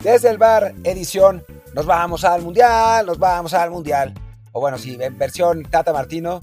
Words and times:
Desde 0.00 0.30
el 0.30 0.38
bar, 0.38 0.74
edición, 0.82 1.44
nos 1.74 1.84
vamos 1.84 2.24
al 2.24 2.40
mundial, 2.40 3.04
nos 3.04 3.18
vamos 3.18 3.52
al 3.52 3.70
mundial. 3.70 4.14
O 4.52 4.60
bueno, 4.60 4.78
sí, 4.78 4.96
en 4.98 5.18
versión 5.18 5.62
Tata 5.64 5.92
Martino, 5.92 6.40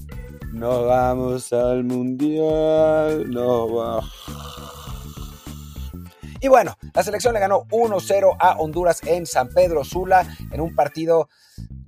nos 0.52 0.86
vamos 0.86 1.52
al 1.52 1.82
mundial, 1.82 3.28
no 3.28 3.74
va. 3.74 4.04
Y 6.40 6.46
bueno, 6.46 6.76
la 6.94 7.02
selección 7.02 7.34
le 7.34 7.40
ganó 7.40 7.64
1-0 7.70 8.36
a 8.38 8.52
Honduras 8.58 9.02
en 9.04 9.26
San 9.26 9.48
Pedro 9.48 9.82
Sula 9.82 10.24
en 10.52 10.60
un 10.60 10.76
partido 10.76 11.28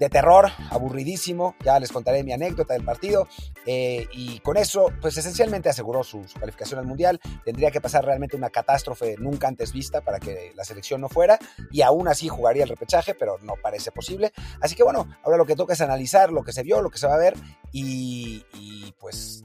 de 0.00 0.08
terror, 0.08 0.48
aburridísimo. 0.70 1.54
Ya 1.62 1.78
les 1.78 1.92
contaré 1.92 2.24
mi 2.24 2.32
anécdota 2.32 2.72
del 2.72 2.84
partido. 2.84 3.28
Eh, 3.66 4.08
y 4.12 4.40
con 4.40 4.56
eso, 4.56 4.90
pues 5.00 5.16
esencialmente 5.18 5.68
aseguró 5.68 6.02
su, 6.02 6.24
calificación 6.40 6.80
al 6.80 6.86
Mundial. 6.86 7.20
Tendría 7.44 7.70
que 7.70 7.82
pasar 7.82 8.04
realmente 8.04 8.34
una 8.34 8.48
catástrofe 8.48 9.16
nunca 9.18 9.46
antes 9.46 9.72
vista 9.72 10.00
para 10.00 10.18
que 10.18 10.52
la 10.56 10.64
selección 10.64 11.02
no 11.02 11.10
fuera. 11.10 11.38
Y 11.70 11.82
aún 11.82 12.08
así 12.08 12.28
jugaría 12.28 12.62
el 12.62 12.70
repechaje, 12.70 13.14
pero 13.14 13.36
no 13.42 13.54
parece 13.62 13.92
posible. 13.92 14.32
Así 14.62 14.74
que 14.74 14.82
bueno, 14.82 15.06
ahora 15.22 15.36
lo 15.36 15.44
que 15.44 15.54
toca 15.54 15.74
es 15.74 15.80
analizar 15.82 16.32
lo 16.32 16.42
que 16.42 16.52
se 16.52 16.62
vio, 16.62 16.80
lo 16.80 16.90
que 16.90 16.98
se 16.98 17.06
va 17.06 17.14
a 17.14 17.18
ver. 17.18 17.34
Y, 17.70 18.42
y 18.54 18.94
pues 18.98 19.44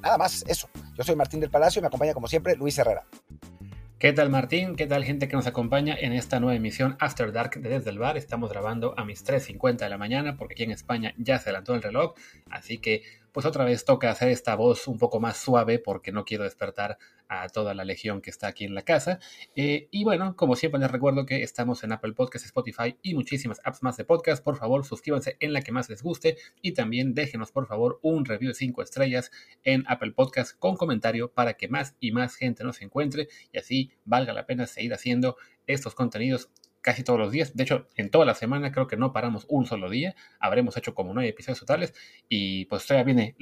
nada 0.00 0.16
más, 0.16 0.44
eso. 0.48 0.66
Yo 0.94 1.04
soy 1.04 1.14
Martín 1.14 1.40
del 1.40 1.50
Palacio 1.50 1.80
y 1.80 1.82
me 1.82 1.88
acompaña 1.88 2.14
como 2.14 2.26
siempre 2.26 2.56
Luis 2.56 2.78
Herrera. 2.78 3.04
¿Qué 3.98 4.12
tal 4.12 4.28
Martín? 4.28 4.74
¿Qué 4.74 4.86
tal 4.86 5.04
gente 5.04 5.28
que 5.28 5.36
nos 5.36 5.46
acompaña 5.46 5.96
en 5.98 6.12
esta 6.12 6.40
nueva 6.40 6.56
emisión 6.56 6.96
After 6.98 7.30
Dark 7.32 7.60
de 7.60 7.68
Desde 7.68 7.90
el 7.90 7.98
Bar? 7.98 8.16
Estamos 8.16 8.50
grabando 8.50 8.92
a 8.98 9.04
mis 9.04 9.24
3.50 9.24 9.78
de 9.78 9.88
la 9.88 9.98
mañana 9.98 10.36
porque 10.36 10.54
aquí 10.54 10.64
en 10.64 10.72
España 10.72 11.14
ya 11.16 11.38
se 11.38 11.44
adelantó 11.48 11.74
el 11.74 11.82
reloj, 11.82 12.14
así 12.50 12.78
que 12.78 13.02
pues 13.34 13.46
otra 13.46 13.64
vez 13.64 13.84
toca 13.84 14.10
hacer 14.10 14.28
esta 14.28 14.54
voz 14.54 14.86
un 14.86 14.96
poco 14.96 15.18
más 15.18 15.36
suave 15.36 15.80
porque 15.80 16.12
no 16.12 16.24
quiero 16.24 16.44
despertar 16.44 16.98
a 17.26 17.48
toda 17.48 17.74
la 17.74 17.84
legión 17.84 18.20
que 18.20 18.30
está 18.30 18.46
aquí 18.46 18.64
en 18.64 18.76
la 18.76 18.82
casa. 18.82 19.18
Eh, 19.56 19.88
y 19.90 20.04
bueno, 20.04 20.36
como 20.36 20.54
siempre 20.54 20.80
les 20.80 20.88
recuerdo 20.88 21.26
que 21.26 21.42
estamos 21.42 21.82
en 21.82 21.90
Apple 21.90 22.12
Podcasts, 22.12 22.46
Spotify 22.46 22.96
y 23.02 23.14
muchísimas 23.14 23.60
apps 23.64 23.82
más 23.82 23.96
de 23.96 24.04
podcast. 24.04 24.42
Por 24.42 24.56
favor, 24.56 24.84
suscríbanse 24.84 25.36
en 25.40 25.52
la 25.52 25.62
que 25.62 25.72
más 25.72 25.90
les 25.90 26.00
guste 26.04 26.36
y 26.62 26.74
también 26.74 27.12
déjenos 27.12 27.50
por 27.50 27.66
favor 27.66 27.98
un 28.02 28.24
review 28.24 28.50
de 28.50 28.54
5 28.54 28.82
estrellas 28.82 29.32
en 29.64 29.82
Apple 29.88 30.12
Podcasts 30.12 30.54
con 30.54 30.76
comentario 30.76 31.32
para 31.32 31.54
que 31.54 31.66
más 31.66 31.96
y 31.98 32.12
más 32.12 32.36
gente 32.36 32.62
nos 32.62 32.82
encuentre 32.82 33.26
y 33.52 33.58
así 33.58 33.90
valga 34.04 34.32
la 34.32 34.46
pena 34.46 34.68
seguir 34.68 34.94
haciendo 34.94 35.36
estos 35.66 35.96
contenidos 35.96 36.50
casi 36.84 37.02
todos 37.02 37.18
los 37.18 37.32
días. 37.32 37.56
De 37.56 37.62
hecho, 37.62 37.88
en 37.96 38.10
toda 38.10 38.26
la 38.26 38.34
semana 38.34 38.70
creo 38.70 38.86
que 38.86 38.98
no 38.98 39.14
paramos 39.14 39.46
un 39.48 39.64
solo 39.64 39.88
día. 39.88 40.14
Habremos 40.38 40.76
hecho 40.76 40.94
como 40.94 41.14
nueve 41.14 41.30
episodios 41.30 41.60
totales. 41.60 41.94
Y 42.28 42.66
pues 42.66 42.86
todavía 42.86 43.04
viene 43.04 43.36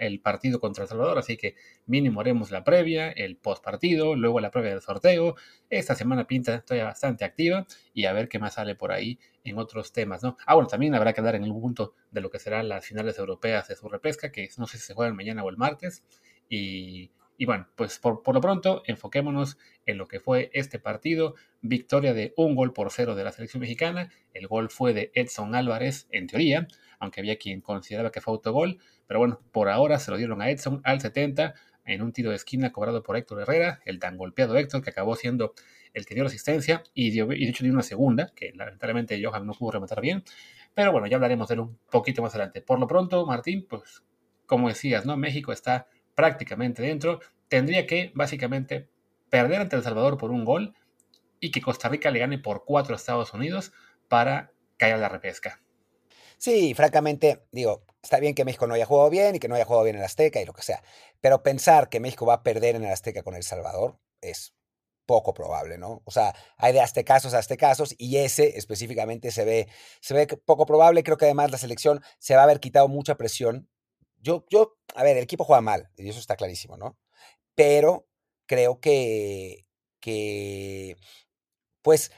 el 0.00 0.20
partido 0.22 0.58
contra 0.60 0.84
El 0.84 0.88
Salvador, 0.88 1.18
así 1.18 1.36
que 1.36 1.56
mínimo 1.84 2.22
haremos 2.22 2.50
la 2.50 2.64
previa, 2.64 3.10
el 3.10 3.36
post 3.36 3.62
partido, 3.62 4.16
luego 4.16 4.40
la 4.40 4.50
previa 4.50 4.70
del 4.70 4.80
sorteo. 4.80 5.36
Esta 5.68 5.94
semana 5.94 6.26
pinta 6.26 6.62
todavía 6.62 6.86
bastante 6.86 7.26
activa 7.26 7.66
y 7.92 8.06
a 8.06 8.14
ver 8.14 8.30
qué 8.30 8.38
más 8.38 8.54
sale 8.54 8.74
por 8.74 8.92
ahí 8.92 9.18
en 9.44 9.58
otros 9.58 9.92
temas, 9.92 10.22
¿no? 10.22 10.38
Ah, 10.46 10.54
bueno, 10.54 10.66
también 10.66 10.94
habrá 10.94 11.12
que 11.12 11.20
dar 11.20 11.34
en 11.34 11.44
el 11.44 11.52
punto 11.52 11.94
de 12.10 12.22
lo 12.22 12.30
que 12.30 12.38
serán 12.38 12.66
las 12.70 12.86
finales 12.86 13.18
europeas 13.18 13.68
de 13.68 13.76
su 13.76 13.90
repesca, 13.90 14.32
que 14.32 14.48
no 14.56 14.66
sé 14.66 14.78
si 14.78 14.84
se 14.84 14.94
juegan 14.94 15.14
mañana 15.14 15.44
o 15.44 15.50
el 15.50 15.58
martes. 15.58 16.02
Y 16.48 17.10
y 17.38 17.46
bueno, 17.46 17.68
pues 17.74 17.98
por, 17.98 18.22
lo 18.32 18.40
pronto 18.40 18.82
enfoquémonos 18.86 19.58
en 19.84 19.98
lo 19.98 20.08
que 20.08 20.20
fue 20.20 20.50
este 20.54 20.78
partido. 20.78 21.34
Victoria 21.60 22.14
de 22.14 22.32
un 22.36 22.54
gol 22.54 22.72
por 22.72 22.90
cero 22.90 23.14
de 23.14 23.24
la 23.24 23.32
selección 23.32 23.60
mexicana. 23.60 24.10
El 24.32 24.46
gol 24.46 24.70
fue 24.70 24.94
de 24.94 25.10
Edson 25.14 25.54
Álvarez, 25.54 26.06
en 26.10 26.26
teoría, 26.26 26.66
aunque 26.98 27.20
había 27.20 27.36
quien 27.36 27.60
consideraba 27.60 28.10
que 28.10 28.20
fue 28.20 28.32
autogol. 28.32 28.78
Pero 29.06 29.20
bueno, 29.20 29.40
por 29.52 29.68
ahora 29.68 29.98
se 29.98 30.10
lo 30.10 30.16
dieron 30.16 30.40
a 30.40 30.50
Edson 30.50 30.80
al 30.84 31.00
70 31.00 31.54
en 31.84 32.02
un 32.02 32.12
tiro 32.12 32.30
de 32.30 32.36
esquina 32.36 32.72
cobrado 32.72 33.02
por 33.02 33.16
Héctor 33.16 33.42
Herrera, 33.42 33.80
el 33.84 33.98
tan 33.98 34.16
golpeado 34.16 34.56
Héctor, 34.56 34.82
que 34.82 34.90
acabó 34.90 35.14
siendo 35.14 35.54
el 35.94 36.04
que 36.04 36.14
dio 36.14 36.24
la 36.24 36.28
asistencia 36.28 36.82
y, 36.94 37.10
dio, 37.10 37.32
y 37.32 37.44
de 37.44 37.50
hecho 37.50 37.64
dio 37.64 37.72
una 37.72 37.82
segunda, 37.82 38.32
que 38.34 38.52
lamentablemente 38.54 39.22
Johan 39.22 39.46
no 39.46 39.54
pudo 39.54 39.72
rematar 39.72 40.00
bien. 40.00 40.24
Pero 40.74 40.92
bueno, 40.92 41.06
ya 41.06 41.16
hablaremos 41.16 41.48
de 41.48 41.54
él 41.54 41.60
un 41.60 41.78
poquito 41.90 42.22
más 42.22 42.34
adelante. 42.34 42.60
Por 42.60 42.78
lo 42.80 42.86
pronto, 42.86 43.24
Martín, 43.24 43.66
pues 43.68 44.02
como 44.46 44.68
decías, 44.68 45.06
¿no? 45.06 45.16
México 45.16 45.52
está 45.52 45.88
prácticamente 46.16 46.82
dentro, 46.82 47.20
tendría 47.46 47.86
que 47.86 48.10
básicamente 48.16 48.88
perder 49.30 49.60
ante 49.60 49.76
El 49.76 49.84
Salvador 49.84 50.18
por 50.18 50.32
un 50.32 50.44
gol 50.44 50.74
y 51.38 51.52
que 51.52 51.60
Costa 51.60 51.88
Rica 51.88 52.10
le 52.10 52.18
gane 52.18 52.38
por 52.38 52.64
cuatro 52.64 52.94
a 52.94 52.96
Estados 52.96 53.32
Unidos 53.32 53.72
para 54.08 54.50
caer 54.78 54.94
a 54.94 54.98
la 54.98 55.08
repesca. 55.08 55.60
Sí, 56.38 56.74
francamente, 56.74 57.46
digo, 57.52 57.84
está 58.02 58.18
bien 58.18 58.34
que 58.34 58.44
México 58.44 58.66
no 58.66 58.74
haya 58.74 58.86
jugado 58.86 59.10
bien 59.10 59.36
y 59.36 59.38
que 59.38 59.48
no 59.48 59.54
haya 59.54 59.64
jugado 59.64 59.84
bien 59.84 59.96
en 59.96 60.00
el 60.00 60.06
Azteca 60.06 60.40
y 60.40 60.44
lo 60.44 60.52
que 60.52 60.62
sea, 60.62 60.82
pero 61.20 61.42
pensar 61.42 61.88
que 61.88 62.00
México 62.00 62.26
va 62.26 62.34
a 62.34 62.42
perder 62.42 62.74
en 62.74 62.84
el 62.84 62.92
Azteca 62.92 63.22
con 63.22 63.34
El 63.34 63.42
Salvador 63.42 63.98
es 64.20 64.54
poco 65.06 65.32
probable, 65.32 65.78
¿no? 65.78 66.02
O 66.04 66.10
sea, 66.10 66.34
hay 66.56 66.72
de 66.72 66.80
aztecazos 66.80 67.32
a 67.32 67.38
aztecazos 67.38 67.94
y 67.96 68.16
ese 68.18 68.58
específicamente 68.58 69.30
se 69.30 69.44
ve, 69.44 69.68
se 70.00 70.14
ve 70.14 70.26
poco 70.26 70.66
probable. 70.66 71.04
Creo 71.04 71.16
que 71.16 71.26
además 71.26 71.52
la 71.52 71.58
selección 71.58 72.02
se 72.18 72.34
va 72.34 72.40
a 72.40 72.44
haber 72.44 72.60
quitado 72.60 72.88
mucha 72.88 73.14
presión 73.14 73.68
yo, 74.26 74.44
yo, 74.50 74.76
a 74.94 75.04
ver, 75.04 75.16
el 75.16 75.22
equipo 75.22 75.44
juega 75.44 75.60
mal, 75.60 75.88
y 75.96 76.08
eso 76.08 76.18
está 76.18 76.36
clarísimo, 76.36 76.76
¿no? 76.76 76.98
Pero 77.54 78.08
creo 78.46 78.80
que, 78.80 79.66
que 80.00 80.96
pues, 81.82 82.10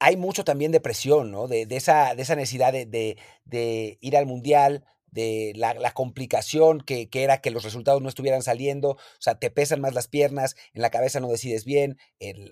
hay 0.00 0.16
mucho 0.16 0.44
también 0.44 0.72
de 0.72 0.80
presión, 0.80 1.30
¿no? 1.30 1.48
De, 1.48 1.66
esa, 1.70 2.14
de 2.14 2.22
esa 2.22 2.36
necesidad 2.36 2.72
de, 2.72 2.86
de, 2.86 3.98
ir 4.00 4.16
al 4.16 4.26
mundial, 4.26 4.86
de 5.12 5.52
la, 5.54 5.92
complicación 5.92 6.80
que, 6.80 7.08
que, 7.08 7.22
era 7.22 7.38
que 7.38 7.50
los 7.50 7.62
resultados 7.62 8.02
no 8.02 8.08
estuvieran 8.08 8.42
saliendo, 8.42 8.90
o 8.92 8.98
sea, 9.20 9.36
te 9.36 9.50
pesan 9.50 9.80
más 9.80 9.94
las 9.94 10.08
piernas, 10.08 10.56
en 10.72 10.82
la 10.82 10.90
cabeza 10.90 11.20
no 11.20 11.28
decides 11.28 11.64
bien, 11.64 11.98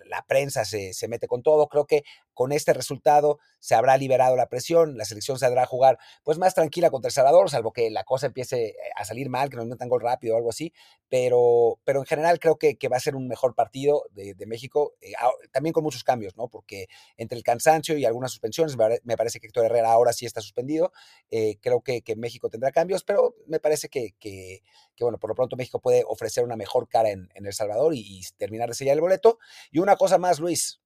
la 0.07 0.25
prensa 0.27 0.65
se, 0.65 0.93
se, 0.93 1.09
mete 1.09 1.27
con 1.27 1.43
todo, 1.43 1.69
creo 1.69 1.87
que 1.87 2.05
con 2.35 2.53
este 2.53 2.73
resultado 2.75 3.39
se 3.59 3.75
habrá 3.75 3.97
liberado 3.97 4.37
la 4.37 4.49
presión, 4.49 4.97
la 4.97 5.05
selección 5.05 5.39
saldrá 5.39 5.63
a 5.63 5.67
jugar 5.67 5.99
pues 6.23 6.39
más 6.39 6.55
tranquila 6.55 6.91
contra 6.91 7.09
El 7.09 7.13
Salvador, 7.13 7.51
salvo 7.51 7.73
que 7.73 7.91
la 7.91 8.05
cosa 8.05 8.27
empiece 8.27 8.77
a 8.95 9.05
salir 9.05 9.31
mal, 9.31 9.49
que 9.49 9.57
nos 9.57 9.67
metan 9.67 9.89
gol 9.89 10.03
rápido 10.03 10.35
o 10.35 10.37
algo 10.37 10.51
así, 10.51 10.73
pero, 11.09 11.79
pero 11.85 12.01
en 12.01 12.07
general 12.07 12.39
creo 12.39 12.57
que, 12.57 12.77
que 12.77 12.89
va 12.89 12.97
a 12.97 13.01
ser 13.01 13.17
un 13.17 13.27
mejor 13.27 13.55
partido 13.55 14.05
de, 14.11 14.35
de 14.35 14.47
México, 14.47 14.95
eh, 15.01 15.13
también 15.51 15.73
con 15.73 15.83
muchos 15.83 16.05
cambios, 16.05 16.37
¿no? 16.37 16.49
Porque 16.49 16.89
entre 17.17 17.39
el 17.39 17.45
cansancio 17.45 17.97
y 17.97 18.05
algunas 18.05 18.31
suspensiones, 18.31 18.77
me 19.05 19.17
parece 19.17 19.41
que 19.41 19.47
Héctor 19.47 19.67
Herrera 19.67 19.91
ahora 19.91 20.13
sí 20.13 20.27
está 20.27 20.41
suspendido, 20.41 20.93
eh, 21.31 21.57
creo 21.61 21.81
que, 21.81 22.03
que, 22.03 22.17
México 22.17 22.50
tendrá 22.51 22.71
cambios, 22.73 23.05
pero 23.05 23.35
me 23.47 23.61
parece 23.61 23.89
que, 23.89 24.15
que, 24.19 24.63
bueno, 25.01 25.19
por 25.19 25.31
lo 25.31 25.35
pronto 25.35 25.57
México 25.57 25.81
puede 25.81 26.05
ofrecer 26.07 26.45
una 26.45 26.57
mejor 26.57 26.89
cara 26.89 27.11
en, 27.11 27.29
en 27.35 27.47
El 27.47 27.53
Salvador 27.53 27.95
y, 27.95 28.01
y 28.01 28.23
terminar 28.37 28.69
de 28.69 28.75
sellar 28.75 28.95
el 28.95 29.01
boleto. 29.01 29.39
Y 29.71 29.79
una 29.79 29.97
cosa 29.97 30.19
más, 30.19 30.41
Luis, 30.41 30.81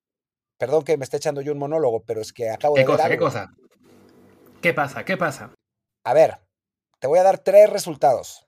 Perdón 0.58 0.84
que 0.84 0.96
me 0.96 1.04
esté 1.04 1.16
echando 1.16 1.40
yo 1.40 1.52
un 1.52 1.58
monólogo, 1.58 2.04
pero 2.04 2.20
es 2.20 2.32
que 2.32 2.50
acabo 2.50 2.76
de 2.76 2.84
cosa, 2.84 3.08
¿Qué 3.08 3.18
cosa? 3.18 3.50
¿Qué 4.62 4.72
pasa? 4.72 5.04
¿Qué 5.04 5.16
pasa? 5.16 5.52
A 6.04 6.14
ver, 6.14 6.38
te 7.00 7.06
voy 7.06 7.18
a 7.18 7.22
dar 7.22 7.38
tres 7.38 7.68
resultados. 7.70 8.46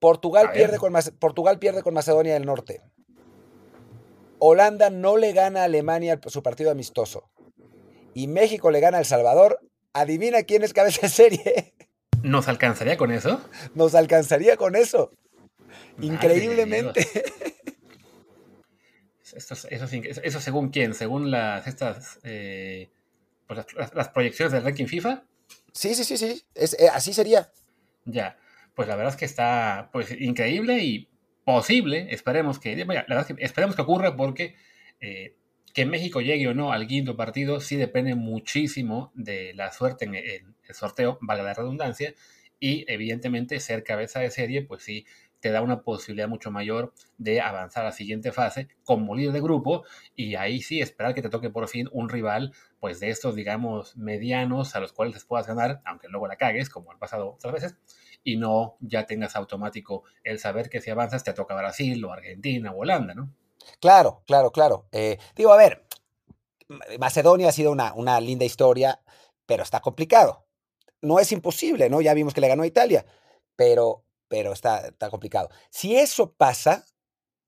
Portugal 0.00 0.50
pierde, 0.52 0.78
con, 0.78 0.92
Portugal 1.18 1.58
pierde 1.58 1.82
con 1.82 1.94
Macedonia 1.94 2.34
del 2.34 2.44
Norte. 2.44 2.82
Holanda 4.38 4.90
no 4.90 5.16
le 5.16 5.32
gana 5.32 5.62
a 5.62 5.64
Alemania 5.64 6.20
su 6.26 6.42
partido 6.42 6.70
amistoso. 6.70 7.30
Y 8.12 8.26
México 8.26 8.70
le 8.70 8.80
gana 8.80 8.98
a 8.98 9.00
El 9.00 9.06
Salvador. 9.06 9.60
Adivina 9.94 10.42
quién 10.42 10.64
es 10.64 10.72
cabeza 10.72 11.02
de 11.02 11.08
serie. 11.08 11.74
¿Nos 12.22 12.48
alcanzaría 12.48 12.96
con 12.96 13.12
eso? 13.12 13.40
Nos 13.74 13.94
alcanzaría 13.94 14.56
con 14.56 14.76
eso. 14.76 15.12
Increíblemente. 16.00 17.08
Eso, 19.34 19.54
eso, 19.68 20.40
según 20.40 20.68
quién, 20.68 20.94
según 20.94 21.32
las 21.32 21.66
estas 21.66 22.20
eh, 22.22 22.88
pues 23.48 23.66
las, 23.94 24.08
proyecciones 24.10 24.52
del 24.52 24.62
ranking 24.62 24.86
FIFA. 24.86 25.24
Sí, 25.72 25.94
sí, 25.94 26.04
sí, 26.04 26.16
sí. 26.16 26.44
Es, 26.54 26.78
eh, 26.78 26.88
así 26.92 27.12
sería. 27.12 27.50
Ya. 28.04 28.38
Pues 28.74 28.86
la 28.86 28.94
verdad 28.96 29.12
es 29.12 29.18
que 29.18 29.24
está 29.24 29.90
pues 29.92 30.10
increíble 30.20 30.78
y 30.84 31.08
posible. 31.44 32.06
Esperemos 32.10 32.58
que, 32.60 32.76
la 32.76 32.84
verdad 32.84 33.26
que 33.26 33.34
esperemos 33.38 33.74
que 33.74 33.82
ocurra 33.82 34.16
porque 34.16 34.54
eh, 35.00 35.34
que 35.74 35.84
México 35.84 36.22
llegue 36.22 36.48
o 36.48 36.54
no 36.54 36.72
al 36.72 36.86
quinto 36.86 37.16
partido 37.16 37.60
sí 37.60 37.76
depende 37.76 38.14
muchísimo 38.14 39.12
de 39.14 39.52
la 39.54 39.72
suerte 39.72 40.06
en, 40.06 40.14
en 40.14 40.56
el 40.66 40.74
sorteo, 40.74 41.18
valga 41.20 41.44
la 41.44 41.54
redundancia, 41.54 42.14
y 42.58 42.90
evidentemente 42.90 43.60
ser 43.60 43.84
cabeza 43.84 44.20
de 44.20 44.30
serie, 44.30 44.62
pues 44.62 44.82
sí 44.82 45.04
te 45.44 45.50
da 45.50 45.60
una 45.60 45.82
posibilidad 45.82 46.26
mucho 46.26 46.50
mayor 46.50 46.94
de 47.18 47.42
avanzar 47.42 47.82
a 47.82 47.88
la 47.88 47.92
siguiente 47.92 48.32
fase 48.32 48.68
como 48.82 49.14
líder 49.14 49.32
de 49.32 49.42
grupo 49.42 49.84
y 50.16 50.36
ahí 50.36 50.62
sí 50.62 50.80
esperar 50.80 51.12
que 51.12 51.20
te 51.20 51.28
toque 51.28 51.50
por 51.50 51.68
fin 51.68 51.86
un 51.92 52.08
rival 52.08 52.54
pues 52.80 52.98
de 52.98 53.10
estos 53.10 53.34
digamos 53.34 53.94
medianos 53.94 54.74
a 54.74 54.80
los 54.80 54.94
cuales 54.94 55.12
les 55.12 55.26
puedas 55.26 55.46
ganar, 55.46 55.82
aunque 55.84 56.08
luego 56.08 56.28
la 56.28 56.36
cagues 56.36 56.70
como 56.70 56.90
han 56.92 56.98
pasado 56.98 57.34
otras 57.34 57.52
veces 57.52 57.76
y 58.22 58.38
no 58.38 58.78
ya 58.80 59.04
tengas 59.04 59.36
automático 59.36 60.04
el 60.22 60.38
saber 60.38 60.70
que 60.70 60.80
si 60.80 60.88
avanzas 60.88 61.24
te 61.24 61.34
toca 61.34 61.54
Brasil 61.54 62.02
o 62.06 62.12
Argentina 62.14 62.72
o 62.72 62.78
Holanda, 62.78 63.12
¿no? 63.12 63.30
Claro, 63.80 64.22
claro, 64.26 64.52
claro. 64.52 64.88
Eh, 64.92 65.18
digo, 65.36 65.52
a 65.52 65.56
ver, 65.56 65.86
Macedonia 66.98 67.48
ha 67.48 67.52
sido 67.52 67.72
una, 67.72 67.92
una 67.94 68.20
linda 68.20 68.44
historia, 68.44 69.02
pero 69.46 69.62
está 69.62 69.80
complicado. 69.80 70.46
No 71.02 71.20
es 71.20 71.32
imposible, 71.32 71.90
¿no? 71.90 72.00
Ya 72.00 72.14
vimos 72.14 72.34
que 72.34 72.40
le 72.40 72.48
ganó 72.48 72.62
a 72.62 72.66
Italia, 72.66 73.06
pero 73.56 74.04
pero 74.28 74.52
está, 74.52 74.92
complicado. 75.10 75.48
Si 75.70 75.96
eso 75.96 76.32
pasa, 76.32 76.84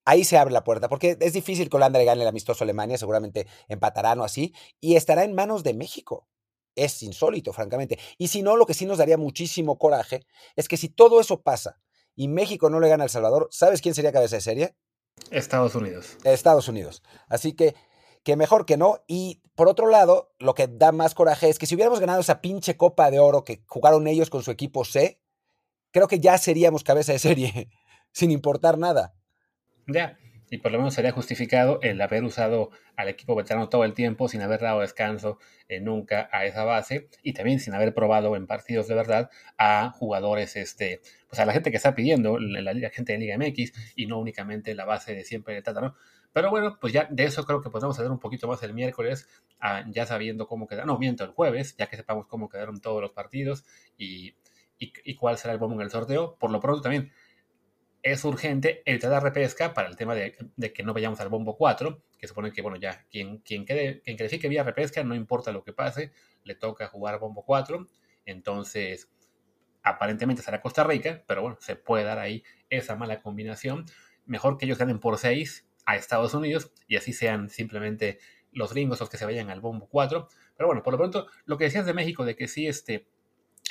ahí 0.04 0.24
se 0.24 0.38
abre 0.38 0.52
la 0.52 0.64
puerta, 0.64 0.88
porque 0.88 1.16
es 1.20 1.32
difícil 1.32 1.68
que 1.68 1.76
Holanda 1.76 1.98
le 1.98 2.04
gane 2.04 2.22
el 2.22 2.28
amistoso 2.28 2.62
a 2.62 2.66
Alemania, 2.66 2.96
seguramente 2.96 3.48
empatarán 3.68 4.20
o 4.20 4.24
así, 4.24 4.54
y 4.80 4.96
estará 4.96 5.24
en 5.24 5.34
manos 5.34 5.64
de 5.64 5.74
México. 5.74 6.28
Es 6.76 7.02
insólito, 7.02 7.52
francamente. 7.52 7.98
Y 8.18 8.28
si 8.28 8.42
no, 8.42 8.56
lo 8.56 8.66
que 8.66 8.74
sí 8.74 8.86
nos 8.86 8.98
daría 8.98 9.16
muchísimo 9.18 9.78
coraje 9.78 10.26
es 10.54 10.68
que 10.68 10.76
si 10.76 10.88
todo 10.88 11.20
eso 11.20 11.42
pasa 11.42 11.80
y 12.14 12.28
México 12.28 12.70
no 12.70 12.78
le 12.80 12.88
gana 12.88 13.02
a 13.04 13.06
El 13.06 13.10
Salvador, 13.10 13.48
¿sabes 13.50 13.80
quién 13.80 13.94
sería 13.94 14.12
cabeza 14.12 14.36
de 14.36 14.42
serie? 14.42 14.76
Estados 15.30 15.74
Unidos. 15.74 16.16
Estados 16.24 16.68
Unidos. 16.68 17.02
Así 17.28 17.52
que, 17.52 17.74
que 18.22 18.36
mejor 18.36 18.66
que 18.66 18.76
no. 18.76 19.02
Y 19.06 19.42
por 19.54 19.68
otro 19.68 19.88
lado, 19.88 20.34
lo 20.38 20.54
que 20.54 20.68
da 20.68 20.92
más 20.92 21.14
coraje 21.14 21.48
es 21.48 21.58
que 21.58 21.66
si 21.66 21.74
hubiéramos 21.74 22.00
ganado 22.00 22.20
esa 22.20 22.40
pinche 22.40 22.76
Copa 22.76 23.10
de 23.10 23.18
Oro 23.18 23.44
que 23.44 23.62
jugaron 23.66 24.06
ellos 24.06 24.30
con 24.30 24.42
su 24.42 24.50
equipo 24.50 24.84
C, 24.84 25.20
creo 25.90 26.08
que 26.08 26.20
ya 26.20 26.38
seríamos 26.38 26.84
cabeza 26.84 27.12
de 27.12 27.18
serie, 27.18 27.70
sin 28.12 28.30
importar 28.30 28.78
nada. 28.78 29.14
Ya, 29.86 30.18
y 30.50 30.58
por 30.58 30.72
lo 30.72 30.78
menos 30.78 30.94
sería 30.94 31.12
justificado 31.12 31.80
el 31.82 32.00
haber 32.00 32.24
usado 32.24 32.70
al 32.96 33.08
equipo 33.08 33.34
veterano 33.34 33.68
todo 33.68 33.84
el 33.84 33.94
tiempo 33.94 34.28
sin 34.28 34.42
haber 34.42 34.60
dado 34.60 34.80
descanso 34.80 35.38
eh, 35.68 35.80
nunca 35.80 36.28
a 36.32 36.44
esa 36.46 36.64
base 36.64 37.08
y 37.22 37.32
también 37.32 37.60
sin 37.60 37.74
haber 37.74 37.94
probado 37.94 38.36
en 38.36 38.46
partidos 38.46 38.86
de 38.88 38.94
verdad 38.94 39.30
a 39.58 39.90
jugadores, 39.90 40.56
este, 40.56 41.00
pues 41.28 41.40
a 41.40 41.46
la 41.46 41.52
gente 41.52 41.70
que 41.70 41.76
está 41.76 41.94
pidiendo, 41.94 42.38
la, 42.38 42.90
gente 42.90 43.12
de 43.12 43.18
Liga 43.18 43.36
MX 43.38 43.72
y 43.96 44.06
no 44.06 44.18
únicamente 44.18 44.74
la 44.74 44.84
base 44.84 45.14
de 45.14 45.24
siempre 45.24 45.54
de 45.54 45.62
Tata. 45.62 45.94
Pero 46.32 46.50
bueno, 46.50 46.78
pues 46.80 46.92
ya 46.92 47.08
de 47.10 47.24
eso 47.24 47.44
creo 47.44 47.62
que 47.62 47.70
podemos 47.70 47.98
hacer 47.98 48.10
un 48.10 48.18
poquito 48.18 48.46
más 48.46 48.62
el 48.62 48.74
miércoles, 48.74 49.26
ah, 49.60 49.84
ya 49.88 50.06
sabiendo 50.06 50.46
cómo 50.46 50.66
quedaron, 50.66 50.88
no, 50.88 50.98
miento, 50.98 51.24
el 51.24 51.30
jueves, 51.30 51.76
ya 51.78 51.86
que 51.86 51.96
sepamos 51.96 52.26
cómo 52.26 52.48
quedaron 52.48 52.80
todos 52.80 53.00
los 53.00 53.12
partidos 53.12 53.64
y, 53.96 54.34
y, 54.78 54.92
y 55.04 55.14
cuál 55.14 55.38
será 55.38 55.54
el 55.54 55.58
bombo 55.58 55.76
en 55.76 55.82
el 55.82 55.90
sorteo. 55.90 56.36
Por 56.38 56.50
lo 56.50 56.60
pronto 56.60 56.82
también 56.82 57.10
es 58.12 58.24
urgente 58.24 58.82
evitar 58.84 59.10
la 59.10 59.18
repesca 59.18 59.74
para 59.74 59.88
el 59.88 59.96
tema 59.96 60.14
de, 60.14 60.36
que 60.72 60.82
no 60.84 60.94
vayamos 60.94 61.18
al 61.18 61.28
bombo 61.28 61.56
4, 61.56 62.04
que 62.16 62.28
supone 62.28 62.52
que, 62.52 62.62
bueno, 62.62 62.76
ya 62.76 63.04
quien, 63.10 63.38
quien, 63.38 63.64
quede, 63.64 64.00
quien 64.02 64.16
califique 64.16 64.48
vía 64.48 64.62
repesca, 64.62 65.02
no 65.02 65.16
importa 65.16 65.50
lo 65.50 65.64
que 65.64 65.72
pase, 65.72 66.12
le 66.44 66.54
toca 66.54 66.86
jugar 66.86 67.18
bombo 67.18 67.44
4. 67.44 67.84
Entonces, 68.24 69.10
aparentemente 69.82 70.40
será 70.40 70.60
Costa 70.60 70.84
Rica, 70.84 71.24
pero 71.26 71.42
bueno, 71.42 71.58
se 71.60 71.74
puede 71.74 72.04
dar 72.04 72.20
ahí 72.20 72.44
esa 72.70 72.94
mala 72.94 73.20
combinación. 73.22 73.86
Mejor 74.24 74.56
que 74.56 74.66
ellos 74.66 74.78
ganen 74.78 75.00
por 75.00 75.18
6 75.18 75.68
a 75.84 75.96
Estados 75.96 76.32
Unidos 76.32 76.70
y 76.86 76.94
así 76.94 77.12
sean 77.12 77.50
simplemente 77.50 78.20
los 78.52 78.72
gringos 78.72 79.00
los 79.00 79.10
que 79.10 79.18
se 79.18 79.24
vayan 79.24 79.50
al 79.50 79.60
bombo 79.60 79.88
4. 79.88 80.28
Pero 80.56 80.68
bueno, 80.68 80.84
por 80.84 80.92
lo 80.92 80.98
pronto, 80.98 81.26
lo 81.44 81.58
que 81.58 81.64
decías 81.64 81.86
de 81.86 81.92
México, 81.92 82.24
de 82.24 82.36
que 82.36 82.46
sí, 82.46 82.68
este, 82.68 83.08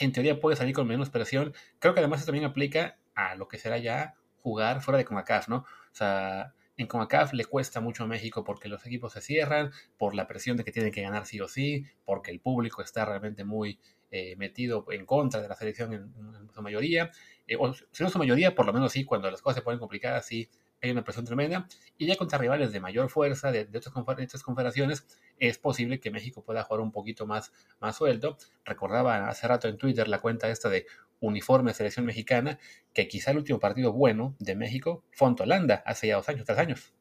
en 0.02 0.12
teoría 0.12 0.42
puede 0.42 0.58
salir 0.58 0.76
con 0.76 0.88
menos 0.88 1.10
presión, 1.10 1.54
creo 1.80 1.94
que 1.94 2.02
además 2.02 2.20
eso 2.20 2.26
también 2.26 2.44
aplica 2.44 2.98
a 3.16 3.36
lo 3.36 3.48
que 3.48 3.58
será 3.58 3.78
ya 3.78 4.16
jugar 4.46 4.80
fuera 4.84 5.00
de 5.00 5.06
CONCACAF, 5.06 5.48
¿no? 5.48 5.58
O 5.58 5.66
sea, 5.92 6.54
en 6.78 6.86
CONCACAF 6.86 7.34
le 7.34 7.46
cuesta 7.46 7.82
mucho 7.82 8.04
a 8.04 8.08
México 8.08 8.44
porque 8.44 8.70
los 8.70 8.86
equipos 8.86 9.14
se 9.14 9.22
cierran, 9.22 9.72
por 9.98 10.14
la 10.14 10.28
presión 10.28 10.56
de 10.56 10.64
que 10.64 10.72
tienen 10.72 10.92
que 10.92 11.02
ganar 11.02 11.26
sí 11.26 11.42
o 11.42 11.48
sí, 11.48 11.84
porque 12.06 12.30
el 12.30 12.40
público 12.40 12.84
está 12.84 13.06
realmente 13.06 13.44
muy 13.44 13.80
eh, 14.12 14.36
metido 14.36 14.86
en 14.92 15.08
contra 15.08 15.42
de 15.42 15.48
la 15.48 15.56
selección 15.56 15.94
en, 15.94 16.54
su 16.54 16.62
mayoría, 16.62 17.10
eh, 17.48 17.56
o 17.60 17.74
si 17.74 18.04
no 18.04 18.10
su 18.12 18.20
mayoría, 18.20 18.54
por 18.54 18.68
lo 18.68 18.74
menos 18.74 18.92
sí, 18.92 19.04
cuando 19.04 19.32
las 19.32 19.42
cosas 19.42 19.56
se 19.56 19.62
ponen 19.64 19.80
complicadas, 19.80 20.28
sí 20.28 20.48
hay 20.80 20.92
una 20.92 21.04
presión 21.04 21.26
tremenda. 21.26 21.68
Y 21.98 22.06
ya 22.06 22.16
contra 22.16 22.38
rivales 22.38 22.72
de 22.72 22.80
mayor 22.80 23.10
fuerza, 23.10 23.52
de, 23.52 23.66
de 23.66 23.78
otras, 23.80 24.44
confederaciones, 24.44 25.08
es 25.40 25.58
posible 25.58 26.00
que 26.00 26.12
México 26.12 26.44
pueda 26.44 26.64
jugar 26.64 26.82
un 26.82 26.92
poquito 26.92 27.26
más, 27.26 27.52
más 27.80 27.96
suelto. 27.96 28.38
Recordaba 28.64 29.28
hace 29.28 29.48
rato 29.48 29.68
en 29.68 29.78
Twitter 29.78 30.08
la 30.08 30.20
cuenta 30.20 30.50
esta 30.50 30.70
de 30.70 30.86
uniforme 31.26 31.74
selección 31.74 32.06
mexicana, 32.06 32.60
que 32.94 33.08
quizá 33.08 33.32
el 33.32 33.38
último 33.38 33.60
partido 33.60 33.94
bueno 33.94 34.36
de 34.40 34.56
México 34.56 35.04
fue 35.12 35.28
ante 35.28 35.44
Holanda 35.44 35.84
hace 35.86 36.08
ya 36.08 36.16
dos 36.16 36.30
años, 36.30 36.46
tres 36.46 36.58
años. 36.58 36.94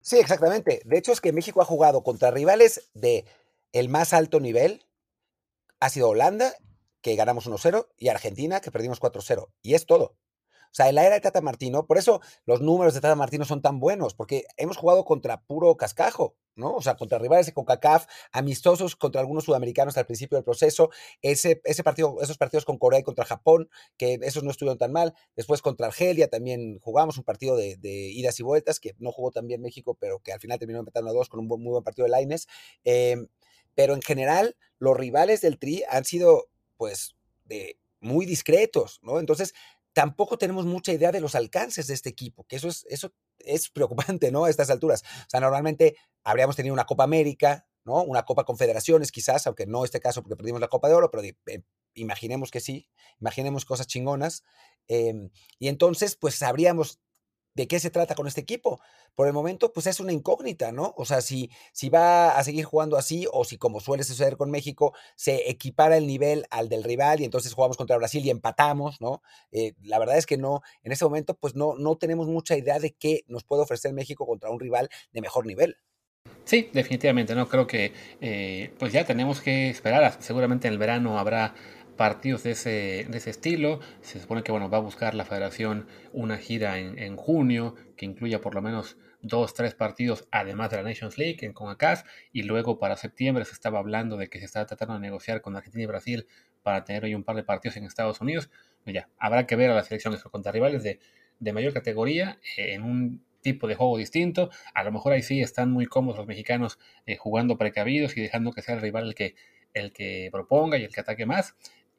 Sí, 0.00 0.18
exactamente. 0.18 0.82
De 0.84 0.98
hecho, 0.98 1.12
es 1.12 1.20
que 1.20 1.32
México 1.32 1.62
ha 1.62 1.64
jugado 1.64 2.02
contra 2.02 2.30
rivales 2.30 2.90
de 2.94 3.24
el 3.72 3.88
más 3.88 4.12
alto 4.12 4.40
nivel. 4.40 4.84
Ha 5.80 5.88
sido 5.90 6.08
Holanda, 6.08 6.54
que 7.00 7.16
ganamos 7.16 7.48
1-0, 7.48 7.88
y 7.96 8.08
Argentina, 8.08 8.60
que 8.60 8.70
perdimos 8.70 9.00
4-0. 9.00 9.48
Y 9.62 9.74
es 9.74 9.86
todo. 9.86 10.16
O 10.72 10.74
sea, 10.74 10.88
en 10.88 10.94
la 10.94 11.04
era 11.04 11.16
de 11.16 11.20
Tata 11.20 11.42
Martino, 11.42 11.86
por 11.86 11.98
eso 11.98 12.22
los 12.46 12.62
números 12.62 12.94
de 12.94 13.02
Tata 13.02 13.14
Martino 13.14 13.44
son 13.44 13.60
tan 13.60 13.78
buenos, 13.78 14.14
porque 14.14 14.44
hemos 14.56 14.78
jugado 14.78 15.04
contra 15.04 15.42
puro 15.42 15.76
cascajo, 15.76 16.34
¿no? 16.56 16.74
O 16.74 16.80
sea, 16.80 16.96
contra 16.96 17.18
rivales 17.18 17.44
de 17.44 17.52
CONCACAF, 17.52 18.06
amistosos 18.32 18.96
contra 18.96 19.20
algunos 19.20 19.44
sudamericanos 19.44 19.98
al 19.98 20.06
principio 20.06 20.36
del 20.36 20.44
proceso, 20.44 20.88
ese, 21.20 21.60
ese 21.64 21.84
partido, 21.84 22.16
esos 22.22 22.38
partidos 22.38 22.64
con 22.64 22.78
Corea 22.78 23.00
y 23.00 23.02
contra 23.02 23.26
Japón, 23.26 23.68
que 23.98 24.18
esos 24.22 24.44
no 24.44 24.50
estuvieron 24.50 24.78
tan 24.78 24.92
mal, 24.92 25.14
después 25.36 25.60
contra 25.60 25.88
Argelia 25.88 26.28
también 26.28 26.78
jugamos 26.80 27.18
un 27.18 27.24
partido 27.24 27.54
de, 27.54 27.76
idas 27.82 28.40
y 28.40 28.42
vueltas, 28.42 28.80
que 28.80 28.94
no 28.98 29.12
jugó 29.12 29.30
tan 29.30 29.46
bien 29.46 29.60
México, 29.60 29.94
pero 30.00 30.20
que 30.20 30.32
al 30.32 30.40
final 30.40 30.58
terminó 30.58 30.78
empatando 30.78 31.10
a 31.10 31.14
dos 31.14 31.28
con 31.28 31.40
un 31.40 31.48
muy 31.48 31.70
buen 31.70 31.84
partido 31.84 32.04
de 32.04 32.12
Laines, 32.12 32.48
em, 32.84 33.28
pero 33.74 33.94
en 33.94 34.00
general 34.00 34.56
los 34.78 34.96
rivales 34.96 35.42
del 35.42 35.58
Tri 35.58 35.82
han 35.90 36.06
sido, 36.06 36.48
pues, 36.78 37.14
de 37.44 37.78
muy 38.00 38.24
discretos, 38.24 39.00
¿no? 39.02 39.20
Entonces, 39.20 39.54
tampoco 39.92 40.38
tenemos 40.38 40.66
mucha 40.66 40.92
idea 40.92 41.12
de 41.12 41.20
los 41.20 41.34
alcances 41.34 41.86
de 41.86 41.94
este 41.94 42.08
equipo, 42.08 42.44
que 42.44 42.56
eso 42.56 42.68
es, 42.68 42.86
eso 42.88 43.12
es 43.38 43.70
preocupante, 43.70 44.30
¿no? 44.30 44.44
A 44.44 44.50
estas 44.50 44.70
alturas. 44.70 45.02
O 45.02 45.30
sea, 45.30 45.40
normalmente 45.40 45.96
habríamos 46.24 46.56
tenido 46.56 46.72
una 46.72 46.86
Copa 46.86 47.04
América, 47.04 47.66
¿no? 47.84 48.02
Una 48.02 48.24
Copa 48.24 48.44
Confederaciones, 48.44 49.12
quizás, 49.12 49.46
aunque 49.46 49.66
no 49.66 49.84
este 49.84 50.00
caso 50.00 50.22
porque 50.22 50.36
perdimos 50.36 50.60
la 50.60 50.68
Copa 50.68 50.88
de 50.88 50.94
Oro, 50.94 51.10
pero 51.10 51.22
eh, 51.24 51.62
imaginemos 51.94 52.50
que 52.50 52.60
sí, 52.60 52.88
imaginemos 53.20 53.64
cosas 53.64 53.86
chingonas. 53.86 54.44
Em, 54.88 55.30
y 55.58 55.68
entonces, 55.68 56.16
pues 56.16 56.36
sabríamos 56.36 57.00
de 57.54 57.68
qué 57.68 57.80
se 57.80 57.90
trata 57.90 58.14
con 58.14 58.26
este 58.26 58.40
equipo. 58.40 58.80
Por 59.14 59.26
el 59.26 59.32
momento, 59.32 59.72
pues 59.72 59.86
es 59.86 60.00
una 60.00 60.12
incógnita, 60.12 60.72
¿no? 60.72 60.94
O 60.96 61.04
sea, 61.04 61.20
si, 61.20 61.50
si 61.72 61.88
va 61.88 62.36
a 62.38 62.44
seguir 62.44 62.64
jugando 62.64 62.96
así 62.96 63.26
o 63.32 63.44
si, 63.44 63.58
como 63.58 63.80
suele 63.80 64.04
suceder 64.04 64.36
con 64.36 64.50
México, 64.50 64.94
se 65.16 65.50
equipara 65.50 65.96
el 65.96 66.06
nivel 66.06 66.46
al 66.50 66.68
del 66.68 66.84
rival 66.84 67.20
y 67.20 67.24
entonces 67.24 67.52
jugamos 67.52 67.76
contra 67.76 67.96
Brasil 67.96 68.24
y 68.24 68.30
empatamos, 68.30 69.00
¿no? 69.00 69.22
Eh, 69.50 69.74
la 69.82 69.98
verdad 69.98 70.18
es 70.18 70.26
que 70.26 70.38
no, 70.38 70.62
en 70.82 70.92
este 70.92 71.04
momento, 71.04 71.34
pues 71.34 71.54
no, 71.54 71.74
no 71.76 71.96
tenemos 71.96 72.26
mucha 72.26 72.56
idea 72.56 72.78
de 72.78 72.92
qué 72.94 73.24
nos 73.26 73.44
puede 73.44 73.62
ofrecer 73.62 73.92
México 73.92 74.26
contra 74.26 74.50
un 74.50 74.60
rival 74.60 74.88
de 75.12 75.20
mejor 75.20 75.46
nivel. 75.46 75.76
Sí, 76.44 76.70
definitivamente, 76.72 77.34
¿no? 77.34 77.48
Creo 77.48 77.66
que 77.66 77.92
eh, 78.20 78.72
pues 78.78 78.92
ya 78.92 79.04
tenemos 79.04 79.40
que 79.40 79.70
esperar. 79.70 80.16
Seguramente 80.20 80.66
en 80.66 80.74
el 80.74 80.78
verano 80.78 81.18
habrá 81.18 81.54
partidos 81.96 82.42
de 82.42 82.52
ese, 82.52 83.06
de 83.08 83.18
ese 83.18 83.30
estilo. 83.30 83.80
Se 84.00 84.20
supone 84.20 84.42
que 84.42 84.52
bueno, 84.52 84.68
va 84.70 84.78
a 84.78 84.80
buscar 84.80 85.14
la 85.14 85.24
federación 85.24 85.86
una 86.12 86.38
gira 86.38 86.78
en, 86.78 86.98
en, 86.98 87.16
junio 87.16 87.74
que 87.96 88.06
incluya 88.06 88.40
por 88.40 88.54
lo 88.54 88.62
menos 88.62 88.96
dos, 89.22 89.54
tres 89.54 89.74
partidos, 89.74 90.26
además 90.30 90.70
de 90.70 90.78
la 90.78 90.82
Nations 90.82 91.16
League 91.18 91.38
en 91.42 91.52
CONCACAF. 91.52 92.04
Y 92.32 92.42
luego 92.42 92.78
para 92.78 92.96
septiembre 92.96 93.44
se 93.44 93.52
estaba 93.52 93.78
hablando 93.78 94.16
de 94.16 94.28
que 94.28 94.38
se 94.38 94.44
estaba 94.44 94.66
tratando 94.66 94.94
de 94.94 95.00
negociar 95.00 95.40
con 95.40 95.56
Argentina 95.56 95.84
y 95.84 95.86
Brasil 95.86 96.26
para 96.62 96.84
tener 96.84 97.04
hoy 97.04 97.14
un 97.14 97.24
par 97.24 97.36
de 97.36 97.44
partidos 97.44 97.76
en 97.76 97.84
Estados 97.84 98.20
Unidos. 98.20 98.50
Ya, 98.84 99.08
habrá 99.18 99.46
que 99.46 99.56
ver 99.56 99.70
a 99.70 99.74
las 99.74 99.86
selecciones 99.86 100.22
contra 100.24 100.50
rivales 100.52 100.82
de, 100.82 100.98
de 101.38 101.52
mayor 101.52 101.72
categoría 101.72 102.38
eh, 102.56 102.74
en 102.74 102.82
un 102.82 103.24
tipo 103.42 103.66
de 103.66 103.74
juego 103.74 103.98
distinto. 103.98 104.50
A 104.74 104.84
lo 104.84 104.92
mejor 104.92 105.12
ahí 105.12 105.22
sí 105.22 105.40
están 105.40 105.70
muy 105.70 105.86
cómodos 105.86 106.18
los 106.18 106.26
mexicanos 106.26 106.78
eh, 107.06 107.16
jugando 107.16 107.58
precavidos 107.58 108.16
y 108.16 108.22
dejando 108.22 108.52
que 108.52 108.62
sea 108.62 108.76
el 108.76 108.80
rival 108.80 109.08
el 109.08 109.14
que, 109.14 109.34
el 109.74 109.92
que 109.92 110.28
proponga 110.32 110.78
y 110.78 110.84
el 110.84 110.92
que 110.92 111.00
ataque 111.00 111.26
más 111.26 111.54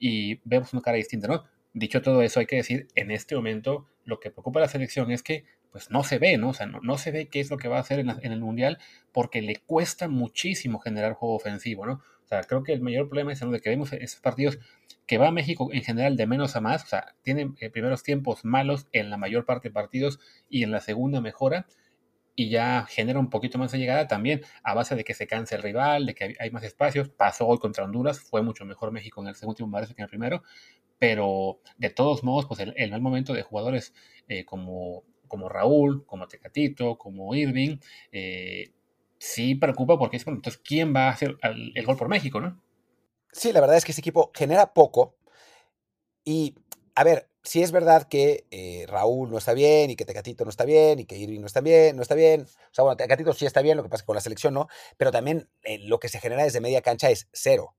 y 0.06 0.42
vemos 0.44 0.74
una 0.74 0.82
cara 0.82 0.98
distinta, 0.98 1.30
¿no? 1.30 1.46
Dicho 1.72 2.02
todo 2.02 2.22
eso, 2.24 2.42
hay 2.42 2.46
que 2.46 2.58
decir, 2.58 2.88
en 2.94 3.10
este 3.10 3.38
momento 3.38 3.88
lo 4.04 4.20
que 4.20 4.32
preocupa 4.32 4.60
a 4.60 4.64
la 4.64 4.68
selección 4.68 5.12
es 5.12 5.24
que 5.24 5.46
pues 5.72 5.90
no 5.92 6.04
se 6.04 6.20
ve, 6.20 6.38
¿no? 6.38 6.50
O 6.50 6.54
sea, 6.54 6.66
no, 6.66 6.82
no 6.82 6.98
se 6.98 7.12
ve 7.12 7.30
qué 7.30 7.40
es 7.40 7.50
lo 7.50 7.58
que 7.58 7.70
va 7.70 7.78
a 7.78 7.80
hacer 7.80 8.00
en, 8.00 8.10
el 8.10 8.42
Mundial 8.42 8.80
porque 9.14 9.42
le 9.42 9.56
cuesta 9.56 10.10
muchísimo 10.10 10.80
generar 10.80 11.14
juego 11.14 11.36
ofensivo, 11.36 11.86
¿no? 11.86 11.94
O 11.94 12.28
sea, 12.28 12.44
creo 12.44 12.64
que 12.64 12.74
el 12.74 12.82
mayor 12.82 13.08
problema 13.08 13.32
es 13.32 13.40
de 13.40 13.62
que 13.62 13.70
vemos 13.70 13.94
esos 13.94 14.20
partidos 14.20 14.60
que 15.08 15.18
va 15.18 15.30
a 15.30 15.32
México 15.32 15.70
en 15.72 15.84
general 15.84 16.18
de 16.18 16.28
menos 16.28 16.58
a 16.58 16.62
más, 16.62 16.84
o 16.84 16.88
sea, 16.88 17.16
tienen 17.22 17.56
eh, 17.62 17.70
primeros 17.70 18.04
tiempos 18.04 18.44
malos 18.44 18.88
en 18.92 19.10
la 19.10 19.16
mayor 19.16 19.46
parte 19.46 19.70
de 19.70 19.74
partidos 19.74 20.20
y 20.50 20.64
en 20.64 20.72
la 20.72 20.82
segunda 20.82 21.22
mejora, 21.22 21.66
y 22.36 22.50
ya 22.50 22.86
genera 22.90 23.20
un 23.20 23.30
poquito 23.30 23.58
más 23.58 23.72
de 23.72 23.78
llegada 23.78 24.08
también 24.08 24.42
a 24.64 24.74
base 24.74 24.96
de 24.96 25.04
que 25.04 25.14
se 25.14 25.28
canse 25.28 25.56
el 25.56 25.64
rival, 25.64 26.06
de 26.06 26.16
que 26.16 26.36
hay 26.40 26.52
más 26.52 26.64
espacios. 26.64 27.10
Pasó 27.10 27.48
hoy 27.48 27.60
contra 27.60 27.84
Honduras, 27.84 28.20
fue 28.20 28.42
mucho 28.42 28.66
mejor 28.66 28.92
México 28.92 29.22
en 29.22 29.28
el 29.28 29.36
segundo 29.36 29.56
tiempo 29.58 29.78
que 29.78 29.94
en 29.94 30.04
el 30.04 30.10
primero, 30.10 30.44
pero 30.98 31.60
de 31.78 31.90
todos 31.90 32.24
modos, 32.24 32.46
pues 32.46 32.60
el, 32.60 32.92
mal 32.92 33.02
momento 33.02 33.34
de 33.34 33.44
jugadores 33.44 33.94
eh, 34.28 34.46
como, 34.46 35.04
como 35.28 35.50
Raúl, 35.50 36.06
como 36.06 36.28
Tecatito, 36.28 36.98
como 36.98 37.36
Irving, 37.36 37.78
eh, 38.12 38.72
sí 39.20 39.56
preocupa 39.56 39.98
porque 39.98 40.18
es, 40.18 40.26
bueno, 40.26 40.38
entonces, 40.38 40.62
¿quién 40.64 40.96
va 40.96 41.08
a 41.08 41.12
hacer 41.12 41.38
el, 41.44 41.72
el 41.76 41.86
gol 41.86 41.98
por 41.98 42.10
México, 42.10 42.42
no? 42.42 42.62
Sí, 43.32 43.52
la 43.52 43.62
verdad 43.62 43.78
es 43.78 43.86
que 43.86 43.92
ese 43.92 44.02
equipo 44.02 44.32
genera 44.34 44.74
poco 44.74 45.18
y, 46.24 46.56
a 46.96 47.04
ver, 47.04 47.30
si 47.44 47.62
es 47.62 47.72
verdad 47.72 48.08
que 48.08 48.48
eh, 48.52 48.86
Raúl 48.88 49.30
no 49.30 49.38
está 49.38 49.54
bien 49.54 49.92
y 49.92 49.96
que 49.96 50.06
Tecatito 50.06 50.46
no 50.46 50.50
está 50.50 50.64
bien 50.64 51.00
y 51.00 51.06
que 51.06 51.18
Irving 51.18 51.42
no 51.42 51.48
está 51.48 51.60
bien, 51.62 51.96
no 51.96 52.02
está 52.02 52.16
bien. 52.16 52.44
O 52.44 52.74
sea, 52.74 52.84
bueno, 52.84 52.96
Tecatito 52.96 53.34
sí 53.34 53.46
está 53.46 53.62
bien, 53.62 53.76
lo 53.78 53.84
que 53.84 53.90
pasa 53.90 54.02
es 54.02 54.06
con 54.06 54.16
la 54.16 54.22
selección 54.22 54.54
no, 54.54 54.68
pero 54.98 55.12
también 55.12 55.50
eh, 55.64 55.80
lo 55.80 56.00
que 56.00 56.10
se 56.10 56.20
genera 56.20 56.44
desde 56.44 56.62
media 56.62 56.82
cancha 56.82 57.10
es 57.10 57.28
cero, 57.34 57.76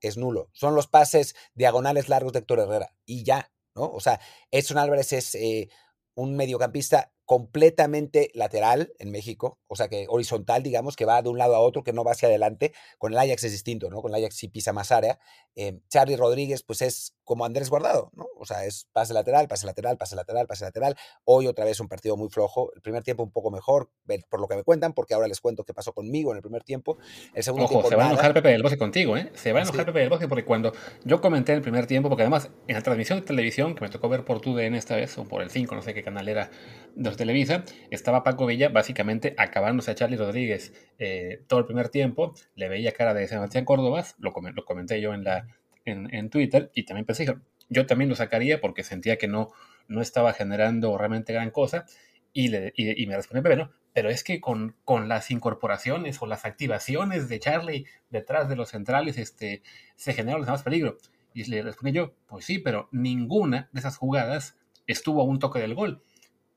es 0.00 0.16
nulo. 0.16 0.50
Son 0.52 0.74
los 0.74 0.88
pases 0.88 1.36
diagonales 1.54 2.08
largos 2.08 2.32
de 2.32 2.40
Héctor 2.40 2.60
Herrera 2.60 2.96
y 3.04 3.24
ya, 3.24 3.52
¿no? 3.76 3.84
O 3.84 4.00
sea, 4.00 4.20
Edson 4.50 4.78
Álvarez 4.78 5.12
es 5.12 5.34
eh, 5.36 5.68
un 6.14 6.36
mediocampista 6.36 7.12
completamente 7.24 8.30
lateral 8.34 8.92
en 8.98 9.10
México, 9.10 9.58
o 9.66 9.76
sea 9.76 9.88
que 9.88 10.06
horizontal, 10.08 10.62
digamos, 10.62 10.94
que 10.96 11.04
va 11.06 11.22
de 11.22 11.30
un 11.30 11.38
lado 11.38 11.54
a 11.54 11.60
otro, 11.60 11.82
que 11.82 11.92
no 11.92 12.04
va 12.04 12.12
hacia 12.12 12.28
adelante. 12.28 12.72
Con 12.98 13.12
el 13.12 13.18
Ajax 13.18 13.44
es 13.44 13.52
distinto, 13.52 13.90
¿no? 13.90 14.02
Con 14.02 14.14
el 14.14 14.22
Ajax 14.22 14.36
sí 14.36 14.48
pisa 14.48 14.72
más 14.72 14.92
área. 14.92 15.18
Eh, 15.54 15.80
Rodríguez, 16.16 16.62
pues 16.62 16.82
es 16.82 17.13
como 17.24 17.44
Andrés 17.44 17.70
Guardado, 17.70 18.10
¿no? 18.14 18.26
O 18.36 18.46
sea, 18.46 18.64
es 18.64 18.86
pase 18.92 19.14
lateral, 19.14 19.48
pase 19.48 19.66
lateral, 19.66 19.96
pase 19.96 20.16
lateral, 20.16 20.46
pase 20.46 20.64
lateral. 20.64 20.96
Hoy 21.24 21.46
otra 21.46 21.64
vez 21.64 21.80
un 21.80 21.88
partido 21.88 22.16
muy 22.16 22.28
flojo. 22.28 22.72
El 22.74 22.82
primer 22.82 23.02
tiempo 23.02 23.22
un 23.22 23.30
poco 23.30 23.50
mejor, 23.50 23.90
por 24.28 24.40
lo 24.40 24.48
que 24.48 24.56
me 24.56 24.62
cuentan, 24.62 24.92
porque 24.92 25.14
ahora 25.14 25.28
les 25.28 25.40
cuento 25.40 25.64
qué 25.64 25.74
pasó 25.74 25.92
conmigo 25.92 26.30
en 26.30 26.36
el 26.36 26.42
primer 26.42 26.62
tiempo. 26.62 26.98
El 27.32 27.42
segundo 27.42 27.66
Ojo, 27.66 27.88
se 27.88 27.96
va 27.96 28.06
a 28.06 28.10
enojar 28.10 28.34
Pepe 28.34 28.50
del 28.50 28.62
Bosque 28.62 28.78
contigo, 28.78 29.16
¿eh? 29.16 29.30
Se 29.34 29.52
va 29.52 29.60
a 29.60 29.62
enojar 29.62 29.86
Pepe 29.86 30.00
del 30.00 30.10
Bosque 30.10 30.28
porque 30.28 30.44
cuando 30.44 30.72
yo 31.04 31.20
comenté 31.20 31.52
en 31.52 31.56
el 31.56 31.62
primer 31.62 31.86
tiempo, 31.86 32.08
porque 32.08 32.22
además 32.22 32.50
en 32.68 32.74
la 32.74 32.82
transmisión 32.82 33.20
de 33.20 33.26
televisión 33.26 33.74
que 33.74 33.80
me 33.80 33.90
tocó 33.90 34.08
ver 34.08 34.24
por 34.24 34.40
TUDN 34.40 34.74
esta 34.74 34.96
vez, 34.96 35.16
o 35.18 35.24
por 35.24 35.42
el 35.42 35.50
5, 35.50 35.74
no 35.74 35.82
sé 35.82 35.94
qué 35.94 36.02
canal 36.02 36.28
era 36.28 36.50
de 36.94 37.10
Televisa, 37.12 37.64
estaba 37.90 38.22
Paco 38.22 38.46
Villa 38.46 38.68
básicamente 38.68 39.34
acabándose 39.38 39.90
a 39.90 39.94
Charlie 39.94 40.16
Rodríguez 40.16 40.72
eh, 40.98 41.42
todo 41.46 41.60
el 41.60 41.66
primer 41.66 41.88
tiempo. 41.88 42.34
Le 42.54 42.68
veía 42.68 42.92
cara 42.92 43.14
de 43.14 43.26
Sebastián 43.26 43.64
Córdoba, 43.64 44.04
lo, 44.18 44.32
lo 44.54 44.64
comenté 44.64 45.00
yo 45.00 45.14
en 45.14 45.24
la 45.24 45.46
en, 45.84 46.30
Twitter 46.30 46.70
y 46.74 46.84
también 46.84 47.06
pensé, 47.06 47.26
yo 47.68 47.86
también 47.86 48.08
lo 48.08 48.16
sacaría 48.16 48.60
porque 48.60 48.82
sentía 48.82 49.16
que 49.16 49.28
no, 49.28 49.52
no 49.88 50.00
estaba 50.00 50.32
generando 50.32 50.96
realmente 50.96 51.32
gran 51.32 51.50
cosa 51.50 51.86
y, 52.32 52.48
le, 52.48 52.72
y, 52.76 53.06
me 53.06 53.16
respondió, 53.16 53.42
pero, 53.42 53.72
pero 53.92 54.10
es 54.10 54.24
que 54.24 54.40
con, 54.40 54.76
con, 54.84 55.08
las 55.08 55.30
incorporaciones 55.30 56.20
o 56.20 56.26
las 56.26 56.44
activaciones 56.44 57.28
de 57.28 57.38
Charlie 57.38 57.86
detrás 58.10 58.48
de 58.48 58.56
los 58.56 58.70
centrales 58.70 59.18
este, 59.18 59.62
se 59.96 60.14
genera 60.14 60.38
más 60.38 60.62
peligro. 60.64 60.98
Y 61.32 61.44
le 61.44 61.62
respondí 61.62 61.96
yo, 61.96 62.14
pues 62.26 62.44
sí, 62.44 62.58
pero 62.58 62.88
ninguna 62.92 63.68
de 63.72 63.80
esas 63.80 63.96
jugadas 63.96 64.56
estuvo 64.86 65.20
a 65.20 65.24
un 65.24 65.38
toque 65.38 65.60
del 65.60 65.74
gol. 65.74 66.02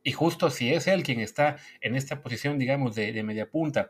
Y 0.04 0.14
justo 0.14 0.50
si 0.50 0.74
es 0.74 0.88
él 0.88 1.04
quien 1.04 1.20
está 1.20 1.58
en 1.82 1.96
esta 1.96 2.22
posición, 2.22 2.58
digamos, 2.58 2.96
de, 2.96 3.12
de 3.12 3.24
media 3.24 3.50
punta 3.50 3.90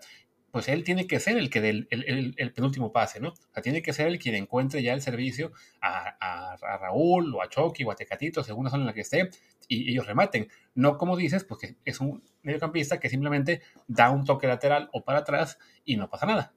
pues 0.51 0.69
él 0.69 0.83
tiene 0.83 1.07
que 1.07 1.19
ser 1.19 1.37
el 1.37 1.49
que 1.49 1.61
dé 1.61 1.69
el, 1.89 2.53
penúltimo 2.53 2.91
pase, 2.91 3.19
¿no? 3.19 3.29
O 3.29 3.53
sea, 3.53 3.61
tiene 3.61 3.81
que 3.81 3.93
ser 3.93 4.07
el 4.07 4.19
quien 4.19 4.35
encuentre 4.35 4.81
ya 4.81 4.93
el 4.93 5.01
servicio 5.01 5.51
a, 5.81 6.55
Raúl 6.79 7.35
o 7.35 7.41
a 7.41 7.49
Chucky 7.49 7.83
o 7.83 7.91
a 7.91 7.95
Tecatito, 7.95 8.43
según 8.43 8.65
la 8.65 8.71
zona 8.71 8.83
en 8.83 8.87
la 8.87 8.93
que 8.93 9.01
esté, 9.01 9.29
y 9.67 9.91
ellos 9.91 10.07
rematen. 10.07 10.47
No 10.73 10.97
como 10.97 11.17
dices, 11.17 11.43
porque 11.43 11.75
es 11.85 11.99
un 11.99 12.23
mediocampista 12.43 12.99
que 12.99 13.09
simplemente 13.09 13.61
da 13.87 14.09
un 14.09 14.23
toque 14.23 14.47
lateral 14.47 14.89
o 14.93 15.03
para 15.03 15.19
atrás 15.19 15.57
y 15.85 15.97
no 15.97 16.09
pasa 16.09 16.25
nada. 16.25 16.53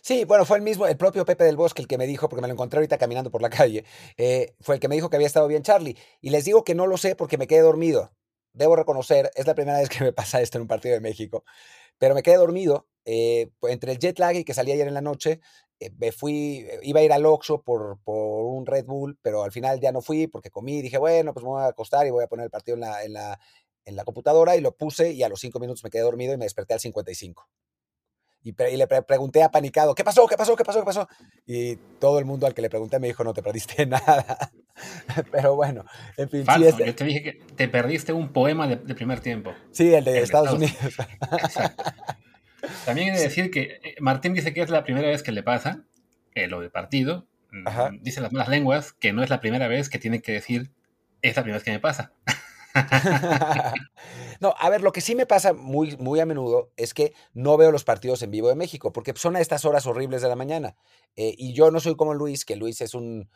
Sí, 0.00 0.24
bueno, 0.24 0.44
fue 0.44 0.56
el 0.56 0.62
mismo, 0.62 0.86
el 0.86 0.96
propio 0.96 1.24
Pepe 1.24 1.44
del 1.44 1.56
Bosque 1.56 1.82
el 1.82 1.88
que 1.88 1.98
me 1.98 2.06
dijo, 2.06 2.28
porque 2.28 2.40
me 2.40 2.48
lo 2.48 2.54
encontré 2.54 2.78
ahorita 2.78 2.98
caminando 2.98 3.30
por 3.30 3.42
la 3.42 3.50
calle, 3.50 3.84
eh, 4.16 4.54
fue 4.60 4.76
el 4.76 4.80
que 4.80 4.88
me 4.88 4.94
dijo 4.94 5.10
que 5.10 5.16
había 5.16 5.26
estado 5.26 5.46
bien 5.46 5.62
Charlie. 5.62 5.96
Y 6.20 6.30
les 6.30 6.44
digo 6.44 6.64
que 6.64 6.74
no 6.74 6.86
lo 6.86 6.96
sé 6.96 7.14
porque 7.16 7.38
me 7.38 7.46
quedé 7.46 7.60
dormido. 7.60 8.12
Debo 8.52 8.74
reconocer, 8.76 9.30
es 9.36 9.46
la 9.46 9.54
primera 9.54 9.78
vez 9.78 9.88
que 9.88 10.02
me 10.02 10.12
pasa 10.12 10.40
esto 10.40 10.58
en 10.58 10.62
un 10.62 10.68
partido 10.68 10.94
de 10.94 11.00
México, 11.00 11.44
pero 12.00 12.14
me 12.14 12.22
quedé 12.22 12.36
dormido 12.36 12.88
eh, 13.04 13.50
entre 13.62 13.92
el 13.92 13.98
jet 13.98 14.18
lag 14.18 14.34
y 14.34 14.44
que 14.44 14.54
salí 14.54 14.72
ayer 14.72 14.88
en 14.88 14.94
la 14.94 15.02
noche, 15.02 15.40
eh, 15.78 15.90
me 15.98 16.12
fui, 16.12 16.66
eh, 16.68 16.80
iba 16.82 17.00
a 17.00 17.02
ir 17.02 17.12
al 17.12 17.26
Oxxo 17.26 17.62
por, 17.62 18.00
por 18.02 18.44
un 18.46 18.64
Red 18.64 18.86
Bull, 18.86 19.18
pero 19.20 19.42
al 19.42 19.52
final 19.52 19.80
ya 19.80 19.92
no 19.92 20.00
fui 20.00 20.26
porque 20.26 20.50
comí, 20.50 20.80
dije, 20.80 20.96
bueno, 20.96 21.34
pues 21.34 21.44
me 21.44 21.50
voy 21.50 21.62
a 21.62 21.66
acostar 21.66 22.06
y 22.06 22.10
voy 22.10 22.24
a 22.24 22.26
poner 22.26 22.44
el 22.44 22.50
partido 22.50 22.76
en 22.76 22.80
la, 22.80 23.04
en 23.04 23.12
la, 23.12 23.38
en 23.84 23.96
la 23.96 24.04
computadora 24.04 24.56
y 24.56 24.62
lo 24.62 24.76
puse 24.76 25.12
y 25.12 25.22
a 25.22 25.28
los 25.28 25.40
cinco 25.40 25.60
minutos 25.60 25.84
me 25.84 25.90
quedé 25.90 26.02
dormido 26.02 26.32
y 26.32 26.38
me 26.38 26.46
desperté 26.46 26.74
al 26.74 26.80
55. 26.80 27.48
Y, 28.42 28.50
y 28.50 28.76
le 28.76 28.86
pregunté 28.86 29.42
a 29.42 29.50
Panicado, 29.50 29.94
¿qué 29.94 30.02
pasó? 30.02 30.26
¿Qué 30.26 30.36
pasó? 30.36 30.56
¿Qué 30.56 30.64
pasó? 30.64 30.80
¿Qué 30.80 30.86
pasó? 30.86 31.08
Y 31.46 31.76
todo 31.98 32.18
el 32.18 32.24
mundo 32.24 32.46
al 32.46 32.54
que 32.54 32.62
le 32.62 32.70
pregunté 32.70 32.98
me 32.98 33.08
dijo, 33.08 33.22
no 33.22 33.34
te 33.34 33.42
perdiste 33.42 33.84
nada. 33.86 34.50
Pero 35.30 35.56
bueno, 35.56 35.84
en 36.16 36.28
fin. 36.30 36.44
sí, 36.46 36.64
este 36.64 36.86
Yo 36.86 36.94
te 36.94 37.04
dije 37.04 37.22
que 37.22 37.32
te 37.54 37.68
perdiste 37.68 38.12
un 38.12 38.32
poema 38.32 38.66
de, 38.66 38.76
primer 38.94 39.20
tiempo. 39.20 39.52
Sí, 39.72 39.92
el 39.94 40.04
de 40.04 40.20
Estados, 40.20 40.54
Unidos. 40.54 40.74
También 42.84 43.08
he 43.08 43.16
de 43.16 43.22
decir 43.22 43.50
que 43.50 43.80
eh, 43.82 43.96
Martín 44.00 44.34
dice 44.34 44.52
que 44.54 44.62
es 44.62 44.70
la 44.70 44.84
primera 44.84 45.08
vez 45.08 45.22
que 45.22 45.32
le 45.32 45.42
pasa 45.42 45.84
eh, 46.34 46.46
lo 46.46 46.60
de 46.60 46.70
partido. 46.70 47.26
Mm, 47.52 48.02
dice 48.02 48.20
las 48.20 48.32
malas 48.32 48.48
lenguas 48.48 48.92
que 48.92 49.12
no 49.12 49.22
es 49.22 49.30
la 49.30 49.40
primera 49.40 49.66
vez 49.68 49.88
que 49.88 49.98
tiene 49.98 50.22
que 50.22 50.32
decir 50.32 50.70
es 51.20 51.36
la 51.36 51.42
primera 51.42 51.58
vez 51.58 51.64
que 51.64 51.72
me 51.72 51.80
pasa. 51.80 52.12
no, 54.40 54.54
a 54.58 54.68
ver, 54.70 54.82
lo 54.82 54.92
que 54.92 55.00
sí 55.00 55.14
me 55.14 55.26
pasa 55.26 55.52
muy, 55.52 55.96
muy 55.96 56.20
a 56.20 56.26
menudo 56.26 56.72
es 56.76 56.94
que 56.94 57.14
no 57.32 57.56
veo 57.56 57.72
los 57.72 57.84
partidos 57.84 58.22
en 58.22 58.30
vivo 58.30 58.48
de 58.48 58.54
México, 58.54 58.92
porque 58.92 59.12
son 59.16 59.36
a 59.36 59.40
estas 59.40 59.64
horas 59.64 59.86
horribles 59.86 60.22
de 60.22 60.28
la 60.28 60.36
mañana. 60.36 60.76
Eh, 61.16 61.34
y 61.36 61.52
yo 61.52 61.70
no 61.70 61.80
soy 61.80 61.96
como 61.96 62.14
Luis, 62.14 62.44
que 62.44 62.56
Luis 62.56 62.80
es 62.80 62.94
un, 62.94 63.30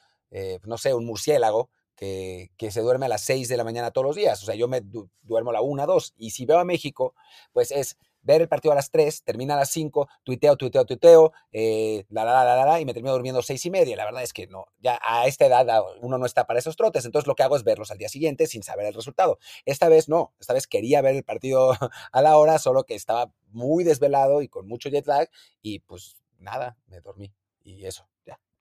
no 0.64 0.78
sé, 0.78 0.94
un 0.94 1.06
murciélago, 1.06 1.70
que, 1.96 2.50
que, 2.56 2.72
se 2.72 2.80
duerme 2.80 3.06
a 3.06 3.08
las 3.08 3.22
6 3.22 3.48
de 3.48 3.56
la 3.56 3.62
mañana 3.62 3.92
todos 3.92 4.06
los 4.06 4.16
días. 4.16 4.42
O 4.42 4.46
sea, 4.46 4.56
yo 4.56 4.66
me 4.66 4.82
duermo 5.22 5.50
a 5.50 5.52
la 5.52 5.60
1, 5.60 5.86
2. 5.86 6.14
Y 6.16 6.30
si 6.30 6.44
veo 6.44 6.58
a 6.58 6.64
México, 6.64 7.14
pues 7.52 7.70
es 7.70 7.96
ver 8.24 8.42
el 8.42 8.48
partido 8.48 8.72
a 8.72 8.74
las 8.74 8.90
3, 8.90 9.22
termina 9.22 9.54
a 9.54 9.58
las 9.58 9.70
5, 9.70 10.08
tuiteo, 10.24 10.56
tuiteo, 10.56 10.84
tuiteo, 10.84 11.32
eh, 11.52 12.04
la, 12.08 12.24
la, 12.24 12.44
la, 12.44 12.56
la, 12.56 12.66
la, 12.66 12.80
y 12.80 12.84
me 12.84 12.92
termino 12.92 13.12
durmiendo 13.12 13.42
6 13.42 13.64
y 13.66 13.70
media. 13.70 13.96
La 13.96 14.04
verdad 14.04 14.22
es 14.22 14.32
que 14.32 14.46
no, 14.48 14.66
ya 14.80 14.98
a 15.02 15.26
esta 15.26 15.46
edad 15.46 15.66
uno 16.00 16.18
no 16.18 16.26
está 16.26 16.46
para 16.46 16.58
esos 16.58 16.76
trotes, 16.76 17.04
entonces 17.04 17.28
lo 17.28 17.36
que 17.36 17.42
hago 17.44 17.56
es 17.56 17.62
verlos 17.62 17.90
al 17.90 17.98
día 17.98 18.08
siguiente 18.08 18.46
sin 18.46 18.62
saber 18.62 18.86
el 18.86 18.94
resultado. 18.94 19.38
Esta 19.64 19.88
vez 19.88 20.08
no, 20.08 20.34
esta 20.40 20.54
vez 20.54 20.66
quería 20.66 21.02
ver 21.02 21.14
el 21.14 21.24
partido 21.24 21.72
a 22.12 22.22
la 22.22 22.36
hora, 22.36 22.58
solo 22.58 22.84
que 22.84 22.94
estaba 22.94 23.32
muy 23.50 23.84
desvelado 23.84 24.42
y 24.42 24.48
con 24.48 24.66
mucho 24.66 24.88
jet 24.88 25.06
lag 25.06 25.28
y 25.62 25.78
pues 25.80 26.16
nada, 26.38 26.76
me 26.86 27.00
dormí 27.00 27.32
y 27.62 27.86
eso 27.86 28.08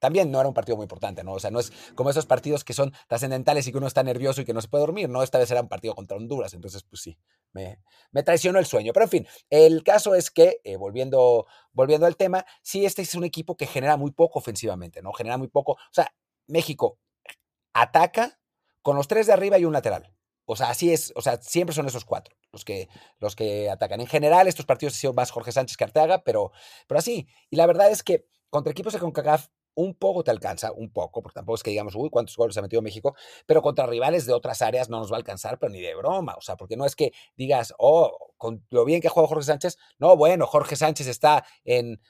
también 0.03 0.29
no 0.31 0.39
era 0.41 0.49
un 0.49 0.53
partido 0.53 0.75
muy 0.75 0.83
importante, 0.83 1.23
¿no? 1.23 1.31
O 1.31 1.39
sea, 1.39 1.49
no 1.49 1.61
es 1.61 1.71
como 1.95 2.09
esos 2.09 2.25
partidos 2.25 2.65
que 2.65 2.73
son 2.73 2.91
trascendentales 3.07 3.65
y 3.65 3.71
que 3.71 3.77
uno 3.77 3.87
está 3.87 4.03
nervioso 4.03 4.41
y 4.41 4.45
que 4.45 4.53
no 4.53 4.59
se 4.59 4.67
puede 4.67 4.81
dormir, 4.81 5.07
¿no? 5.07 5.23
Esta 5.23 5.37
vez 5.37 5.49
era 5.49 5.61
un 5.61 5.69
partido 5.69 5.95
contra 5.95 6.17
Honduras, 6.17 6.53
entonces, 6.53 6.83
pues 6.83 7.01
sí, 7.01 7.17
me, 7.53 7.79
me 8.11 8.21
traicionó 8.21 8.59
el 8.59 8.65
sueño. 8.65 8.91
Pero 8.91 9.05
en 9.05 9.09
fin, 9.09 9.27
el 9.49 9.81
caso 9.81 10.13
es 10.13 10.29
que, 10.29 10.59
eh, 10.65 10.75
volviendo, 10.75 11.47
volviendo 11.71 12.05
al 12.05 12.17
tema, 12.17 12.45
sí, 12.61 12.83
este 12.83 13.01
es 13.01 13.15
un 13.15 13.23
equipo 13.23 13.55
que 13.55 13.65
genera 13.65 13.95
muy 13.95 14.11
poco 14.11 14.39
ofensivamente, 14.39 15.01
¿no? 15.01 15.13
Genera 15.13 15.37
muy 15.37 15.47
poco. 15.47 15.71
O 15.71 15.93
sea, 15.93 16.13
México 16.47 16.99
ataca 17.71 18.41
con 18.81 18.97
los 18.97 19.07
tres 19.07 19.27
de 19.27 19.31
arriba 19.31 19.57
y 19.57 19.63
un 19.63 19.71
lateral. 19.71 20.13
O 20.43 20.57
sea, 20.57 20.69
así 20.69 20.91
es, 20.91 21.13
o 21.15 21.21
sea, 21.21 21.41
siempre 21.41 21.73
son 21.73 21.87
esos 21.87 22.03
cuatro 22.03 22.35
los 22.51 22.65
que, 22.65 22.89
los 23.19 23.37
que 23.37 23.69
atacan. 23.69 24.01
En 24.01 24.07
general, 24.07 24.49
estos 24.49 24.65
partidos 24.65 24.95
han 24.95 24.99
sido 24.99 25.13
más 25.13 25.31
Jorge 25.31 25.53
Sánchez 25.53 25.77
que 25.77 25.85
Arteaga, 25.85 26.25
pero, 26.25 26.51
pero 26.89 26.99
así. 26.99 27.25
Y 27.49 27.55
la 27.55 27.65
verdad 27.67 27.89
es 27.89 28.03
que 28.03 28.27
contra 28.49 28.71
equipos 28.71 28.91
de 28.91 28.99
CONCACAF 28.99 29.47
un 29.75 29.95
poco 29.95 30.23
te 30.23 30.31
alcanza, 30.31 30.71
un 30.71 30.91
poco, 30.91 31.21
porque 31.21 31.35
tampoco 31.35 31.55
es 31.55 31.63
que 31.63 31.71
digamos, 31.71 31.95
uy, 31.95 32.09
cuántos 32.09 32.35
goles 32.37 32.57
ha 32.57 32.61
metido 32.61 32.81
México, 32.81 33.15
pero 33.45 33.61
contra 33.61 33.85
rivales 33.85 34.25
de 34.25 34.33
otras 34.33 34.61
áreas 34.61 34.89
no 34.89 34.99
nos 34.99 35.11
va 35.11 35.15
a 35.15 35.19
alcanzar, 35.19 35.59
pero 35.59 35.71
ni 35.71 35.81
de 35.81 35.95
broma, 35.95 36.35
o 36.35 36.41
sea, 36.41 36.55
porque 36.55 36.77
no 36.77 36.85
es 36.85 36.95
que 36.95 37.11
digas, 37.35 37.73
oh, 37.77 38.33
con 38.37 38.65
lo 38.69 38.85
bien 38.85 39.01
que 39.01 39.09
juega 39.09 39.27
Jorge 39.27 39.45
Sánchez, 39.45 39.77
no, 39.99 40.15
bueno, 40.17 40.47
Jorge 40.47 40.75
Sánchez 40.75 41.07
está 41.07 41.45
en, 41.63 42.01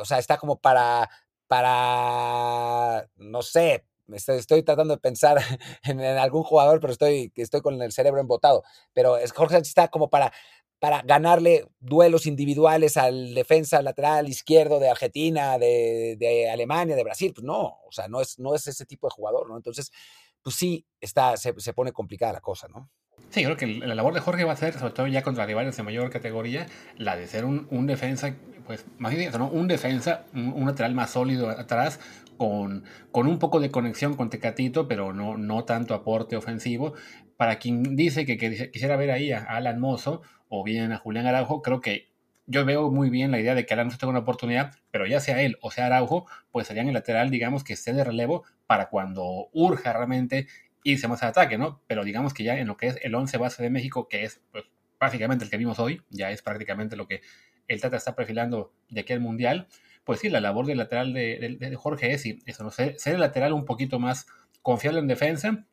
o 0.00 0.04
sea, 0.04 0.18
está 0.18 0.38
como 0.38 0.60
para, 0.60 1.10
para, 1.46 3.08
no 3.16 3.42
sé, 3.42 3.86
Estoy, 4.12 4.62
tratando 4.62 4.94
de 4.94 5.00
pensar 5.00 5.38
en, 5.84 6.00
algún 6.00 6.42
jugador, 6.42 6.80
pero 6.80 6.92
estoy, 6.92 7.32
estoy 7.36 7.60
con 7.60 7.80
el 7.80 7.92
cerebro 7.92 8.20
embotado. 8.20 8.64
Pero 8.92 9.16
Jorge 9.34 9.54
Sánchez 9.54 9.68
está 9.68 9.88
como 9.88 10.10
para 10.10 10.32
para 10.80 11.02
ganarle 11.02 11.66
duelos 11.78 12.26
individuales 12.26 12.96
al 12.96 13.34
defensa 13.34 13.82
lateral 13.82 14.28
izquierdo 14.28 14.80
de 14.80 14.88
Argentina, 14.88 15.58
de, 15.58 16.48
Alemania, 16.50 16.96
de 16.96 17.04
Brasil. 17.04 17.32
Pues 17.34 17.44
no, 17.44 17.76
o 17.86 17.92
sea, 17.92 18.08
no 18.08 18.22
es, 18.22 18.38
no 18.38 18.54
es 18.54 18.66
ese 18.66 18.86
tipo 18.86 19.06
de 19.06 19.12
jugador, 19.12 19.48
¿no? 19.48 19.56
Entonces, 19.56 19.92
pues 20.42 20.56
sí, 20.56 20.86
está, 20.98 21.36
se, 21.36 21.52
pone 21.74 21.92
complicada 21.92 22.32
la 22.32 22.40
cosa, 22.40 22.66
¿no? 22.68 22.90
Sí, 23.28 23.44
creo 23.44 23.58
que 23.58 23.66
la 23.66 23.94
labor 23.94 24.14
de 24.14 24.20
Jorge 24.20 24.44
va 24.44 24.54
a 24.54 24.56
ser, 24.56 24.72
sobre 24.72 24.94
todo 24.94 25.06
ya 25.06 25.22
contra 25.22 25.44
rivales 25.44 25.76
de 25.76 25.82
mayor 25.82 26.08
categoría, 26.08 26.66
la 26.96 27.14
de 27.14 27.28
ser 27.28 27.44
un, 27.44 27.68
un 27.70 27.86
defensa, 27.86 28.34
pues 28.66 28.86
más 28.98 29.14
bien, 29.14 29.30
¿no? 29.32 29.48
un 29.50 29.68
defensa, 29.68 30.24
un, 30.32 30.66
lateral 30.66 30.94
más 30.94 31.10
sólido 31.10 31.50
atrás, 31.50 32.00
con, 32.38 32.84
con, 33.12 33.26
un 33.26 33.38
poco 33.38 33.60
de 33.60 33.70
conexión 33.70 34.16
con 34.16 34.30
Tecatito, 34.30 34.88
pero 34.88 35.12
no, 35.12 35.36
no 35.36 35.64
tanto 35.64 35.92
aporte 35.92 36.36
ofensivo. 36.36 36.94
Para 37.36 37.58
quien 37.58 37.96
dice 37.96 38.24
que, 38.24 38.38
que 38.38 38.70
quisiera 38.70 38.96
ver 38.96 39.10
ahí 39.10 39.30
a 39.30 39.44
Alan 39.44 39.78
Mozo, 39.78 40.22
o 40.50 40.62
bien 40.62 40.92
a 40.92 40.98
Julián 40.98 41.26
Araujo, 41.26 41.62
creo 41.62 41.80
que 41.80 42.10
yo 42.46 42.64
veo 42.64 42.90
muy 42.90 43.08
bien 43.08 43.30
la 43.30 43.38
idea 43.38 43.54
de 43.54 43.64
que 43.64 43.72
Alan 43.74 43.88
tenga 43.88 44.08
una 44.08 44.18
oportunidad, 44.18 44.74
pero 44.90 45.06
ya 45.06 45.20
sea 45.20 45.40
él 45.40 45.56
o 45.62 45.70
sea 45.70 45.86
Araujo, 45.86 46.26
pues 46.50 46.66
serían 46.66 46.88
el 46.88 46.94
lateral, 46.94 47.30
digamos, 47.30 47.62
que 47.62 47.72
esté 47.72 47.92
de 47.92 48.02
relevo 48.02 48.44
para 48.66 48.90
cuando 48.90 49.48
urja 49.52 49.92
realmente 49.92 50.48
irse 50.82 51.06
más 51.06 51.22
al 51.22 51.30
ataque, 51.30 51.56
¿no? 51.56 51.80
Pero 51.86 52.04
digamos 52.04 52.34
que 52.34 52.42
ya 52.42 52.58
en 52.58 52.66
lo 52.66 52.76
que 52.76 52.88
es 52.88 52.98
el 53.02 53.14
11 53.14 53.38
base 53.38 53.62
de 53.62 53.70
México, 53.70 54.08
que 54.08 54.24
es 54.24 54.42
pues, 54.50 54.64
básicamente 54.98 55.44
el 55.44 55.50
que 55.50 55.58
vimos 55.58 55.78
hoy, 55.78 56.02
ya 56.10 56.30
es 56.32 56.42
prácticamente 56.42 56.96
lo 56.96 57.06
que 57.06 57.22
el 57.68 57.80
Tata 57.80 57.96
está 57.96 58.16
perfilando 58.16 58.72
de 58.88 59.02
aquí 59.02 59.12
al 59.12 59.20
Mundial, 59.20 59.68
pues 60.02 60.18
sí, 60.18 60.28
la 60.28 60.40
labor 60.40 60.66
del 60.66 60.78
lateral 60.78 61.12
de, 61.12 61.76
Jorge 61.78 62.12
es 62.12 62.26
eso, 62.46 62.64
¿no? 62.64 62.72
ser, 62.72 62.98
ser 62.98 63.14
el 63.14 63.20
lateral 63.20 63.52
un 63.52 63.64
poquito 63.64 64.00
más 64.00 64.26
confiable 64.62 64.98
en 64.98 65.06
defensa 65.06 65.66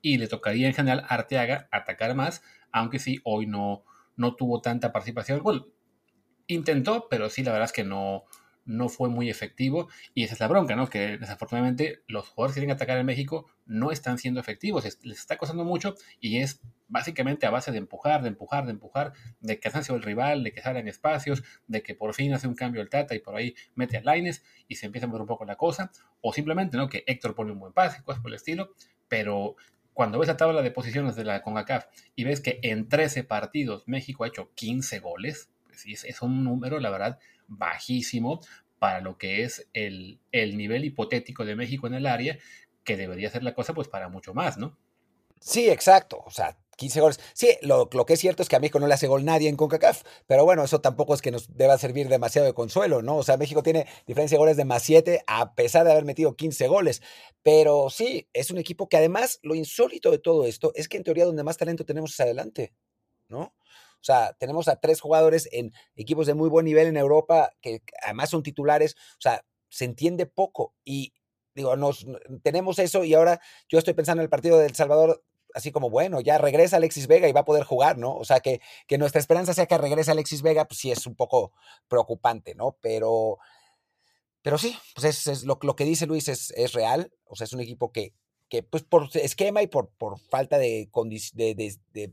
y 0.00 0.18
le 0.18 0.26
tocaría 0.26 0.66
en 0.66 0.74
general 0.74 1.04
a 1.06 1.14
Arteaga 1.14 1.68
atacar 1.70 2.16
más, 2.16 2.42
aunque 2.72 2.98
sí, 2.98 3.20
hoy 3.22 3.46
no, 3.46 3.84
no 4.16 4.34
tuvo 4.36 4.60
tanta 4.60 4.92
participación. 4.92 5.42
Bueno, 5.42 5.66
intentó, 6.46 7.08
pero 7.08 7.30
sí, 7.30 7.42
la 7.42 7.52
verdad 7.52 7.66
es 7.66 7.72
que 7.72 7.84
no, 7.84 8.24
no 8.64 8.88
fue 8.88 9.08
muy 9.08 9.30
efectivo 9.30 9.88
y 10.14 10.24
esa 10.24 10.34
es 10.34 10.40
la 10.40 10.48
bronca, 10.48 10.76
¿no? 10.76 10.88
Que 10.88 11.18
desafortunadamente 11.18 12.02
los 12.06 12.28
jugadores 12.28 12.54
que 12.54 12.60
quieren 12.60 12.74
atacar 12.74 12.98
en 12.98 13.06
México 13.06 13.46
no 13.66 13.90
están 13.90 14.18
siendo 14.18 14.40
efectivos, 14.40 14.84
les 15.02 15.18
está 15.18 15.36
costando 15.36 15.64
mucho 15.64 15.94
y 16.20 16.38
es 16.38 16.60
básicamente 16.88 17.46
a 17.46 17.50
base 17.50 17.72
de 17.72 17.78
empujar, 17.78 18.22
de 18.22 18.28
empujar, 18.28 18.66
de 18.66 18.72
empujar, 18.72 19.12
de 19.40 19.58
que 19.58 19.68
hace 19.68 19.92
el 19.92 20.02
rival, 20.02 20.44
de 20.44 20.52
que 20.52 20.60
salgan 20.60 20.88
espacios, 20.88 21.42
de 21.66 21.82
que 21.82 21.94
por 21.94 22.14
fin 22.14 22.34
hace 22.34 22.46
un 22.46 22.54
cambio 22.54 22.82
el 22.82 22.90
Tata 22.90 23.14
y 23.14 23.20
por 23.20 23.34
ahí 23.34 23.54
mete 23.74 23.96
a 23.96 24.14
Lines 24.14 24.44
y 24.68 24.76
se 24.76 24.86
empieza 24.86 25.06
a 25.06 25.08
mover 25.08 25.22
un 25.22 25.28
poco 25.28 25.44
la 25.44 25.56
cosa, 25.56 25.90
o 26.20 26.32
simplemente, 26.32 26.76
¿no? 26.76 26.88
Que 26.88 27.02
Héctor 27.06 27.34
pone 27.34 27.52
un 27.52 27.58
buen 27.58 27.72
pase, 27.72 28.02
cosas 28.02 28.20
por 28.20 28.30
el 28.30 28.36
estilo, 28.36 28.74
pero 29.08 29.56
cuando 29.94 30.18
ves 30.18 30.28
la 30.28 30.36
tabla 30.36 30.62
de 30.62 30.70
posiciones 30.70 31.16
de 31.16 31.24
la 31.24 31.42
CONCACAF 31.42 31.86
y 32.14 32.24
ves 32.24 32.40
que 32.40 32.60
en 32.62 32.88
13 32.88 33.24
partidos 33.24 33.84
México 33.86 34.24
ha 34.24 34.28
hecho 34.28 34.50
15 34.54 35.00
goles, 35.00 35.50
pues 35.66 35.86
es, 35.86 36.04
es 36.04 36.22
un 36.22 36.44
número, 36.44 36.80
la 36.80 36.90
verdad, 36.90 37.18
bajísimo 37.48 38.40
para 38.78 39.00
lo 39.00 39.16
que 39.18 39.44
es 39.44 39.68
el, 39.74 40.20
el 40.32 40.56
nivel 40.56 40.84
hipotético 40.84 41.44
de 41.44 41.56
México 41.56 41.86
en 41.86 41.94
el 41.94 42.06
área, 42.06 42.38
que 42.84 42.96
debería 42.96 43.30
ser 43.30 43.42
la 43.42 43.54
cosa 43.54 43.74
pues 43.74 43.88
para 43.88 44.08
mucho 44.08 44.34
más, 44.34 44.58
¿no? 44.58 44.76
Sí, 45.40 45.68
exacto. 45.68 46.22
O 46.24 46.30
sea, 46.30 46.56
15 46.82 47.00
goles. 47.00 47.20
Sí, 47.32 47.56
lo, 47.62 47.88
que 47.88 48.14
es 48.14 48.20
cierto 48.20 48.42
es 48.42 48.48
que 48.48 48.56
a 48.56 48.58
México 48.58 48.80
no 48.80 48.88
le 48.88 48.94
hace 48.94 49.06
gol 49.06 49.24
nadie 49.24 49.48
en 49.48 49.54
CONCACAF, 49.54 50.02
pero 50.26 50.44
bueno, 50.44 50.64
eso 50.64 50.80
tampoco 50.80 51.14
es 51.14 51.22
que 51.22 51.30
nos 51.30 51.56
deba 51.56 51.78
servir 51.78 52.08
demasiado 52.08 52.44
de 52.44 52.54
consuelo, 52.54 53.02
¿no? 53.02 53.18
O 53.18 53.22
sea, 53.22 53.36
México 53.36 53.62
tiene 53.62 53.86
diferencia 54.04 54.34
de 54.34 54.40
goles 54.40 54.56
de 54.56 54.64
más 54.64 54.82
7 54.82 55.22
a 55.28 55.54
pesar 55.54 55.84
de 55.84 55.92
haber 55.92 56.04
metido 56.04 56.34
15 56.34 56.66
goles. 56.66 57.00
Pero 57.44 57.88
sí, 57.88 58.28
es 58.32 58.50
un 58.50 58.58
equipo 58.58 58.88
que 58.88 58.96
además 58.96 59.38
lo 59.42 59.54
insólito 59.54 60.10
de 60.10 60.18
todo 60.18 60.44
esto 60.44 60.72
es 60.74 60.88
que 60.88 60.96
en 60.96 61.04
teoría 61.04 61.24
donde 61.24 61.44
más 61.44 61.56
talento 61.56 61.84
tenemos 61.84 62.14
es 62.14 62.20
adelante, 62.20 62.74
¿no? 63.28 63.42
O 63.42 64.04
sea, 64.04 64.32
tenemos 64.32 64.66
a 64.66 64.80
tres 64.80 65.00
jugadores 65.00 65.48
en 65.52 65.72
equipos 65.94 66.26
de 66.26 66.34
muy 66.34 66.48
buen 66.48 66.64
nivel 66.64 66.88
en 66.88 66.96
Europa 66.96 67.52
que 67.60 67.82
además 68.02 68.30
son 68.30 68.42
titulares. 68.42 68.96
O 69.12 69.20
sea, 69.20 69.44
se 69.68 69.84
entiende 69.84 70.26
poco 70.26 70.74
y 70.84 71.12
digo, 71.54 71.72
tenemos 72.42 72.80
eso 72.80 73.04
y 73.04 73.14
ahora 73.14 73.40
yo 73.68 73.78
estoy 73.78 73.94
pensando 73.94 74.20
en 74.20 74.24
el 74.24 74.30
partido 74.30 74.58
de 74.58 74.66
El 74.66 74.74
Salvador 74.74 75.22
así 75.54 75.72
como, 75.72 75.90
bueno, 75.90 76.20
ya 76.20 76.38
regresa 76.38 76.76
Alexis 76.76 77.06
Vega 77.06 77.28
y 77.28 77.32
va 77.32 77.40
a 77.40 77.44
poder 77.44 77.64
jugar, 77.64 77.98
¿no? 77.98 78.14
O 78.14 78.24
sea, 78.24 78.40
que, 78.40 78.60
que 78.86 78.98
nuestra 78.98 79.20
esperanza 79.20 79.54
sea 79.54 79.66
que 79.66 79.78
regrese 79.78 80.10
Alexis 80.10 80.42
Vega, 80.42 80.66
pues 80.66 80.78
sí 80.78 80.90
es 80.90 81.06
un 81.06 81.14
poco 81.14 81.52
preocupante, 81.88 82.54
¿no? 82.54 82.76
Pero, 82.80 83.38
pero 84.42 84.58
sí, 84.58 84.76
pues 84.94 85.26
es, 85.26 85.44
lo, 85.44 85.58
lo, 85.62 85.76
que 85.76 85.84
dice 85.84 86.06
Luis 86.06 86.28
es, 86.28 86.52
es, 86.56 86.72
real, 86.72 87.12
o 87.24 87.36
sea, 87.36 87.44
es 87.44 87.52
un 87.52 87.60
equipo 87.60 87.92
que, 87.92 88.14
que 88.48 88.62
pues 88.62 88.82
por 88.82 89.08
esquema 89.14 89.62
y 89.62 89.66
por, 89.66 89.90
por 89.90 90.18
falta 90.18 90.58
de, 90.58 90.90
de, 91.34 91.54
de, 91.54 91.78
de, 91.92 92.12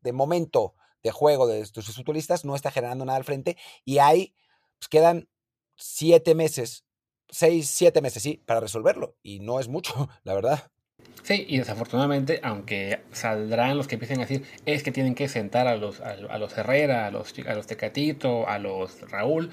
de 0.00 0.12
momento 0.12 0.74
de 1.02 1.10
juego 1.10 1.46
de 1.46 1.66
tus 1.66 1.94
futbolistas 1.94 2.44
no 2.44 2.54
está 2.54 2.70
generando 2.70 3.04
nada 3.04 3.16
al 3.16 3.24
frente 3.24 3.56
y 3.84 3.98
ahí 3.98 4.34
pues 4.78 4.88
quedan 4.88 5.28
siete 5.76 6.34
meses, 6.34 6.84
seis, 7.28 7.70
siete 7.70 8.00
meses, 8.02 8.22
sí, 8.22 8.42
para 8.44 8.60
resolverlo 8.60 9.16
y 9.22 9.40
no 9.40 9.60
es 9.60 9.68
mucho, 9.68 10.08
la 10.24 10.34
verdad. 10.34 10.70
Sí, 11.22 11.44
y 11.48 11.58
desafortunadamente, 11.58 12.40
aunque 12.42 13.00
saldrán 13.12 13.76
los 13.76 13.86
que 13.86 13.96
empiecen 13.96 14.18
a 14.18 14.22
decir, 14.22 14.44
es 14.66 14.82
que 14.82 14.90
tienen 14.90 15.14
que 15.14 15.28
sentar 15.28 15.66
a 15.66 15.76
los, 15.76 16.00
a, 16.00 16.12
a 16.12 16.38
los 16.38 16.56
Herrera, 16.56 17.06
a 17.06 17.10
los, 17.10 17.34
a 17.46 17.54
los 17.54 17.66
Tecatito, 17.66 18.48
a 18.48 18.58
los 18.58 19.00
Raúl, 19.10 19.50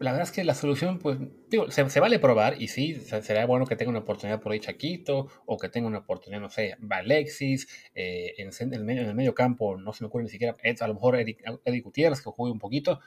la 0.00 0.12
verdad 0.12 0.28
es 0.28 0.32
que 0.32 0.44
la 0.44 0.54
solución, 0.54 0.98
pues, 0.98 1.18
digo, 1.50 1.70
se, 1.70 1.88
se, 1.90 2.00
vale 2.00 2.20
probar 2.20 2.60
y 2.62 2.68
sí, 2.68 2.94
sería 2.94 3.46
bueno 3.46 3.66
que 3.66 3.74
tenga 3.74 3.90
una 3.90 3.98
oportunidad 4.00 4.40
por 4.40 4.52
ahí 4.52 4.60
Chaquito 4.60 5.28
o 5.44 5.58
que 5.58 5.68
tenga 5.68 5.88
una 5.88 5.98
oportunidad, 5.98 6.40
no 6.40 6.50
sé, 6.50 6.76
Alexis, 6.88 7.68
eh, 7.94 8.34
en, 8.38 8.50
en, 8.60 8.74
el 8.74 8.84
medio, 8.84 9.02
en, 9.02 9.08
el 9.08 9.14
medio, 9.16 9.34
campo, 9.34 9.76
no 9.76 9.92
se 9.92 10.04
me 10.04 10.08
ocurre 10.08 10.24
ni 10.24 10.30
siquiera, 10.30 10.56
a 10.80 10.86
lo 10.86 10.94
mejor 10.94 11.16
Eric, 11.16 11.42
Eric 11.64 11.84
Gutiérrez 11.84 12.20
que 12.22 12.30
juegue 12.30 12.52
un 12.52 12.60
poquito, 12.60 13.00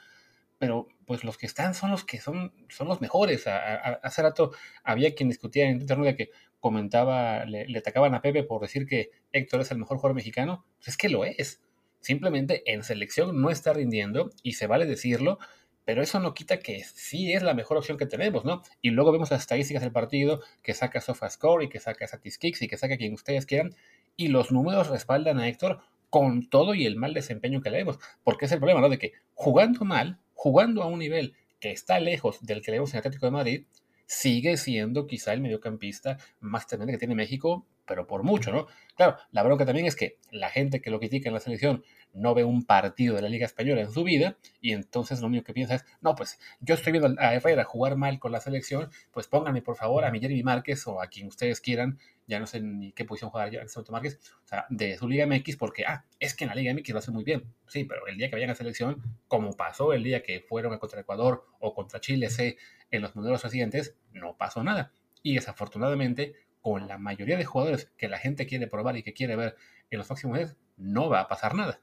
pero 0.62 0.86
pues 1.06 1.24
los 1.24 1.38
que 1.38 1.46
están 1.46 1.74
son 1.74 1.90
los 1.90 2.04
que 2.04 2.20
son, 2.20 2.52
son 2.68 2.86
los 2.86 3.00
mejores. 3.00 3.48
A, 3.48 3.56
a, 3.56 3.92
hace 3.94 4.22
rato 4.22 4.52
había 4.84 5.12
quien 5.12 5.28
discutía 5.28 5.68
en 5.68 5.80
internet 5.80 6.16
que 6.16 6.30
comentaba, 6.60 7.44
le, 7.46 7.66
le, 7.66 7.78
atacaban 7.80 8.14
a 8.14 8.22
Pepe 8.22 8.44
por 8.44 8.62
decir 8.62 8.86
que 8.86 9.10
Héctor 9.32 9.62
es 9.62 9.72
el 9.72 9.78
mejor 9.78 9.96
jugador 9.96 10.14
mexicano. 10.14 10.64
Pues 10.76 10.86
es 10.86 10.96
que 10.96 11.08
lo 11.08 11.24
es. 11.24 11.60
Simplemente 11.98 12.62
en 12.72 12.84
selección 12.84 13.42
no 13.42 13.50
está 13.50 13.72
rindiendo 13.72 14.30
y 14.44 14.52
se 14.52 14.68
vale 14.68 14.86
decirlo 14.86 15.40
pero 15.84 16.00
eso 16.00 16.20
no 16.20 16.32
quita 16.32 16.60
que 16.60 16.84
sí 16.84 17.32
es 17.32 17.42
la 17.42 17.54
mejor 17.54 17.76
opción 17.76 17.98
que 17.98 18.06
tenemos, 18.06 18.44
¿no? 18.44 18.62
Y 18.80 18.90
luego 18.90 19.10
vemos 19.10 19.32
las 19.32 19.40
estadísticas 19.40 19.82
del 19.82 19.90
partido, 19.90 20.40
que 20.62 20.74
saca 20.74 21.00
SofaScore 21.00 21.64
y 21.64 21.68
que 21.68 21.80
saca 21.80 22.06
Statistics 22.06 22.62
y 22.62 22.68
que 22.68 22.76
saca 22.76 22.96
quien 22.96 23.14
ustedes 23.14 23.46
quieran, 23.46 23.74
y 24.16 24.28
los 24.28 24.52
números 24.52 24.90
respaldan 24.90 25.40
a 25.40 25.48
Héctor 25.48 25.80
con 26.08 26.48
todo 26.48 26.74
y 26.74 26.84
el 26.84 26.96
mal 26.96 27.14
desempeño 27.14 27.62
que 27.62 27.70
le 27.70 27.78
vemos, 27.78 27.98
porque 28.22 28.44
es 28.44 28.52
el 28.52 28.58
problema, 28.58 28.80
¿no? 28.80 28.90
De 28.90 28.98
que 28.98 29.12
jugando 29.34 29.86
mal, 29.86 30.20
jugando 30.42 30.82
a 30.82 30.86
un 30.86 30.98
nivel 30.98 31.36
que 31.60 31.70
está 31.70 32.00
lejos 32.00 32.40
del 32.40 32.62
que 32.62 32.72
le 32.72 32.78
vemos 32.78 32.92
en 32.92 32.98
Atlético 32.98 33.26
de 33.26 33.30
Madrid, 33.30 33.64
sigue 34.06 34.56
siendo 34.56 35.06
quizá 35.06 35.32
el 35.32 35.40
mediocampista 35.40 36.18
más 36.40 36.66
tremendo 36.66 36.90
que 36.90 36.98
tiene 36.98 37.14
México, 37.14 37.64
pero 37.86 38.08
por 38.08 38.24
mucho, 38.24 38.50
¿no? 38.50 38.66
Claro, 38.96 39.18
la 39.30 39.44
bronca 39.44 39.64
también 39.64 39.86
es 39.86 39.94
que 39.94 40.18
la 40.32 40.50
gente 40.50 40.80
que 40.80 40.90
lo 40.90 40.98
critica 40.98 41.28
en 41.28 41.34
la 41.34 41.40
selección 41.40 41.84
no 42.12 42.34
ve 42.34 42.44
un 42.44 42.64
partido 42.64 43.16
de 43.16 43.22
la 43.22 43.28
Liga 43.28 43.46
Española 43.46 43.80
en 43.80 43.90
su 43.90 44.04
vida 44.04 44.36
y 44.60 44.72
entonces 44.72 45.20
lo 45.20 45.26
único 45.26 45.44
que 45.44 45.52
piensa 45.52 45.76
es, 45.76 45.84
no, 46.00 46.14
pues 46.14 46.38
yo 46.60 46.74
estoy 46.74 46.92
viendo 46.92 47.14
a 47.20 47.34
Herrera 47.34 47.64
jugar 47.64 47.96
mal 47.96 48.18
con 48.18 48.32
la 48.32 48.40
selección, 48.40 48.90
pues 49.10 49.26
pónganme 49.26 49.62
por 49.62 49.76
favor 49.76 50.04
a 50.04 50.10
mi 50.10 50.20
Jeremy 50.20 50.42
Márquez 50.42 50.86
o 50.86 51.00
a 51.00 51.06
quien 51.06 51.26
ustedes 51.26 51.60
quieran, 51.60 51.98
ya 52.26 52.38
no 52.38 52.46
sé 52.46 52.60
ni 52.60 52.92
qué 52.92 53.04
posición 53.04 53.30
jugar 53.30 53.50
ya 53.50 53.66
Santo 53.68 53.92
Márquez, 53.92 54.18
o 54.44 54.46
sea, 54.46 54.66
de 54.68 54.96
su 54.96 55.08
Liga 55.08 55.26
MX 55.26 55.56
porque, 55.56 55.84
ah, 55.86 56.04
es 56.18 56.34
que 56.34 56.44
en 56.44 56.48
la 56.48 56.54
Liga 56.54 56.72
MX 56.74 56.90
lo 56.90 56.98
hace 56.98 57.10
muy 57.10 57.24
bien, 57.24 57.44
sí, 57.66 57.84
pero 57.84 58.06
el 58.06 58.16
día 58.16 58.28
que 58.28 58.36
vayan 58.36 58.50
a 58.50 58.54
selección, 58.54 59.02
como 59.28 59.52
pasó 59.52 59.92
el 59.92 60.02
día 60.02 60.22
que 60.22 60.40
fueron 60.40 60.78
contra 60.78 61.00
Ecuador 61.00 61.46
o 61.60 61.74
contra 61.74 62.00
Chile 62.00 62.30
C 62.30 62.56
en 62.90 63.02
los 63.02 63.16
modelos 63.16 63.42
recientes, 63.42 63.96
no 64.12 64.36
pasó 64.36 64.62
nada. 64.62 64.92
Y 65.22 65.34
desafortunadamente, 65.34 66.34
con 66.60 66.86
la 66.86 66.98
mayoría 66.98 67.36
de 67.36 67.44
jugadores 67.44 67.90
que 67.96 68.08
la 68.08 68.18
gente 68.18 68.46
quiere 68.46 68.66
probar 68.66 68.96
y 68.96 69.02
que 69.02 69.12
quiere 69.12 69.36
ver 69.36 69.56
en 69.90 69.98
los 69.98 70.06
próximos 70.06 70.38
meses, 70.38 70.56
no 70.76 71.08
va 71.08 71.20
a 71.20 71.28
pasar 71.28 71.54
nada. 71.54 71.80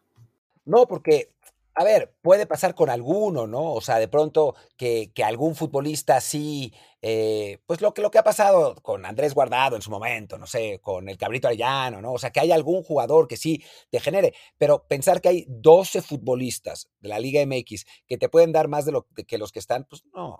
No, 0.70 0.86
porque, 0.88 1.30
a 1.74 1.84
ver, 1.84 2.14
puede 2.22 2.46
pasar 2.46 2.76
con 2.76 2.90
alguno, 2.92 3.48
¿no? 3.48 3.74
O 3.74 3.82
sea, 3.82 3.98
de 3.98 4.08
pronto 4.08 4.54
que, 4.78 5.12
que 5.16 5.24
algún 5.24 5.56
futbolista 5.56 6.22
sí, 6.22 6.72
eh, 7.02 7.58
pues 7.66 7.82
lo 7.82 7.92
que, 7.94 8.04
lo 8.04 8.12
que 8.12 8.20
ha 8.20 8.24
pasado 8.24 8.76
con 8.84 9.04
Andrés 9.06 9.34
Guardado 9.34 9.76
en 9.76 9.82
su 9.82 9.90
momento, 9.90 10.38
no 10.38 10.46
sé, 10.46 10.80
con 10.80 11.10
el 11.10 11.18
Cabrito 11.18 11.48
Arellano, 11.48 12.02
¿no? 12.02 12.14
O 12.14 12.20
sea, 12.20 12.30
que 12.32 12.40
hay 12.40 12.52
algún 12.52 12.84
jugador 12.84 13.28
que 13.28 13.36
sí 13.38 13.64
te 13.90 14.00
genere, 14.00 14.36
pero 14.60 14.86
pensar 14.88 15.22
que 15.22 15.30
hay 15.30 15.46
12 15.50 16.04
futbolistas 16.04 16.88
de 17.00 17.10
la 17.10 17.18
Liga 17.20 17.42
MX 17.42 17.86
que 18.06 18.18
te 18.20 18.30
pueden 18.30 18.52
dar 18.52 18.68
más 18.68 18.86
de 18.86 18.92
lo 18.92 19.08
que 19.28 19.38
los 19.40 19.52
que 19.52 19.60
están, 19.60 19.86
pues 19.90 20.04
no. 20.14 20.38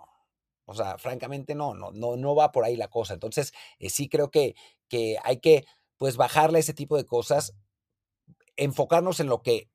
O 0.66 0.74
sea, 0.74 0.98
francamente 0.98 1.56
no, 1.56 1.74
no, 1.74 1.90
no, 1.90 2.16
no 2.16 2.36
va 2.36 2.52
por 2.52 2.64
ahí 2.64 2.76
la 2.76 2.88
cosa. 2.88 3.14
Entonces, 3.14 3.52
eh, 3.80 3.90
sí 3.90 4.08
creo 4.08 4.30
que, 4.30 4.54
que 4.88 5.16
hay 5.24 5.38
que, 5.40 5.64
pues, 5.98 6.16
bajarle 6.16 6.60
ese 6.60 6.74
tipo 6.74 6.96
de 6.96 7.06
cosas, 7.06 7.54
enfocarnos 8.56 9.20
en 9.20 9.28
lo 9.28 9.42
que 9.42 9.68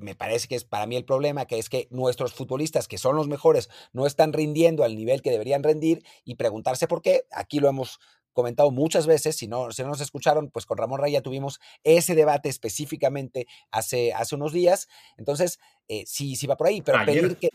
me 0.00 0.14
parece 0.14 0.48
que 0.48 0.54
es 0.54 0.64
para 0.64 0.86
mí 0.86 0.96
el 0.96 1.04
problema, 1.04 1.46
que 1.46 1.58
es 1.58 1.68
que 1.68 1.88
nuestros 1.90 2.32
futbolistas, 2.32 2.88
que 2.88 2.98
son 2.98 3.16
los 3.16 3.28
mejores, 3.28 3.68
no 3.92 4.06
están 4.06 4.32
rindiendo 4.32 4.84
al 4.84 4.96
nivel 4.96 5.22
que 5.22 5.30
deberían 5.30 5.62
rendir 5.62 6.02
y 6.24 6.36
preguntarse 6.36 6.88
por 6.88 7.02
qué. 7.02 7.24
Aquí 7.30 7.60
lo 7.60 7.68
hemos 7.68 8.00
comentado 8.32 8.70
muchas 8.70 9.06
veces, 9.06 9.36
si 9.36 9.48
no, 9.48 9.70
si 9.72 9.82
no 9.82 9.88
nos 9.88 10.00
escucharon, 10.00 10.50
pues 10.50 10.66
con 10.66 10.78
Ramón 10.78 11.00
Raya 11.00 11.20
tuvimos 11.20 11.60
ese 11.84 12.14
debate 12.14 12.48
específicamente 12.48 13.46
hace, 13.70 14.12
hace 14.12 14.34
unos 14.34 14.52
días. 14.52 14.88
Entonces, 15.16 15.58
eh, 15.88 16.04
sí, 16.06 16.36
sí 16.36 16.46
va 16.46 16.56
por 16.56 16.68
ahí, 16.68 16.82
pero 16.82 16.98
ayer. 16.98 17.22
pedir 17.22 17.36
que... 17.36 17.48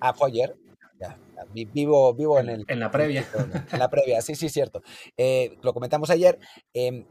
Ah, 0.00 0.12
fue 0.12 0.28
ayer. 0.28 0.56
Ya, 0.98 1.18
vivo, 1.52 2.14
vivo 2.14 2.40
en, 2.40 2.48
el... 2.48 2.64
En 2.68 2.80
la 2.80 2.90
previa. 2.90 3.26
En 3.72 3.78
la 3.78 3.88
previa, 3.88 4.20
sí, 4.22 4.34
sí, 4.34 4.48
cierto. 4.48 4.82
Eh, 5.16 5.56
lo 5.62 5.72
comentamos 5.72 6.10
ayer. 6.10 6.38
Eh, 6.72 7.04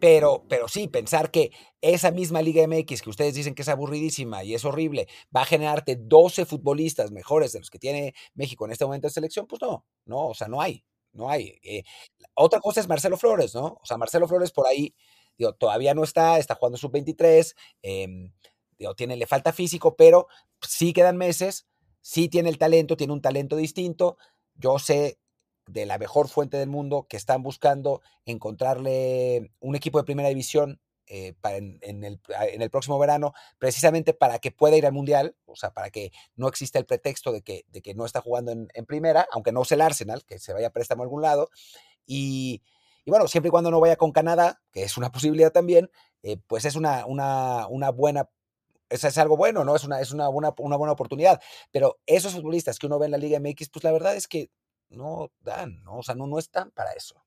pero, 0.00 0.44
pero 0.48 0.68
sí, 0.68 0.88
pensar 0.88 1.30
que 1.30 1.50
esa 1.80 2.10
misma 2.10 2.42
Liga 2.42 2.66
MX 2.66 3.02
que 3.02 3.10
ustedes 3.10 3.34
dicen 3.34 3.54
que 3.54 3.62
es 3.62 3.68
aburridísima 3.68 4.44
y 4.44 4.54
es 4.54 4.64
horrible, 4.64 5.08
va 5.34 5.42
a 5.42 5.46
generarte 5.46 5.96
12 5.96 6.44
futbolistas 6.44 7.10
mejores 7.10 7.52
de 7.52 7.60
los 7.60 7.70
que 7.70 7.78
tiene 7.78 8.14
México 8.34 8.64
en 8.64 8.72
este 8.72 8.84
momento 8.84 9.06
de 9.06 9.12
selección, 9.12 9.46
pues 9.46 9.62
no, 9.62 9.84
no, 10.04 10.28
o 10.28 10.34
sea, 10.34 10.48
no 10.48 10.60
hay, 10.60 10.84
no 11.12 11.28
hay. 11.30 11.58
Eh, 11.62 11.82
otra 12.34 12.60
cosa 12.60 12.80
es 12.80 12.88
Marcelo 12.88 13.16
Flores, 13.16 13.54
¿no? 13.54 13.78
O 13.80 13.84
sea, 13.84 13.96
Marcelo 13.96 14.28
Flores 14.28 14.52
por 14.52 14.66
ahí, 14.66 14.94
digo, 15.36 15.54
todavía 15.54 15.94
no 15.94 16.04
está, 16.04 16.38
está 16.38 16.54
jugando 16.54 16.78
sub-23, 16.78 17.54
eh, 17.82 18.06
digo, 18.78 18.94
tiene, 18.94 19.16
le 19.16 19.26
falta 19.26 19.52
físico, 19.52 19.96
pero 19.96 20.28
sí 20.62 20.92
quedan 20.92 21.16
meses, 21.16 21.66
sí 22.00 22.28
tiene 22.28 22.48
el 22.48 22.58
talento, 22.58 22.96
tiene 22.96 23.12
un 23.12 23.22
talento 23.22 23.56
distinto. 23.56 24.16
Yo 24.54 24.78
sé 24.78 25.18
de 25.68 25.86
la 25.86 25.98
mejor 25.98 26.28
fuente 26.28 26.56
del 26.56 26.68
mundo 26.68 27.06
que 27.08 27.16
están 27.16 27.42
buscando 27.42 28.02
encontrarle 28.24 29.52
un 29.60 29.76
equipo 29.76 29.98
de 29.98 30.04
primera 30.04 30.28
división 30.28 30.80
eh, 31.10 31.34
para 31.40 31.56
en, 31.56 31.78
el, 31.82 32.20
en, 32.28 32.62
el, 32.62 32.70
próximo 32.70 32.98
verano, 32.98 33.32
precisamente 33.58 34.12
para 34.12 34.38
que 34.40 34.50
pueda 34.50 34.76
ir 34.76 34.84
al 34.84 34.92
Mundial, 34.92 35.36
o 35.46 35.56
sea, 35.56 35.72
para 35.72 35.88
que 35.88 36.12
no 36.36 36.48
exista 36.48 36.78
el 36.78 36.84
pretexto 36.84 37.32
de 37.32 37.40
que, 37.40 37.64
de 37.68 37.80
que 37.80 37.94
no 37.94 38.04
está 38.04 38.20
jugando 38.20 38.52
en, 38.52 38.86
primera, 38.86 39.26
aunque 39.32 39.50
no 39.50 39.64
sea 39.64 39.76
el 39.76 39.82
Arsenal, 39.82 40.24
que 40.26 40.38
se 40.38 40.52
vaya 40.52 40.66
a 40.66 40.70
préstamo 40.70 41.02
a 41.02 41.06
algún 41.06 41.22
lado. 41.22 41.48
Y, 42.04 42.62
y, 43.06 43.10
bueno, 43.10 43.26
siempre 43.26 43.48
y 43.48 43.50
cuando 43.50 43.70
no 43.70 43.80
vaya 43.80 43.96
con 43.96 44.12
Canadá, 44.12 44.60
que 44.70 44.82
es 44.82 44.98
una 44.98 45.10
posibilidad 45.12 45.50
también, 45.50 45.90
eh, 46.22 46.36
pues 46.46 46.66
es 46.66 46.76
una, 46.76 47.06
una, 47.06 47.66
una 47.68 47.90
buena 47.90 48.28
eso 48.90 49.06
es 49.08 49.18
algo 49.18 49.36
bueno, 49.36 49.64
¿no? 49.64 49.76
Es 49.76 49.84
una, 49.84 50.00
es 50.00 50.12
una, 50.12 50.28
buena, 50.28 50.54
una 50.58 50.76
buena 50.76 50.92
oportunidad. 50.92 51.40
Pero 51.70 51.98
esos 52.06 52.32
futbolistas 52.32 52.78
que 52.78 52.86
uno 52.86 52.98
ve 52.98 53.06
en 53.06 53.12
la 53.12 53.18
Liga 53.18 53.38
MX, 53.38 53.68
pues 53.70 53.84
la 53.84 53.92
verdad 53.92 54.16
es 54.16 54.28
que 54.28 54.50
no 54.90 55.30
dan, 55.40 55.82
¿no? 55.82 55.98
O 55.98 56.02
sea, 56.02 56.14
no, 56.14 56.26
no 56.26 56.38
están 56.38 56.70
para 56.70 56.92
eso. 56.92 57.22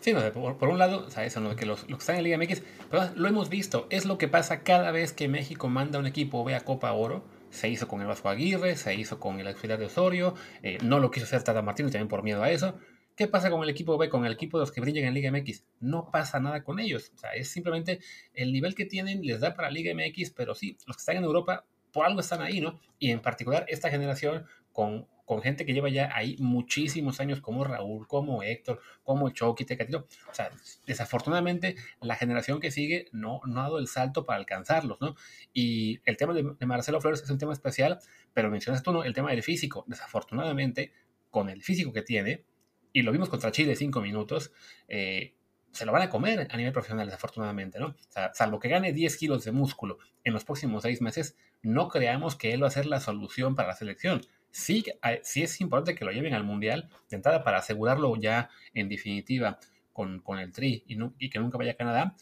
Sí, 0.00 0.12
no, 0.12 0.20
por, 0.32 0.68
un 0.68 0.78
lado, 0.78 1.10
¿sabes? 1.10 1.36
Lo 1.36 1.56
que 1.56 1.66
los, 1.66 1.84
que 1.84 1.92
están 1.92 2.16
en 2.16 2.24
Liga 2.24 2.38
MX, 2.38 2.62
pero 2.90 3.10
lo 3.14 3.28
hemos 3.28 3.48
visto, 3.48 3.86
es 3.90 4.04
lo 4.04 4.18
que 4.18 4.28
pasa 4.28 4.62
cada 4.62 4.90
vez 4.90 5.12
que 5.12 5.28
México 5.28 5.68
manda 5.68 5.98
un 5.98 6.06
equipo 6.06 6.44
ve 6.44 6.54
a 6.54 6.60
Copa 6.60 6.92
Oro. 6.92 7.24
Se 7.50 7.68
hizo 7.68 7.86
con 7.86 8.00
el 8.00 8.08
Vasco 8.08 8.28
Aguirre, 8.28 8.76
se 8.76 8.94
hizo 8.96 9.20
con 9.20 9.38
el 9.38 9.46
auxiliar 9.46 9.78
de 9.78 9.86
Osorio, 9.86 10.34
eh, 10.62 10.78
no 10.82 10.98
lo 10.98 11.12
quiso 11.12 11.24
hacer 11.26 11.44
Tata 11.44 11.62
Martínez 11.62 11.92
también 11.92 12.08
por 12.08 12.24
miedo 12.24 12.42
a 12.42 12.50
eso. 12.50 12.78
¿Qué 13.16 13.28
pasa 13.28 13.48
con 13.48 13.62
el 13.62 13.68
equipo 13.68 13.96
B, 13.96 14.08
con 14.08 14.26
el 14.26 14.32
equipo 14.32 14.58
de 14.58 14.62
los 14.62 14.72
que 14.72 14.80
brillan 14.80 15.04
en 15.04 15.14
Liga 15.14 15.30
MX? 15.30 15.62
No 15.78 16.10
pasa 16.10 16.40
nada 16.40 16.64
con 16.64 16.80
ellos. 16.80 17.12
O 17.14 17.18
sea, 17.18 17.30
es 17.30 17.48
simplemente 17.48 18.00
el 18.32 18.52
nivel 18.52 18.74
que 18.74 18.86
tienen 18.86 19.22
les 19.22 19.40
da 19.40 19.54
para 19.54 19.70
Liga 19.70 19.94
MX, 19.94 20.30
pero 20.30 20.56
sí, 20.56 20.76
los 20.86 20.96
que 20.96 21.00
están 21.00 21.18
en 21.18 21.24
Europa 21.24 21.64
por 21.92 22.06
algo 22.06 22.18
están 22.18 22.42
ahí, 22.42 22.60
¿no? 22.60 22.80
Y 22.98 23.12
en 23.12 23.20
particular 23.20 23.66
esta 23.68 23.88
generación 23.88 24.46
con, 24.74 25.06
gente 25.42 25.64
que 25.64 25.72
lleva 25.72 25.88
ya 25.88 26.10
ahí 26.14 26.36
muchísimos 26.38 27.18
años, 27.20 27.40
como 27.40 27.64
Raúl, 27.64 28.06
como 28.06 28.42
Héctor, 28.42 28.80
como 29.02 29.30
Chucky, 29.30 29.64
Tecatito. 29.64 30.06
O 30.30 30.34
sea, 30.34 30.50
desafortunadamente 30.86 31.76
la 32.02 32.16
generación 32.16 32.60
que 32.60 32.70
sigue 32.70 33.06
no, 33.12 33.40
no 33.46 33.60
ha 33.60 33.62
dado 33.64 33.78
el 33.78 33.88
salto 33.88 34.26
para 34.26 34.38
alcanzarlos, 34.38 35.00
¿no? 35.00 35.16
Y 35.54 36.00
el 36.04 36.18
tema 36.18 36.34
de, 36.34 36.54
de 36.58 36.66
Marcelo 36.66 37.00
Flores 37.00 37.22
es 37.22 37.30
un 37.30 37.38
tema 37.38 37.54
especial, 37.54 37.98
pero 38.34 38.50
mencionas 38.50 38.82
tú, 38.82 38.92
¿no? 38.92 39.02
El 39.02 39.14
tema 39.14 39.30
del 39.30 39.42
físico. 39.42 39.84
Desafortunadamente, 39.86 40.92
con 41.30 41.48
el 41.48 41.62
físico 41.62 41.92
que 41.92 42.02
tiene, 42.02 42.44
y 42.92 43.02
lo 43.02 43.12
vimos 43.12 43.28
contra 43.28 43.50
Chile 43.50 43.76
cinco 43.76 44.00
minutos, 44.00 44.52
eh, 44.88 45.34
se 45.72 45.84
lo 45.84 45.92
van 45.92 46.02
a 46.02 46.10
comer 46.10 46.46
a 46.50 46.56
nivel 46.56 46.72
profesional, 46.72 47.06
desafortunadamente, 47.06 47.80
¿no? 47.80 47.86
O 47.88 47.96
sea, 48.08 48.32
salvo 48.34 48.60
que 48.60 48.68
gane 48.68 48.92
10 48.92 49.16
kilos 49.16 49.44
de 49.44 49.50
músculo 49.50 49.98
en 50.22 50.32
los 50.32 50.44
próximos 50.44 50.82
seis 50.82 51.00
meses, 51.00 51.36
no 51.62 51.88
creamos 51.88 52.36
que 52.36 52.52
él 52.52 52.62
va 52.62 52.68
a 52.68 52.70
ser 52.70 52.86
la 52.86 53.00
solución 53.00 53.56
para 53.56 53.68
la 53.68 53.74
selección. 53.74 54.20
Sí, 54.54 54.84
sí 55.24 55.42
es 55.42 55.60
importante 55.60 55.96
que 55.96 56.04
lo 56.04 56.12
lleven 56.12 56.32
al 56.32 56.44
Mundial, 56.44 56.88
de 57.10 57.16
entrada 57.16 57.42
para 57.42 57.58
asegurarlo 57.58 58.14
ya 58.14 58.50
en 58.72 58.88
definitiva 58.88 59.58
con, 59.92 60.20
con 60.20 60.38
el 60.38 60.52
Tri 60.52 60.84
y, 60.86 60.96
y, 61.18 61.28
que 61.28 61.40
nunca 61.40 61.58
vaya 61.58 61.72
a 61.72 61.76
Canadá, 61.76 62.14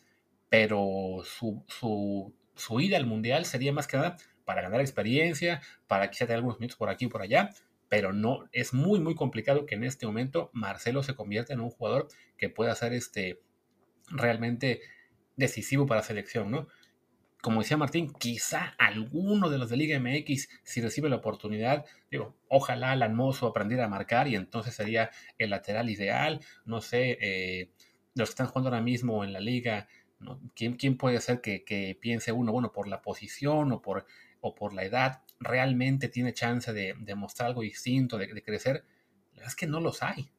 pero 0.48 1.20
su, 1.26 1.62
su, 1.68 2.34
su 2.54 2.80
ida 2.80 2.96
al 2.96 3.04
Mundial 3.04 3.44
sería 3.44 3.74
más 3.74 3.86
que 3.86 3.98
nada 3.98 4.16
para 4.46 4.62
ganar 4.62 4.80
experiencia, 4.80 5.60
para 5.86 6.10
quizá 6.10 6.24
tener 6.24 6.38
algunos 6.38 6.58
minutos 6.58 6.78
por 6.78 6.88
aquí 6.88 7.04
y 7.04 7.08
por 7.08 7.20
allá, 7.20 7.50
pero 7.90 8.14
no, 8.14 8.48
es 8.52 8.72
muy, 8.72 8.98
muy 8.98 9.14
complicado 9.14 9.66
que 9.66 9.74
en 9.74 9.84
este 9.84 10.06
momento 10.06 10.48
Marcelo 10.54 11.02
se 11.02 11.14
convierta 11.14 11.52
en 11.52 11.60
un 11.60 11.68
jugador 11.68 12.08
que 12.38 12.48
pueda 12.48 12.74
ser 12.74 12.94
este, 12.94 13.42
realmente 14.08 14.80
decisivo 15.36 15.84
para 15.84 16.00
la 16.00 16.06
selección, 16.06 16.50
¿no? 16.50 16.66
Como 17.42 17.60
decía 17.60 17.76
Martín, 17.76 18.12
quizá 18.12 18.74
alguno 18.78 19.50
de 19.50 19.58
los 19.58 19.68
de 19.68 19.76
Liga 19.76 19.98
MX, 19.98 20.48
si 20.62 20.80
recibe 20.80 21.10
la 21.10 21.16
oportunidad, 21.16 21.84
digo, 22.08 22.36
ojalá 22.48 22.92
Alan 22.92 23.16
Mozo 23.16 23.48
aprendiera 23.48 23.86
a 23.86 23.88
marcar 23.88 24.28
y 24.28 24.36
entonces 24.36 24.76
sería 24.76 25.10
el 25.38 25.50
lateral 25.50 25.90
ideal, 25.90 26.40
no 26.64 26.80
sé, 26.80 27.18
eh, 27.20 27.72
los 28.14 28.28
que 28.28 28.32
están 28.32 28.46
jugando 28.46 28.68
ahora 28.68 28.80
mismo 28.80 29.24
en 29.24 29.32
la 29.32 29.40
liga, 29.40 29.88
¿Quién, 30.54 30.76
¿Quién, 30.76 30.96
puede 30.96 31.20
ser 31.20 31.40
que, 31.40 31.64
que, 31.64 31.98
piense 32.00 32.30
uno, 32.30 32.52
bueno, 32.52 32.70
por 32.70 32.86
la 32.86 33.02
posición 33.02 33.72
o 33.72 33.82
por, 33.82 34.06
o 34.40 34.54
por 34.54 34.72
la 34.72 34.84
edad, 34.84 35.22
realmente 35.40 36.08
tiene 36.08 36.32
chance 36.32 36.72
de, 36.72 36.94
de 36.96 37.14
mostrar 37.16 37.48
algo 37.48 37.62
distinto, 37.62 38.18
de, 38.18 38.28
de, 38.28 38.42
crecer, 38.44 38.84
la 39.32 39.38
verdad 39.38 39.48
es 39.48 39.56
que 39.56 39.66
no 39.66 39.80
los 39.80 40.00
hay. 40.04 40.30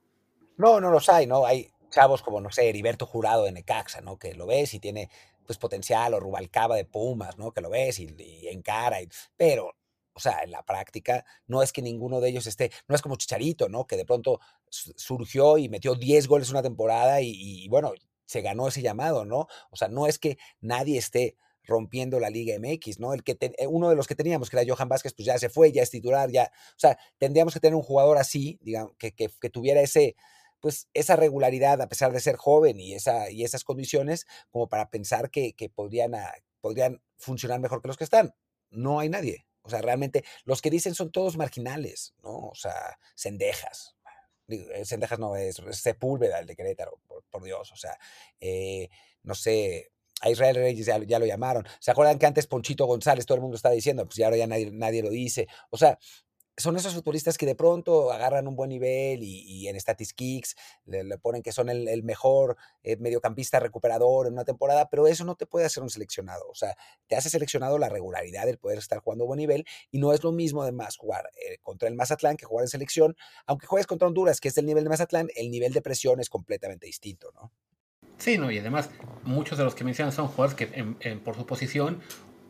No, 0.56 0.80
no 0.80 0.90
los 0.90 1.10
hay, 1.10 1.28
¿no? 1.28 1.46
Hay 1.46 1.70
chavos 1.90 2.22
como, 2.22 2.40
no 2.42 2.50
sé, 2.50 2.70
Heriberto 2.70 3.06
Jurado 3.06 3.44
de 3.44 3.52
Necaxa, 3.52 4.02
¿no? 4.02 4.18
Que 4.18 4.34
lo 4.36 4.48
ves 4.48 4.74
y 4.74 4.80
tiene 4.80 5.10
pues 5.46 5.58
potencial, 5.58 6.14
o 6.14 6.20
Rubalcaba 6.20 6.76
de 6.76 6.86
Pumas, 6.86 7.38
¿no? 7.38 7.52
Que 7.52 7.62
lo 7.62 7.70
ves 7.70 8.00
y, 8.00 8.08
y 8.18 8.48
encara, 8.48 9.02
y, 9.02 9.10
pero 9.38 9.76
o 10.14 10.20
sea, 10.20 10.42
en 10.44 10.52
la 10.52 10.64
práctica, 10.64 11.26
no 11.48 11.64
es 11.64 11.74
que 11.74 11.82
ninguno 11.82 12.22
de 12.22 12.30
ellos 12.30 12.48
esté, 12.48 12.72
no 12.88 12.96
es 12.96 13.02
como 13.02 13.16
Chicharito, 13.16 13.70
¿no? 13.70 13.86
Que 13.88 13.98
de 13.98 14.06
pronto 14.06 14.40
surgió 14.70 15.58
y 15.58 15.70
metió 15.70 15.96
10 15.96 16.28
goles 16.28 16.50
una 16.50 16.62
temporada 16.62 17.22
y, 17.22 17.68
bueno, 17.68 17.94
se 18.26 18.42
ganó 18.42 18.68
ese 18.68 18.82
llamado, 18.82 19.26
¿no? 19.26 19.48
O 19.72 19.76
sea, 19.76 19.88
no 19.88 20.08
es 20.08 20.20
que 20.20 20.38
nadie 20.62 20.98
esté 20.98 21.36
rompiendo 21.64 22.20
la 22.20 22.30
Liga 22.30 22.56
MX, 22.60 23.00
¿no? 23.00 23.14
El 23.14 23.24
que 23.24 23.36
te, 23.36 23.54
eh, 23.62 23.68
uno 23.68 23.90
de 23.90 23.96
los 23.96 24.08
que 24.08 24.16
teníamos, 24.16 24.50
que 24.50 24.60
era 24.60 24.76
Johan 24.76 24.90
Vázquez, 24.90 25.14
pues 25.14 25.26
ya 25.26 25.38
se 25.38 25.50
fue, 25.50 25.72
ya 25.72 25.82
es 25.82 25.90
titular, 25.90 26.30
ya, 26.30 26.52
o 26.54 26.80
sea, 26.80 26.98
tendríamos 27.18 27.54
que 27.54 27.60
tener 27.60 27.76
un 27.76 27.84
jugador 27.84 28.18
así, 28.18 28.60
digamos, 28.62 28.94
que, 28.98 29.14
que, 29.14 29.30
que 29.40 29.50
tuviera 29.50 29.82
ese, 29.82 30.16
pues 30.64 30.88
esa 30.94 31.18
regularidad 31.18 31.82
a 31.82 31.90
pesar 31.90 32.14
de 32.14 32.22
ser 32.22 32.38
joven 32.38 32.80
y, 32.80 32.94
esa, 32.94 33.30
y 33.30 33.44
esas 33.44 33.66
condiciones 33.66 34.26
como 34.50 34.70
para 34.70 34.90
pensar 34.90 35.30
que, 35.30 35.52
que 35.52 35.68
podrían, 35.68 36.16
a, 36.16 36.34
podrían 36.62 37.04
funcionar 37.18 37.60
mejor 37.60 37.82
que 37.82 37.90
los 37.90 37.98
que 37.98 38.06
están. 38.06 38.34
No 38.70 39.02
hay 39.02 39.10
nadie. 39.10 39.46
O 39.62 39.70
sea, 39.70 39.82
realmente 39.82 40.24
los 40.46 40.62
que 40.62 40.70
dicen 40.70 40.96
son 40.96 41.12
todos 41.12 41.36
marginales, 41.36 42.14
¿no? 42.24 42.48
O 42.48 42.56
sea, 42.56 42.98
cendejas. 43.14 43.98
Cendejas 44.86 45.20
no 45.20 45.36
es, 45.36 45.60
es 45.60 45.80
Sepúlveda, 45.80 46.40
el 46.40 46.48
de 46.48 46.56
Querétaro, 46.56 46.98
por, 47.10 47.26
por 47.26 47.44
Dios. 47.44 47.70
O 47.74 47.76
sea, 47.76 48.00
eh, 48.40 48.88
no 49.24 49.36
sé, 49.36 49.92
a 50.22 50.30
Israel 50.30 50.56
Reyes 50.56 50.86
ya, 50.86 50.98
ya, 51.04 51.20
lo 51.20 51.26
llamaron. 51.26 51.68
¿Se 51.82 51.92
acuerdan 51.92 52.18
que 52.20 52.26
antes 52.26 52.48
Ponchito 52.48 52.86
González 52.86 53.26
todo 53.26 53.36
el 53.36 53.42
mundo 53.42 53.58
estaba 53.58 53.76
diciendo? 53.76 54.06
Pues 54.06 54.16
ya 54.16 54.28
ahora 54.28 54.38
ya 54.38 54.48
nadie, 54.48 54.72
nadie 54.72 55.04
lo 55.04 55.10
dice. 55.10 55.46
O 55.72 55.78
sea, 55.78 56.00
son 56.58 56.78
esos 56.78 56.94
futbolistas 56.94 57.38
que 57.38 57.46
de 57.46 57.56
pronto 57.56 58.12
agarran 58.12 58.48
un 58.48 58.56
buen 58.56 58.70
nivel 58.70 59.24
y, 59.24 59.68
en 59.68 59.80
Statis 59.80 60.14
Kicks 60.14 60.56
le, 60.86 61.18
ponen 61.18 61.42
que 61.42 61.52
son 61.52 61.70
el, 61.70 61.88
el 61.88 62.04
mejor 62.04 62.58
eh, 62.84 62.98
mediocampista 62.98 63.60
recuperador 63.60 64.28
en 64.28 64.34
una 64.34 64.44
temporada, 64.44 64.90
pero 64.90 65.08
eso 65.08 65.26
no 65.26 65.36
te 65.36 65.46
puede 65.46 65.66
hacer 65.66 65.82
un 65.82 65.90
seleccionado. 65.90 66.48
O 66.50 66.56
sea, 66.56 66.76
te 67.08 67.16
hace 67.16 67.30
seleccionado 67.30 67.78
la 67.78 67.90
regularidad 67.90 68.46
del 68.46 68.58
poder 68.58 68.78
estar 68.78 69.00
jugando 69.00 69.24
a 69.24 69.28
buen 69.28 69.38
nivel 69.38 69.66
y 69.92 70.00
no 70.00 70.14
es 70.14 70.24
lo 70.24 70.32
mismo 70.32 70.62
además 70.62 70.98
jugar 70.98 71.30
eh, 71.48 71.58
contra 71.62 71.88
el 71.88 71.96
Mazatlán 71.96 72.38
que 72.38 72.46
jugar 72.46 72.64
en 72.64 72.70
selección. 72.70 73.16
Aunque 73.48 73.66
juegues 73.66 73.88
contra 73.88 74.08
Honduras, 74.08 74.40
que 74.40 74.50
es 74.50 74.58
el 74.58 74.66
nivel 74.66 74.84
de 74.84 74.90
Mazatlán, 74.90 75.30
el 75.36 75.50
nivel 75.50 75.74
de 75.74 75.82
presión 75.82 76.20
es 76.20 76.30
completamente 76.30 76.86
distinto, 76.86 77.32
¿no? 77.34 77.52
Sí, 78.18 78.38
no, 78.38 78.52
y 78.52 78.60
además 78.60 78.90
muchos 79.24 79.58
de 79.58 79.64
los 79.64 79.74
que 79.74 79.84
mencionan 79.84 80.14
son 80.14 80.28
jugadores 80.28 80.56
que 80.56 80.80
en, 80.80 80.98
en, 81.00 81.20
por 81.20 81.36
su 81.36 81.46
posición 81.46 82.02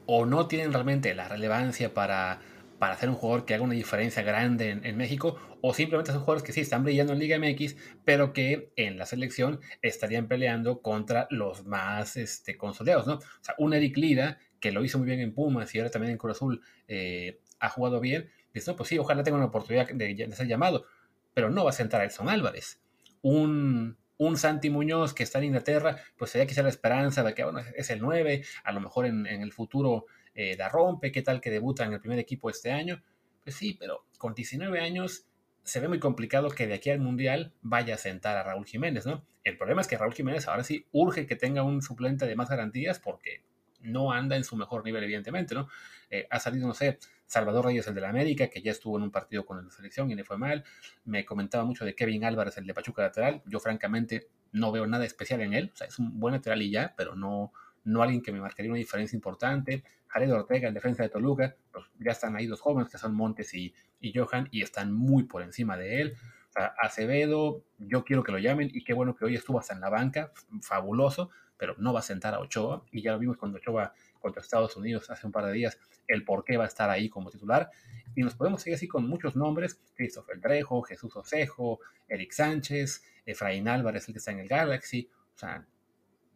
o 0.06 0.26
no 0.26 0.48
tienen 0.48 0.74
realmente 0.74 1.16
la 1.16 1.30
relevancia 1.30 1.94
para 1.94 2.42
para 2.84 2.96
hacer 2.96 3.08
un 3.08 3.16
jugador 3.16 3.46
que 3.46 3.54
haga 3.54 3.64
una 3.64 3.76
diferencia 3.76 4.24
grande 4.24 4.72
en, 4.84 4.98
México, 4.98 5.40
o 5.62 5.74
simplemente 5.74 6.12
son 6.12 6.20
jugadores 6.20 6.44
que 6.44 6.52
sí 6.52 6.60
están 6.60 6.84
brillando 6.84 7.14
en 7.14 7.20
Liga 7.20 7.40
MX, 7.40 7.78
pero 8.04 8.34
que 8.34 8.74
en 8.76 8.98
la 8.98 9.06
selección 9.06 9.62
estarían 9.82 10.28
peleando 10.28 10.82
contra 10.82 11.26
los 11.30 11.66
más 11.66 12.18
este, 12.18 12.58
consolidados, 12.58 13.08
¿no? 13.08 13.14
O 13.14 13.22
sea, 13.40 13.56
un 13.58 13.74
Eric 13.74 13.96
Lira, 13.96 14.38
que 14.60 14.74
lo 14.74 14.84
hizo 14.84 14.98
muy 14.98 15.08
bien 15.08 15.22
en 15.22 15.34
Pumas 15.34 15.74
y 15.74 15.80
ahora 15.80 15.92
también 15.92 16.12
en 16.12 16.18
Cruz 16.18 16.36
Azul 16.36 16.62
eh, 16.90 17.40
ha 17.62 17.70
jugado 17.70 18.02
bien, 18.02 18.30
dice, 18.54 18.70
no, 18.70 18.76
pues 18.76 18.90
sí, 18.90 19.00
ojalá 19.00 19.24
tenga 19.24 19.38
una 19.38 19.48
oportunidad 19.48 19.88
de, 19.88 20.30
ser 20.34 20.48
llamado, 20.48 20.86
pero 21.34 21.50
no 21.50 21.64
va 21.64 21.70
a 21.70 21.72
sentar 21.72 22.02
a 22.02 22.04
Elson 22.04 22.28
Álvarez. 22.28 22.82
Un, 23.22 23.96
un 24.18 24.36
Santi 24.36 24.70
Muñoz 24.70 25.14
que 25.14 25.24
está 25.24 25.38
en 25.38 25.46
Inglaterra, 25.46 25.96
pues 26.18 26.32
sería 26.32 26.48
quizá 26.48 26.64
la 26.64 26.68
esperanza 26.68 27.24
de 27.24 27.34
que, 27.34 27.46
bueno, 27.46 27.62
es 27.78 27.90
el 27.92 28.02
9, 28.02 28.44
a 28.66 28.72
lo 28.74 28.82
mejor 28.82 29.06
en 29.06 29.26
el 29.26 29.54
futuro 29.54 30.06
eh, 30.36 30.56
la 30.58 30.70
rompe, 30.70 31.12
qué 31.12 31.22
tal 31.22 31.42
que 31.42 31.50
debuta 31.50 31.86
en 31.86 31.94
el 31.94 32.00
primer 32.00 32.20
equipo 32.20 32.50
este 32.50 32.72
año. 32.72 33.04
Pues 33.44 33.56
sí, 33.56 33.76
pero 33.80 34.06
con 34.18 34.34
19 34.34 34.80
años 34.80 35.26
se 35.64 35.80
ve 35.80 35.88
muy 35.88 36.00
complicado 36.00 36.50
que 36.50 36.68
de 36.68 36.76
aquí 36.76 36.90
al 36.90 37.00
Mundial 37.00 37.54
vaya 37.62 37.96
a 37.96 37.98
sentar 37.98 38.38
a 38.38 38.44
Raúl 38.44 38.66
Jiménez, 38.66 39.06
¿no? 39.06 39.26
El 39.44 39.58
problema 39.58 39.82
es 39.82 39.88
que 39.88 39.98
Raúl 39.98 40.14
Jiménez 40.14 40.48
ahora 40.48 40.64
sí 40.64 40.86
urge 40.92 41.26
que 41.26 41.36
tenga 41.36 41.64
un 41.64 41.82
suplente 41.82 42.26
de 42.26 42.36
más 42.36 42.50
garantías 42.50 43.00
porque 43.00 43.44
no 43.82 44.12
anda 44.12 44.36
en 44.36 44.44
su 44.44 44.56
mejor 44.56 44.84
nivel, 44.84 45.04
evidentemente, 45.04 45.56
¿no? 45.56 45.68
Eh, 46.10 46.28
ha 46.30 46.40
salido, 46.40 46.68
no 46.68 46.74
sé, 46.74 47.00
Salvador 47.26 47.66
Reyes, 47.66 47.88
el 47.88 47.96
de 47.96 48.02
la 48.02 48.10
América, 48.10 48.48
que 48.48 48.62
ya 48.62 48.72
estuvo 48.72 48.98
en 48.98 49.04
un 49.04 49.12
partido 49.12 49.46
con 49.46 49.66
la 49.66 49.72
selección 49.72 50.10
y 50.12 50.16
le 50.16 50.24
fue 50.24 50.38
mal. 50.38 50.64
Me 51.06 51.26
comentaba 51.26 51.66
mucho 51.66 51.84
de 51.84 51.96
Kevin 51.96 52.24
Álvarez, 52.24 52.58
el 52.58 52.66
de 52.66 52.74
Pachuca 52.74 53.02
lateral. 53.02 53.42
Yo, 53.46 53.60
francamente, 53.60 54.30
no 54.52 54.72
veo 54.72 54.86
nada 54.88 55.06
especial 55.06 55.42
en 55.42 55.54
él. 55.54 55.72
O 55.74 55.76
sea, 55.76 55.88
es 55.88 56.00
un 56.00 56.20
buen 56.20 56.34
lateral 56.34 56.62
y 56.62 56.72
ya, 56.72 56.94
pero 56.96 57.16
no, 57.16 57.52
no 57.84 58.04
alguien 58.04 58.22
que 58.22 58.32
me 58.32 58.40
marcaría 58.40 58.72
una 58.72 58.80
diferencia 58.80 59.16
importante. 59.16 59.84
Jared 60.14 60.32
Ortega, 60.32 60.68
en 60.68 60.76
defensa 60.76 61.02
de 61.02 61.10
Toluca, 61.10 61.56
pues 61.72 61.86
ya 62.00 62.12
están 62.12 62.36
ahí 62.36 62.46
dos 62.46 62.62
jóvenes 62.62 62.92
que 62.92 63.00
son 63.00 63.16
Montes 63.16 63.54
y, 63.56 63.74
y 64.00 64.14
Johan 64.14 64.48
y 64.52 64.62
están 64.62 64.94
muy 64.94 65.24
por 65.24 65.42
encima 65.42 65.76
de 65.76 66.02
él. 66.02 66.18
O 66.50 66.54
sea, 66.54 66.76
Acevedo, 66.80 67.64
yo 67.80 68.04
quiero 68.04 68.24
que 68.24 68.32
lo 68.32 68.38
llamen 68.38 68.70
y 68.72 68.84
qué 68.84 68.94
bueno 68.94 69.16
que 69.16 69.26
hoy 69.26 69.36
estuvo 69.36 69.60
hasta 69.60 69.74
en 69.74 69.82
la 69.82 69.90
banca, 69.90 70.32
fabuloso, 70.62 71.32
pero 71.58 71.76
no 71.80 71.94
va 71.94 72.00
a 72.00 72.04
sentar 72.04 72.36
a 72.36 72.40
Ochoa 72.40 72.86
y 72.92 73.02
ya 73.02 73.12
lo 73.14 73.20
vimos 73.20 73.38
cuando 73.38 73.58
Ochoa 73.58 73.94
contra 74.20 74.42
Estados 74.42 74.78
Unidos 74.78 75.10
hace 75.10 75.26
un 75.26 75.34
par 75.34 75.46
de 75.48 75.52
días, 75.52 75.80
el 76.08 76.24
por 76.24 76.46
qué 76.46 76.58
va 76.58 76.66
a 76.66 76.68
estar 76.68 76.92
ahí 76.92 77.10
como 77.10 77.32
titular. 77.32 77.72
Y 78.16 78.22
nos 78.22 78.36
podemos 78.36 78.62
seguir 78.62 78.76
así 78.76 78.88
con 78.88 79.08
muchos 79.10 79.36
nombres, 79.36 79.82
Christopher 79.96 80.40
Trejo, 80.40 80.84
Jesús 80.84 81.16
Osejo, 81.16 81.80
Eric 82.08 82.32
Sánchez, 82.34 83.04
Efraín 83.26 83.68
Álvarez, 83.68 84.08
el 84.08 84.14
que 84.14 84.20
está 84.20 84.32
en 84.32 84.40
el 84.40 84.48
Galaxy. 84.48 85.10
O 85.34 85.38
sea, 85.38 85.66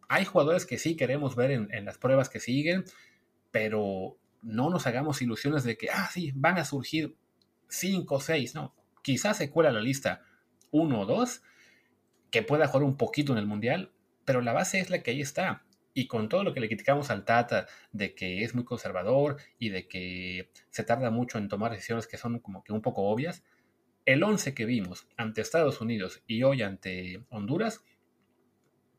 hay 0.08 0.24
jugadores 0.24 0.66
que 0.66 0.78
sí 0.78 0.96
queremos 0.96 1.36
ver 1.36 1.52
en, 1.52 1.72
en, 1.72 1.84
las 1.84 1.96
pruebas 1.96 2.28
que 2.28 2.40
siguen, 2.40 2.84
pero 3.50 4.18
no 4.42 4.70
nos 4.70 4.86
hagamos 4.86 5.22
ilusiones 5.22 5.64
de 5.64 5.76
que, 5.76 5.90
ah, 5.90 6.08
sí, 6.12 6.32
van 6.34 6.58
a 6.58 6.64
surgir 6.64 7.16
cinco 7.68 8.16
o 8.16 8.20
seis, 8.20 8.54
no. 8.54 8.74
Quizás 9.02 9.36
se 9.36 9.50
cuela 9.50 9.72
la 9.72 9.80
lista 9.80 10.22
uno 10.70 11.00
o 11.00 11.06
dos 11.06 11.42
que 12.30 12.42
pueda 12.42 12.66
jugar 12.66 12.84
un 12.84 12.96
poquito 12.96 13.32
en 13.32 13.38
el 13.38 13.46
Mundial, 13.46 13.92
pero 14.24 14.40
la 14.40 14.52
base 14.52 14.80
es 14.80 14.90
la 14.90 15.02
que 15.02 15.12
ahí 15.12 15.20
está. 15.20 15.64
Y 15.94 16.06
con 16.06 16.28
todo 16.28 16.44
lo 16.44 16.54
que 16.54 16.60
le 16.60 16.68
criticamos 16.68 17.10
al 17.10 17.24
Tata 17.24 17.66
de 17.92 18.14
que 18.14 18.44
es 18.44 18.54
muy 18.54 18.64
conservador 18.64 19.38
y 19.58 19.70
de 19.70 19.88
que 19.88 20.50
se 20.70 20.84
tarda 20.84 21.10
mucho 21.10 21.38
en 21.38 21.48
tomar 21.48 21.72
decisiones 21.72 22.06
que 22.06 22.18
son 22.18 22.38
como 22.38 22.62
que 22.62 22.72
un 22.72 22.82
poco 22.82 23.02
obvias, 23.02 23.42
el 24.04 24.22
11 24.22 24.54
que 24.54 24.64
vimos 24.64 25.08
ante 25.16 25.40
Estados 25.40 25.80
Unidos 25.80 26.22
y 26.26 26.42
hoy 26.42 26.62
ante 26.62 27.24
Honduras, 27.30 27.82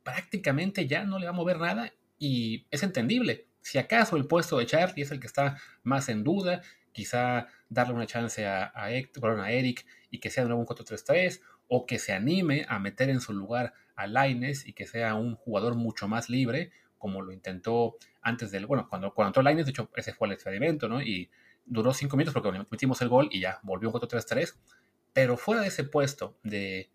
prácticamente 0.04 0.88
ya 0.88 1.04
no 1.04 1.20
le 1.20 1.26
va 1.26 1.32
a 1.32 1.36
mover 1.36 1.60
nada 1.60 1.94
y 2.18 2.68
es 2.70 2.84
entendible. 2.84 3.48
Si 3.70 3.78
acaso 3.78 4.18
el 4.18 4.26
puesto 4.26 4.58
de 4.58 4.66
Charlie 4.66 5.04
es 5.04 5.12
el 5.12 5.20
que 5.20 5.28
está 5.28 5.58
más 5.84 6.10
en 6.10 6.24
duda, 6.24 6.64
quizá 6.92 7.46
darle 7.70 7.94
una 7.94 8.08
chance 8.08 8.44
a, 8.48 8.64
a, 8.64 8.86
a 8.86 9.52
Eric 9.52 9.86
y 10.10 10.20
que 10.20 10.32
sea 10.32 10.42
de 10.42 10.50
nuevo 10.50 10.62
un 10.62 10.68
4-3-3 10.68 11.40
o 11.68 11.86
que 11.86 12.00
se 12.00 12.14
anime 12.14 12.66
a 12.68 12.80
meter 12.80 13.12
en 13.12 13.22
su 13.22 13.32
lugar 13.32 13.76
a 13.96 14.08
Laines 14.08 14.66
y 14.66 14.74
que 14.74 14.88
sea 14.88 15.14
un 15.14 15.36
jugador 15.36 15.76
mucho 15.76 16.08
más 16.08 16.30
libre, 16.32 16.72
como 16.98 17.22
lo 17.22 17.32
intentó 17.32 17.98
antes 18.24 18.50
del, 18.50 18.66
bueno, 18.66 18.88
cuando, 18.90 19.14
cuando 19.14 19.30
entró 19.30 19.44
Laines, 19.44 19.68
de 19.68 19.70
hecho 19.70 19.92
ese 19.96 20.14
fue 20.14 20.28
el 20.30 20.34
experimento, 20.34 20.90
¿no? 20.90 21.00
Y 21.00 21.30
duró 21.64 21.94
cinco 21.94 22.18
minutos 22.18 22.34
porque 22.42 22.66
metimos 22.72 23.00
el 23.04 23.10
gol 23.10 23.30
y 23.32 23.40
ya 23.40 23.60
volvió 23.62 23.90
un 23.90 23.94
4-3-3, 23.94 24.56
pero 25.14 25.38
fuera 25.38 25.62
de 25.62 25.68
ese 25.68 25.84
puesto 25.84 26.40
de, 26.42 26.90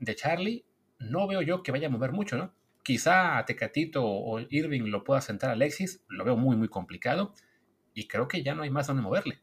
de 0.00 0.16
Charlie, 0.16 0.64
no 0.98 1.28
veo 1.28 1.40
yo 1.40 1.62
que 1.62 1.70
vaya 1.70 1.86
a 1.86 1.90
mover 1.90 2.10
mucho, 2.10 2.36
¿no? 2.36 2.52
Quizá 2.84 3.42
Tecatito 3.46 4.04
o 4.04 4.38
Irving 4.50 4.82
lo 4.82 5.02
pueda 5.02 5.20
sentar 5.20 5.50
a 5.50 5.52
Alexis, 5.54 6.04
lo 6.08 6.24
veo 6.24 6.36
muy, 6.36 6.56
muy 6.56 6.68
complicado 6.68 7.32
y 7.94 8.06
creo 8.06 8.28
que 8.28 8.42
ya 8.42 8.54
no 8.54 8.62
hay 8.62 8.70
más 8.70 8.86
donde 8.86 9.02
moverle. 9.02 9.40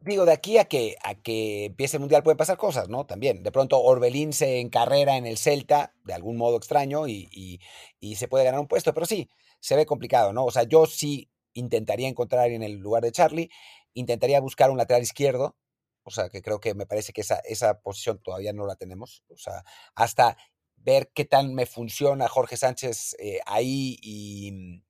Digo, 0.00 0.24
de 0.24 0.32
aquí 0.32 0.58
a 0.58 0.64
que, 0.64 0.96
a 1.04 1.14
que 1.14 1.66
empiece 1.66 1.96
el 1.96 2.00
Mundial 2.00 2.24
pueden 2.24 2.36
pasar 2.36 2.56
cosas, 2.56 2.88
¿no? 2.88 3.06
También. 3.06 3.42
De 3.42 3.52
pronto 3.52 3.80
Orbelín 3.80 4.32
se 4.32 4.60
encarrera 4.60 5.16
en 5.16 5.26
el 5.26 5.38
Celta 5.38 5.94
de 6.04 6.12
algún 6.12 6.36
modo 6.36 6.56
extraño 6.56 7.06
y, 7.06 7.28
y, 7.30 7.60
y, 8.00 8.16
se 8.16 8.26
puede 8.26 8.44
ganar 8.44 8.60
un 8.60 8.66
puesto, 8.66 8.92
pero 8.92 9.06
sí, 9.06 9.30
se 9.60 9.76
ve 9.76 9.86
complicado, 9.86 10.32
¿no? 10.32 10.44
O 10.44 10.50
sea, 10.50 10.64
yo 10.64 10.86
sí 10.86 11.30
intentaría 11.54 12.08
encontrar 12.08 12.50
en 12.50 12.64
el 12.64 12.78
lugar 12.78 13.04
de 13.04 13.12
Charlie, 13.12 13.50
intentaría 13.94 14.40
buscar 14.40 14.70
un 14.70 14.78
lateral 14.78 15.02
izquierdo, 15.02 15.56
o 16.04 16.10
sea, 16.10 16.28
que 16.28 16.42
creo 16.42 16.58
que 16.58 16.74
me 16.74 16.86
parece 16.86 17.12
que 17.12 17.20
esa, 17.20 17.36
esa 17.44 17.80
posición 17.80 18.18
todavía 18.18 18.52
no 18.52 18.66
la 18.66 18.74
tenemos. 18.74 19.22
O 19.28 19.36
sea, 19.36 19.62
hasta 19.94 20.36
ver 20.84 21.10
qué 21.14 21.24
tal 21.24 21.50
me 21.50 21.66
funciona 21.66 22.28
Jorge 22.28 22.56
Sánchez 22.56 23.16
eh, 23.18 23.40
ahí 23.46 23.98
y, 24.02 24.82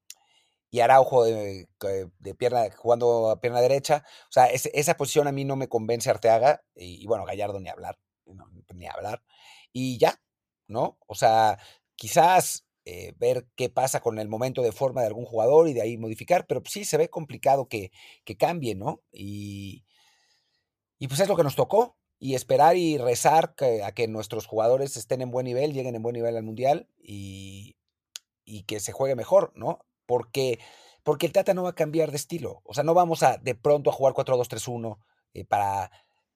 y 0.70 0.80
Araujo 0.80 1.24
de, 1.24 1.68
de, 2.18 2.34
pierna, 2.34 2.70
jugando 2.76 3.30
a 3.30 3.40
pierna 3.40 3.60
derecha. 3.60 4.04
O 4.24 4.32
sea, 4.32 4.46
es, 4.46 4.66
esa 4.72 4.96
posición 4.96 5.28
a 5.28 5.32
mí 5.32 5.44
no 5.44 5.56
me 5.56 5.68
convence 5.68 6.10
Arteaga. 6.10 6.62
Y, 6.74 7.06
bueno, 7.06 7.24
Gallardo 7.24 7.60
ni 7.60 7.68
hablar, 7.68 7.98
ni 8.74 8.86
hablar. 8.86 9.22
Y 9.72 9.98
ya, 9.98 10.20
¿no? 10.68 10.98
O 11.06 11.14
sea, 11.14 11.58
quizás 11.94 12.66
eh, 12.84 13.12
ver 13.18 13.46
qué 13.54 13.68
pasa 13.68 14.00
con 14.00 14.18
el 14.18 14.28
momento 14.28 14.62
de 14.62 14.72
forma 14.72 15.02
de 15.02 15.08
algún 15.08 15.26
jugador 15.26 15.68
y 15.68 15.74
de 15.74 15.82
ahí 15.82 15.98
modificar, 15.98 16.46
pero 16.46 16.62
sí 16.66 16.84
se 16.84 16.96
ve 16.96 17.10
complicado 17.10 17.68
que, 17.68 17.92
que 18.24 18.36
cambie, 18.36 18.74
¿no? 18.74 19.02
Y, 19.12 19.84
y 20.98 21.08
pues 21.08 21.20
es 21.20 21.28
lo 21.28 21.36
que 21.36 21.44
nos 21.44 21.56
tocó. 21.56 21.96
Y 22.24 22.36
esperar 22.36 22.76
y 22.76 22.98
rezar 22.98 23.56
a 23.84 23.92
que 23.92 24.06
nuestros 24.06 24.46
jugadores 24.46 24.96
estén 24.96 25.22
en 25.22 25.32
buen 25.32 25.44
nivel, 25.44 25.72
lleguen 25.72 25.96
en 25.96 26.02
buen 26.02 26.14
nivel 26.14 26.36
al 26.36 26.44
Mundial 26.44 26.86
y, 27.02 27.74
y 28.44 28.62
que 28.62 28.78
se 28.78 28.92
juegue 28.92 29.16
mejor, 29.16 29.50
¿no? 29.56 29.80
Porque, 30.06 30.60
porque 31.02 31.26
el 31.26 31.32
Tata 31.32 31.52
no 31.52 31.64
va 31.64 31.70
a 31.70 31.74
cambiar 31.74 32.12
de 32.12 32.16
estilo. 32.18 32.62
O 32.62 32.74
sea, 32.74 32.84
no 32.84 32.94
vamos 32.94 33.24
a 33.24 33.38
de 33.38 33.56
pronto 33.56 33.90
a 33.90 33.92
jugar 33.92 34.14
4-2-3-1 34.14 34.98
eh, 35.34 35.44
para, 35.44 35.90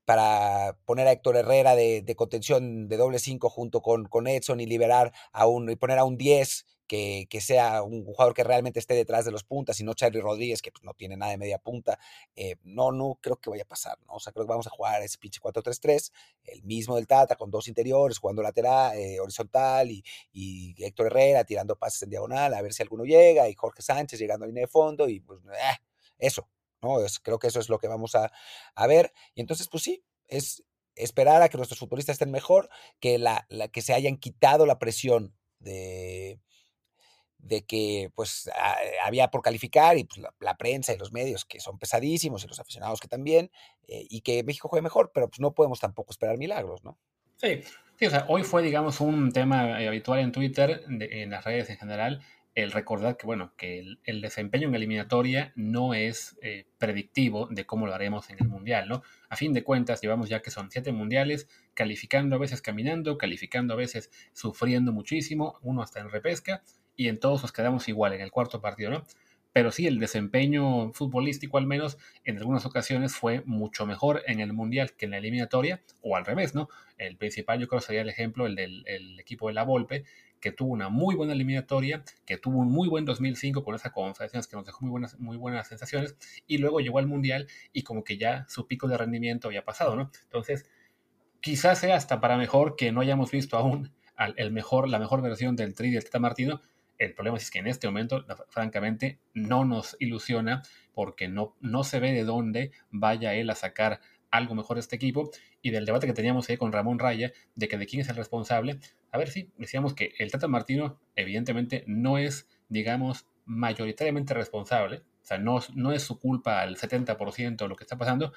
para 0.05 0.77
poner 0.87 1.07
a 1.07 1.13
Héctor 1.13 1.37
Herrera 1.37 1.77
de, 1.77 2.03
de 2.03 2.17
contención 2.17 2.89
de 2.89 2.97
doble 2.97 3.21
5 3.21 3.49
junto 3.49 3.81
con, 3.81 4.07
con, 4.07 4.27
Edson 4.27 4.59
y 4.59 4.67
liberar 4.67 5.13
a 5.31 5.47
un, 5.47 5.71
y 5.71 5.77
poner 5.77 6.01
a 6.01 6.05
un 6.05 6.17
10 6.17 6.67
que, 6.87 7.27
que, 7.29 7.41
sea 7.41 7.83
un 7.83 8.05
jugador 8.05 8.35
que 8.35 8.45
realmente 8.45 8.79
esté 8.79 8.95
detrás 8.95 9.25
de 9.25 9.33
los 9.33 9.45
puntas 9.45 9.79
y 9.81 9.85
no 9.85 9.95
Charlie 9.95 10.21
Rodríguez, 10.21 10.63
que 10.63 10.71
pues, 10.71 10.85
no 10.85 10.95
tiene 10.95 11.17
nada 11.17 11.33
de 11.33 11.39
media 11.39 11.59
punta. 11.59 11.99
Eh, 12.35 12.57
no, 12.63 12.93
no 12.93 13.19
creo 13.21 13.37
que 13.37 13.51
vaya 13.51 13.65
a 13.65 13.69
pasar, 13.69 13.99
¿no? 14.07 14.15
O 14.15 14.21
sea, 14.21 14.33
creo 14.33 14.47
que 14.47 14.51
vamos 14.51 14.67
a 14.67 14.71
jugar 14.71 15.03
ese 15.03 15.19
pinche 15.19 15.41
4-3-3, 15.41 16.13
el 16.45 16.63
mismo 16.63 16.97
del 16.97 17.07
Tata, 17.07 17.37
con 17.37 17.51
dos 17.51 17.69
interiores, 17.69 18.19
jugando 18.19 18.43
lateral, 18.43 18.97
eh, 18.97 19.21
horizontal 19.21 19.91
y, 19.91 20.05
y, 20.33 20.75
Héctor 20.85 21.07
Herrera 21.07 21.45
tirando 21.45 21.77
pases 21.77 22.03
en 22.03 22.11
diagonal, 22.11 22.55
a 22.55 22.63
ver 22.63 22.73
si 22.73 22.83
alguno 22.83 23.05
llega, 23.05 23.49
y 23.49 23.55
Jorge 23.55 23.83
Sánchez 23.83 24.19
llegando 24.19 24.45
a 24.45 24.49
línea 24.49 24.63
de 24.63 24.69
fondo, 24.69 25.09
y 25.09 25.21
pues, 25.21 25.41
eh, 25.47 25.77
eso, 26.19 26.49
¿no? 26.83 27.05
Es, 27.05 27.19
creo 27.19 27.39
que 27.39 27.49
eso 27.49 27.61
es 27.61 27.69
lo 27.69 27.79
que 27.79 27.89
vamos 27.89 28.15
a, 28.15 28.31
a 28.75 28.87
ver. 28.87 29.13
Y 29.35 29.41
entonces, 29.41 29.69
pues 29.69 29.83
sí, 29.83 30.05
es 30.29 30.65
esperar 30.95 31.43
a 31.43 31.49
que 31.49 31.59
nuestros 31.59 31.79
futbolistas 31.79 32.15
estén 32.15 32.31
mejor, 32.31 32.69
que, 33.01 33.19
la, 33.19 33.47
la, 33.51 33.69
que 33.69 33.83
se 33.83 33.93
hayan 33.93 34.17
quitado 34.17 34.67
la 34.67 34.79
presión 34.79 35.35
de, 35.59 36.41
de 37.47 37.65
que 37.65 38.11
pues 38.15 38.51
había 39.05 39.29
por 39.29 39.43
calificar 39.43 39.97
y 39.99 40.05
pues, 40.05 40.27
la, 40.41 40.57
prensa 40.57 40.93
y 40.93 40.99
los 40.99 41.13
medios 41.13 41.45
que 41.45 41.61
son 41.61 41.79
pesadísimos 41.79 42.45
y 42.45 42.49
los 42.49 42.61
aficionados 42.61 43.01
que 43.01 43.09
también, 43.09 43.51
eh, 43.89 44.07
y 44.09 44.21
que 44.21 44.43
México 44.45 44.69
juegue 44.69 44.83
mejor, 44.83 45.11
pero 45.15 45.29
pues 45.29 45.41
no 45.41 45.53
podemos 45.53 45.81
tampoco 45.81 46.11
esperar 46.11 46.39
milagros, 46.39 46.85
¿no? 46.85 46.99
Sí, 47.37 47.61
sí 47.99 48.07
o 48.07 48.11
sea, 48.11 48.27
hoy 48.29 48.43
fue, 48.43 48.63
digamos, 48.63 49.01
un 49.01 49.33
tema 49.33 49.81
eh, 49.81 49.89
habitual 49.89 50.21
en 50.21 50.33
Twitter, 50.33 50.85
de, 50.89 51.23
en 51.23 51.31
las 51.31 51.45
redes 51.45 51.71
en 51.71 51.77
general, 51.77 52.23
el 52.57 52.73
recordar 52.73 53.19
que, 53.19 53.27
bueno, 53.27 53.53
que 53.59 53.79
el, 53.79 54.01
el 54.05 54.23
desempeño 54.23 54.69
en 54.69 54.75
eliminatoria 54.75 55.53
no 55.57 55.93
es 55.93 56.39
eh, 56.41 56.67
predictivo 56.79 57.49
de 57.51 57.67
cómo 57.67 57.87
lo 57.87 57.95
haremos 57.95 58.31
en 58.31 58.39
el 58.41 58.49
Mundial, 58.49 58.89
¿no? 58.89 59.03
A 59.29 59.37
fin 59.37 59.53
de 59.53 59.63
cuentas, 59.63 60.01
llevamos 60.01 60.31
ya 60.31 60.41
que 60.41 60.51
son 60.51 60.71
siete 60.71 60.91
mundiales, 60.91 61.49
calificando 61.75 62.35
a 62.35 62.39
veces 62.39 62.63
caminando, 62.63 63.19
calificando 63.19 63.75
a 63.75 63.77
veces 63.77 64.11
sufriendo 64.33 64.91
muchísimo, 64.91 65.59
uno 65.61 65.83
hasta 65.83 66.01
en 66.01 66.11
repesca, 66.11 66.63
y 66.97 67.09
en 67.09 67.21
todos 67.21 67.43
nos 67.43 67.53
quedamos 67.53 67.89
igual 67.89 68.13
en 68.13 68.21
el 68.21 68.31
cuarto 68.31 68.61
partido, 68.61 68.91
¿no? 68.91 69.05
Pero 69.53 69.73
sí, 69.73 69.87
el 69.87 69.99
desempeño 69.99 70.93
futbolístico 70.93 71.57
al 71.57 71.67
menos 71.67 71.97
en 72.25 72.37
algunas 72.37 72.67
ocasiones 72.67 73.17
fue 73.17 73.43
mucho 73.47 73.87
mejor 73.87 74.23
en 74.27 74.41
el 74.41 74.53
Mundial 74.53 74.93
que 74.93 75.07
en 75.07 75.13
la 75.13 75.17
eliminatoria, 75.17 75.83
o 76.03 76.15
al 76.15 76.27
revés, 76.27 76.55
¿no? 76.55 76.69
El 76.99 77.17
principal 77.17 77.59
yo 77.59 77.67
creo 77.67 77.81
sería 77.81 78.03
el 78.03 78.11
ejemplo, 78.11 78.45
el 78.45 78.55
del 78.55 78.85
el 78.87 79.19
equipo 79.19 79.49
de 79.49 79.55
la 79.55 79.65
Volpe, 79.65 80.05
que 80.41 80.53
tuvo 80.53 80.73
una 80.73 80.91
muy 80.91 81.15
buena 81.15 81.33
eliminatoria, 81.33 82.05
que 82.27 82.37
tuvo 82.37 82.59
un 82.59 82.71
muy 82.71 82.89
buen 82.89 83.07
2005 83.07 83.65
con 83.65 83.75
esa 83.75 83.93
confederaciones 83.93 84.47
que 84.47 84.57
nos 84.57 84.67
dejó 84.67 84.81
muy 84.83 84.91
buenas, 84.91 85.19
muy 85.19 85.37
buenas 85.39 85.69
sensaciones, 85.69 86.17
y 86.47 86.59
luego 86.59 86.81
llegó 86.81 86.99
al 86.99 87.07
Mundial 87.07 87.47
y 87.73 87.83
como 87.83 88.05
que 88.05 88.19
ya 88.19 88.45
su 88.49 88.67
pico 88.67 88.89
de 88.89 88.99
rendimiento 88.99 89.49
había 89.49 89.65
pasado, 89.65 89.97
¿no? 89.97 90.11
Entonces, 90.25 90.69
quizás 91.41 91.79
sea 91.79 91.97
hasta 91.97 92.21
para 92.21 92.37
mejor 92.37 92.77
que 92.77 92.93
no 92.93 93.01
hayamos 93.01 93.31
visto 93.31 93.57
aún 93.57 93.93
al, 94.17 94.35
el 94.37 94.51
mejor, 94.51 94.89
la 94.89 94.99
mejor 94.99 95.23
versión 95.23 95.57
del 95.57 95.75
Tri 95.75 95.91
del 95.91 96.05
Tata 96.05 96.19
Martino, 96.19 96.61
el 96.99 97.15
problema 97.15 97.37
es 97.37 97.51
que 97.51 97.59
en 97.59 97.67
este 97.67 97.87
momento, 97.87 98.25
francamente, 98.49 99.19
no 99.35 99.65
nos 99.65 99.97
ilusiona 99.99 100.63
porque 100.95 101.29
no, 101.29 101.57
no 101.61 101.85
se 101.85 102.01
ve 102.01 102.13
de 102.13 102.25
dónde 102.25 102.73
vaya 102.91 103.35
él 103.35 103.51
a 103.51 103.55
sacar 103.55 104.01
algo 104.31 104.55
mejor 104.55 104.79
este 104.79 104.97
equipo 104.97 105.31
y 105.63 105.71
del 105.71 105.87
debate 105.87 106.07
que 106.07 106.13
teníamos 106.13 106.49
ahí 106.49 106.57
con 106.57 106.73
Ramón 106.73 106.99
Raya 106.99 107.33
de 107.55 107.69
que 107.69 107.79
de 107.79 107.87
quién 107.87 108.03
es 108.03 108.09
el 108.09 108.17
responsable. 108.17 108.79
A 109.11 109.19
ver 109.19 109.29
si 109.29 109.43
sí, 109.43 109.53
decíamos 109.57 109.95
que 109.95 110.13
el 110.19 110.31
Tata 110.31 110.49
Martino 110.49 110.99
evidentemente 111.15 111.85
no 111.87 112.19
es, 112.19 112.49
digamos, 112.69 113.27
mayoritariamente 113.45 114.35
responsable, 114.35 114.99
o 114.99 115.25
sea, 115.25 115.39
no, 115.39 115.61
no 115.75 115.93
es 115.93 116.03
su 116.03 116.19
culpa 116.19 116.61
al 116.61 116.77
70% 116.77 117.67
lo 117.69 117.77
que 117.77 117.85
está 117.85 117.97
pasando, 117.97 118.33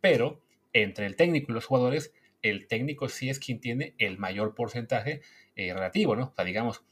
pero 0.00 0.42
entre 0.72 1.06
el 1.06 1.16
técnico 1.16 1.50
y 1.50 1.54
los 1.54 1.66
jugadores, 1.66 2.12
el 2.42 2.66
técnico 2.66 3.08
sí 3.08 3.28
es 3.28 3.38
quien 3.38 3.60
tiene 3.60 3.94
el 3.98 4.18
mayor 4.18 4.54
porcentaje 4.54 5.20
eh, 5.56 5.74
relativo, 5.74 6.16
¿no? 6.16 6.26
O 6.26 6.34
sea, 6.34 6.44
digamos, 6.44 6.84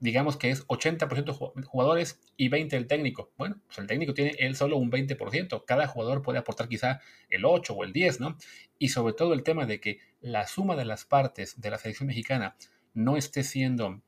digamos 0.00 0.36
que 0.36 0.50
es 0.50 0.66
80% 0.66 1.66
jugadores 1.66 2.20
y 2.36 2.48
20% 2.48 2.72
el 2.72 2.86
técnico. 2.86 3.30
Bueno, 3.36 3.60
pues 3.66 3.78
el 3.78 3.86
técnico 3.86 4.14
tiene 4.14 4.34
él 4.38 4.56
solo 4.56 4.78
un 4.78 4.90
20%. 4.90 5.64
Cada 5.66 5.86
jugador 5.86 6.22
puede 6.22 6.38
aportar 6.38 6.68
quizá 6.68 7.00
el 7.28 7.44
8 7.44 7.74
o 7.74 7.84
el 7.84 7.92
10, 7.92 8.20
¿no? 8.20 8.36
Y 8.78 8.88
sobre 8.88 9.12
todo 9.12 9.34
el 9.34 9.42
tema 9.42 9.66
de 9.66 9.80
que 9.80 9.98
la 10.20 10.46
suma 10.46 10.74
de 10.74 10.86
las 10.86 11.04
partes 11.04 11.60
de 11.60 11.70
la 11.70 11.78
selección 11.78 12.08
mexicana 12.08 12.56
no 12.94 13.16
esté 13.16 13.44
siendo 13.44 14.02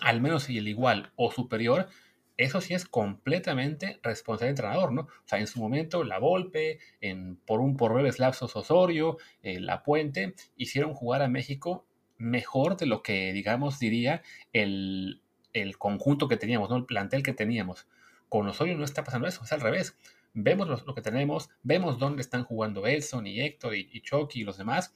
al 0.00 0.20
menos 0.20 0.48
el 0.48 0.68
igual 0.68 1.12
o 1.16 1.30
superior, 1.30 1.88
eso 2.36 2.60
sí 2.60 2.74
es 2.74 2.86
completamente 2.86 4.00
responsable 4.02 4.46
del 4.46 4.52
entrenador, 4.52 4.92
¿no? 4.92 5.02
O 5.02 5.26
sea, 5.26 5.38
en 5.38 5.46
su 5.46 5.60
momento, 5.60 6.02
La 6.02 6.18
Volpe, 6.18 6.78
en, 7.00 7.36
por 7.36 7.60
un 7.60 7.76
por 7.76 7.92
breves 7.92 8.18
lapsos 8.18 8.56
Osorio, 8.56 9.18
eh, 9.42 9.60
La 9.60 9.82
Puente, 9.82 10.34
hicieron 10.56 10.94
jugar 10.94 11.22
a 11.22 11.28
México 11.28 11.86
mejor 12.16 12.76
de 12.76 12.86
lo 12.86 13.02
que, 13.02 13.32
digamos, 13.32 13.78
diría 13.78 14.22
el, 14.52 15.21
el 15.52 15.78
conjunto 15.78 16.28
que 16.28 16.36
teníamos, 16.36 16.70
¿no? 16.70 16.76
el 16.76 16.84
plantel 16.84 17.22
que 17.22 17.32
teníamos. 17.32 17.86
Con 18.28 18.48
Osorio 18.48 18.76
no 18.76 18.84
está 18.84 19.04
pasando 19.04 19.28
eso, 19.28 19.44
es 19.44 19.52
al 19.52 19.60
revés. 19.60 19.96
Vemos 20.34 20.66
lo, 20.86 20.94
que 20.94 21.02
tenemos, 21.02 21.50
vemos 21.62 21.98
dónde 21.98 22.22
están 22.22 22.44
jugando 22.44 22.86
Elson 22.86 23.26
y 23.26 23.40
Héctor 23.40 23.74
y, 23.74 23.90
y 23.92 24.00
Chucky 24.00 24.40
y 24.40 24.44
los 24.44 24.56
demás, 24.56 24.94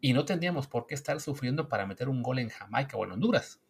y 0.00 0.12
no 0.14 0.24
tendríamos 0.24 0.66
por 0.66 0.86
qué 0.86 0.94
estar 0.94 1.20
sufriendo 1.20 1.68
para 1.68 1.86
meter 1.86 2.08
un 2.08 2.22
gol 2.22 2.38
en 2.38 2.48
Jamaica 2.48 2.96
o 2.96 3.04
en 3.04 3.12
Honduras. 3.12 3.60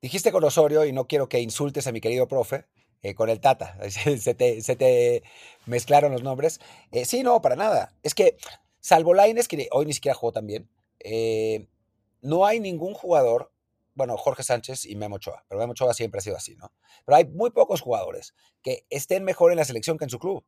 Dijiste 0.00 0.32
con 0.32 0.42
Osorio, 0.42 0.84
y 0.84 0.92
no 0.92 1.06
quiero 1.06 1.28
que 1.28 1.38
insultes 1.38 1.86
a 1.86 1.92
mi 1.92 2.00
querido 2.00 2.26
profe, 2.26 2.66
eh, 3.04 3.14
con 3.14 3.30
el 3.30 3.40
Tata, 3.40 3.78
se 3.90 4.34
te, 4.34 4.60
se 4.60 4.74
te 4.74 5.22
mezclaron 5.66 6.10
los 6.10 6.24
nombres. 6.24 6.60
Eh, 6.90 7.04
sí, 7.04 7.22
no, 7.22 7.40
para 7.40 7.54
nada. 7.54 7.94
Es 8.02 8.14
que, 8.14 8.36
salvo 8.80 9.14
Laines, 9.14 9.46
que 9.46 9.68
hoy 9.70 9.86
ni 9.86 9.92
siquiera 9.92 10.16
jugó 10.16 10.32
tan 10.32 10.46
bien, 10.46 10.68
eh, 10.98 11.68
no 12.20 12.46
hay 12.46 12.58
ningún 12.58 12.94
jugador 12.94 13.51
bueno, 13.94 14.16
Jorge 14.16 14.42
Sánchez 14.42 14.84
y 14.86 14.96
Memo 14.96 15.16
Ochoa, 15.16 15.44
pero 15.48 15.60
Memo 15.60 15.72
Ochoa 15.72 15.94
siempre 15.94 16.18
ha 16.18 16.22
sido 16.22 16.36
así, 16.36 16.56
¿no? 16.56 16.72
Pero 17.04 17.16
hay 17.16 17.26
muy 17.26 17.50
pocos 17.50 17.80
jugadores 17.80 18.34
que 18.62 18.86
estén 18.90 19.24
mejor 19.24 19.52
en 19.52 19.58
la 19.58 19.64
selección 19.64 19.98
que 19.98 20.04
en 20.04 20.10
su 20.10 20.18
club. 20.18 20.44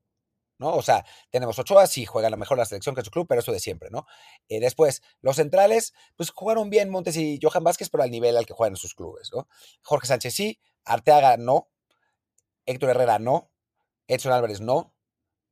¿no? 0.58 0.74
O 0.74 0.82
sea, 0.82 1.04
tenemos 1.30 1.58
Ochoa, 1.58 1.86
sí 1.86 2.06
juega 2.06 2.30
la 2.30 2.36
mejor 2.36 2.58
la 2.58 2.64
selección 2.64 2.94
que 2.94 3.00
en 3.00 3.04
su 3.04 3.10
club, 3.10 3.26
pero 3.28 3.40
eso 3.40 3.52
de 3.52 3.60
siempre, 3.60 3.90
¿no? 3.90 4.06
Eh, 4.48 4.60
después, 4.60 5.02
los 5.20 5.36
centrales, 5.36 5.94
pues 6.16 6.30
jugaron 6.30 6.70
bien 6.70 6.90
Montes 6.90 7.16
y 7.16 7.38
Johan 7.42 7.64
Vázquez, 7.64 7.90
pero 7.90 8.04
al 8.04 8.10
nivel 8.10 8.36
al 8.36 8.46
que 8.46 8.54
juegan 8.54 8.74
en 8.74 8.76
sus 8.76 8.94
clubes, 8.94 9.30
¿no? 9.32 9.48
Jorge 9.82 10.06
Sánchez 10.06 10.34
sí, 10.34 10.60
Arteaga 10.84 11.36
no, 11.36 11.70
Héctor 12.66 12.90
Herrera 12.90 13.18
no, 13.18 13.50
Edson 14.06 14.32
Álvarez 14.32 14.60
no, 14.60 14.94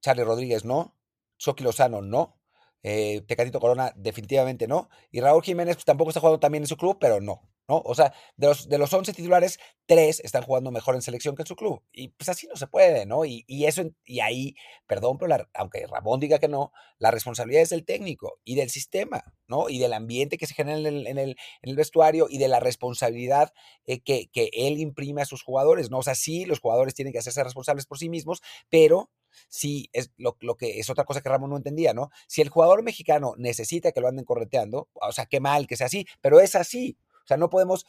Charlie 0.00 0.24
Rodríguez 0.24 0.64
no, 0.64 0.96
Chucky 1.38 1.64
Lozano 1.64 2.02
no, 2.02 2.38
eh, 2.82 3.22
Tecatito 3.26 3.60
Corona 3.60 3.92
definitivamente 3.96 4.66
no, 4.66 4.88
y 5.10 5.20
Raúl 5.20 5.42
Jiménez 5.42 5.76
pues, 5.76 5.84
tampoco 5.84 6.10
está 6.10 6.20
jugando 6.20 6.40
también 6.40 6.64
en 6.64 6.68
su 6.68 6.76
club, 6.76 6.98
pero 7.00 7.20
no. 7.20 7.51
¿No? 7.68 7.78
O 7.84 7.94
sea, 7.94 8.12
de 8.36 8.48
los, 8.48 8.68
de 8.68 8.78
los 8.78 8.92
11 8.92 9.12
titulares, 9.12 9.58
3 9.86 10.20
están 10.20 10.42
jugando 10.42 10.70
mejor 10.70 10.94
en 10.94 11.02
selección 11.02 11.34
que 11.34 11.42
en 11.42 11.46
su 11.46 11.56
club. 11.56 11.82
Y 11.92 12.08
pues 12.08 12.28
así 12.28 12.46
no 12.46 12.56
se 12.56 12.66
puede, 12.66 13.06
¿no? 13.06 13.24
Y, 13.24 13.44
eso, 13.66 13.82
y 14.04 14.20
ahí, 14.20 14.54
perdón, 14.86 15.18
pero 15.18 15.48
aunque 15.54 15.86
Ramón 15.86 16.20
diga 16.20 16.38
que 16.38 16.48
no, 16.48 16.72
la 16.98 17.10
responsabilidad 17.10 17.62
es 17.62 17.70
del 17.70 17.84
técnico 17.84 18.40
y 18.44 18.54
del 18.54 18.70
sistema, 18.70 19.24
¿no? 19.46 19.68
Y 19.68 19.78
del 19.78 19.92
ambiente 19.92 20.38
que 20.38 20.46
se 20.46 20.54
genera 20.54 20.78
en 20.78 20.86
el, 20.86 21.06
en 21.06 21.18
el, 21.18 21.30
en 21.62 21.70
el 21.70 21.76
vestuario 21.76 22.26
y 22.28 22.38
de 22.38 22.48
la 22.48 22.60
responsabilidad 22.60 23.52
eh, 23.86 24.00
que, 24.00 24.28
que 24.32 24.50
él 24.52 24.78
imprime 24.78 25.22
a 25.22 25.26
sus 25.26 25.42
jugadores, 25.42 25.90
¿no? 25.90 25.98
O 25.98 26.02
sea, 26.02 26.14
sí, 26.14 26.44
los 26.44 26.60
jugadores 26.60 26.94
tienen 26.94 27.12
que 27.12 27.18
hacerse 27.18 27.42
responsables 27.44 27.86
por 27.86 27.98
sí 27.98 28.08
mismos, 28.08 28.42
pero 28.68 29.10
sí 29.48 29.88
es 29.92 30.12
lo, 30.16 30.36
lo, 30.40 30.56
que 30.56 30.78
es 30.78 30.90
otra 30.90 31.04
cosa 31.04 31.20
que 31.20 31.28
Ramón 31.28 31.50
no 31.50 31.56
entendía, 31.56 31.94
¿no? 31.94 32.10
Si 32.26 32.42
el 32.42 32.48
jugador 32.48 32.82
mexicano 32.82 33.34
necesita 33.36 33.92
que 33.92 34.00
lo 34.00 34.08
anden 34.08 34.24
correteando, 34.24 34.88
o 34.94 35.12
sea, 35.12 35.26
qué 35.26 35.40
mal 35.40 35.66
que 35.66 35.76
sea 35.76 35.86
así, 35.86 36.06
pero 36.20 36.40
es 36.40 36.54
así. 36.54 36.98
O 37.24 37.26
sea, 37.26 37.36
no 37.36 37.50
podemos 37.50 37.86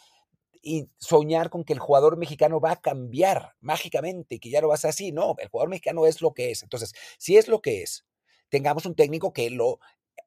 soñar 0.97 1.49
con 1.49 1.65
que 1.65 1.73
el 1.73 1.79
jugador 1.79 2.17
mexicano 2.17 2.59
va 2.59 2.71
a 2.71 2.81
cambiar 2.81 3.53
mágicamente, 3.59 4.39
que 4.39 4.49
ya 4.49 4.61
no 4.61 4.69
va 4.69 4.75
a 4.75 4.77
ser 4.77 4.89
así. 4.89 5.11
No, 5.11 5.35
el 5.39 5.49
jugador 5.49 5.69
mexicano 5.69 6.05
es 6.05 6.21
lo 6.21 6.33
que 6.33 6.51
es. 6.51 6.63
Entonces, 6.63 6.93
si 7.17 7.37
es 7.37 7.47
lo 7.47 7.61
que 7.61 7.81
es, 7.81 8.05
tengamos 8.49 8.85
un 8.85 8.95
técnico 8.95 9.33
que 9.33 9.49
lo, 9.49 9.79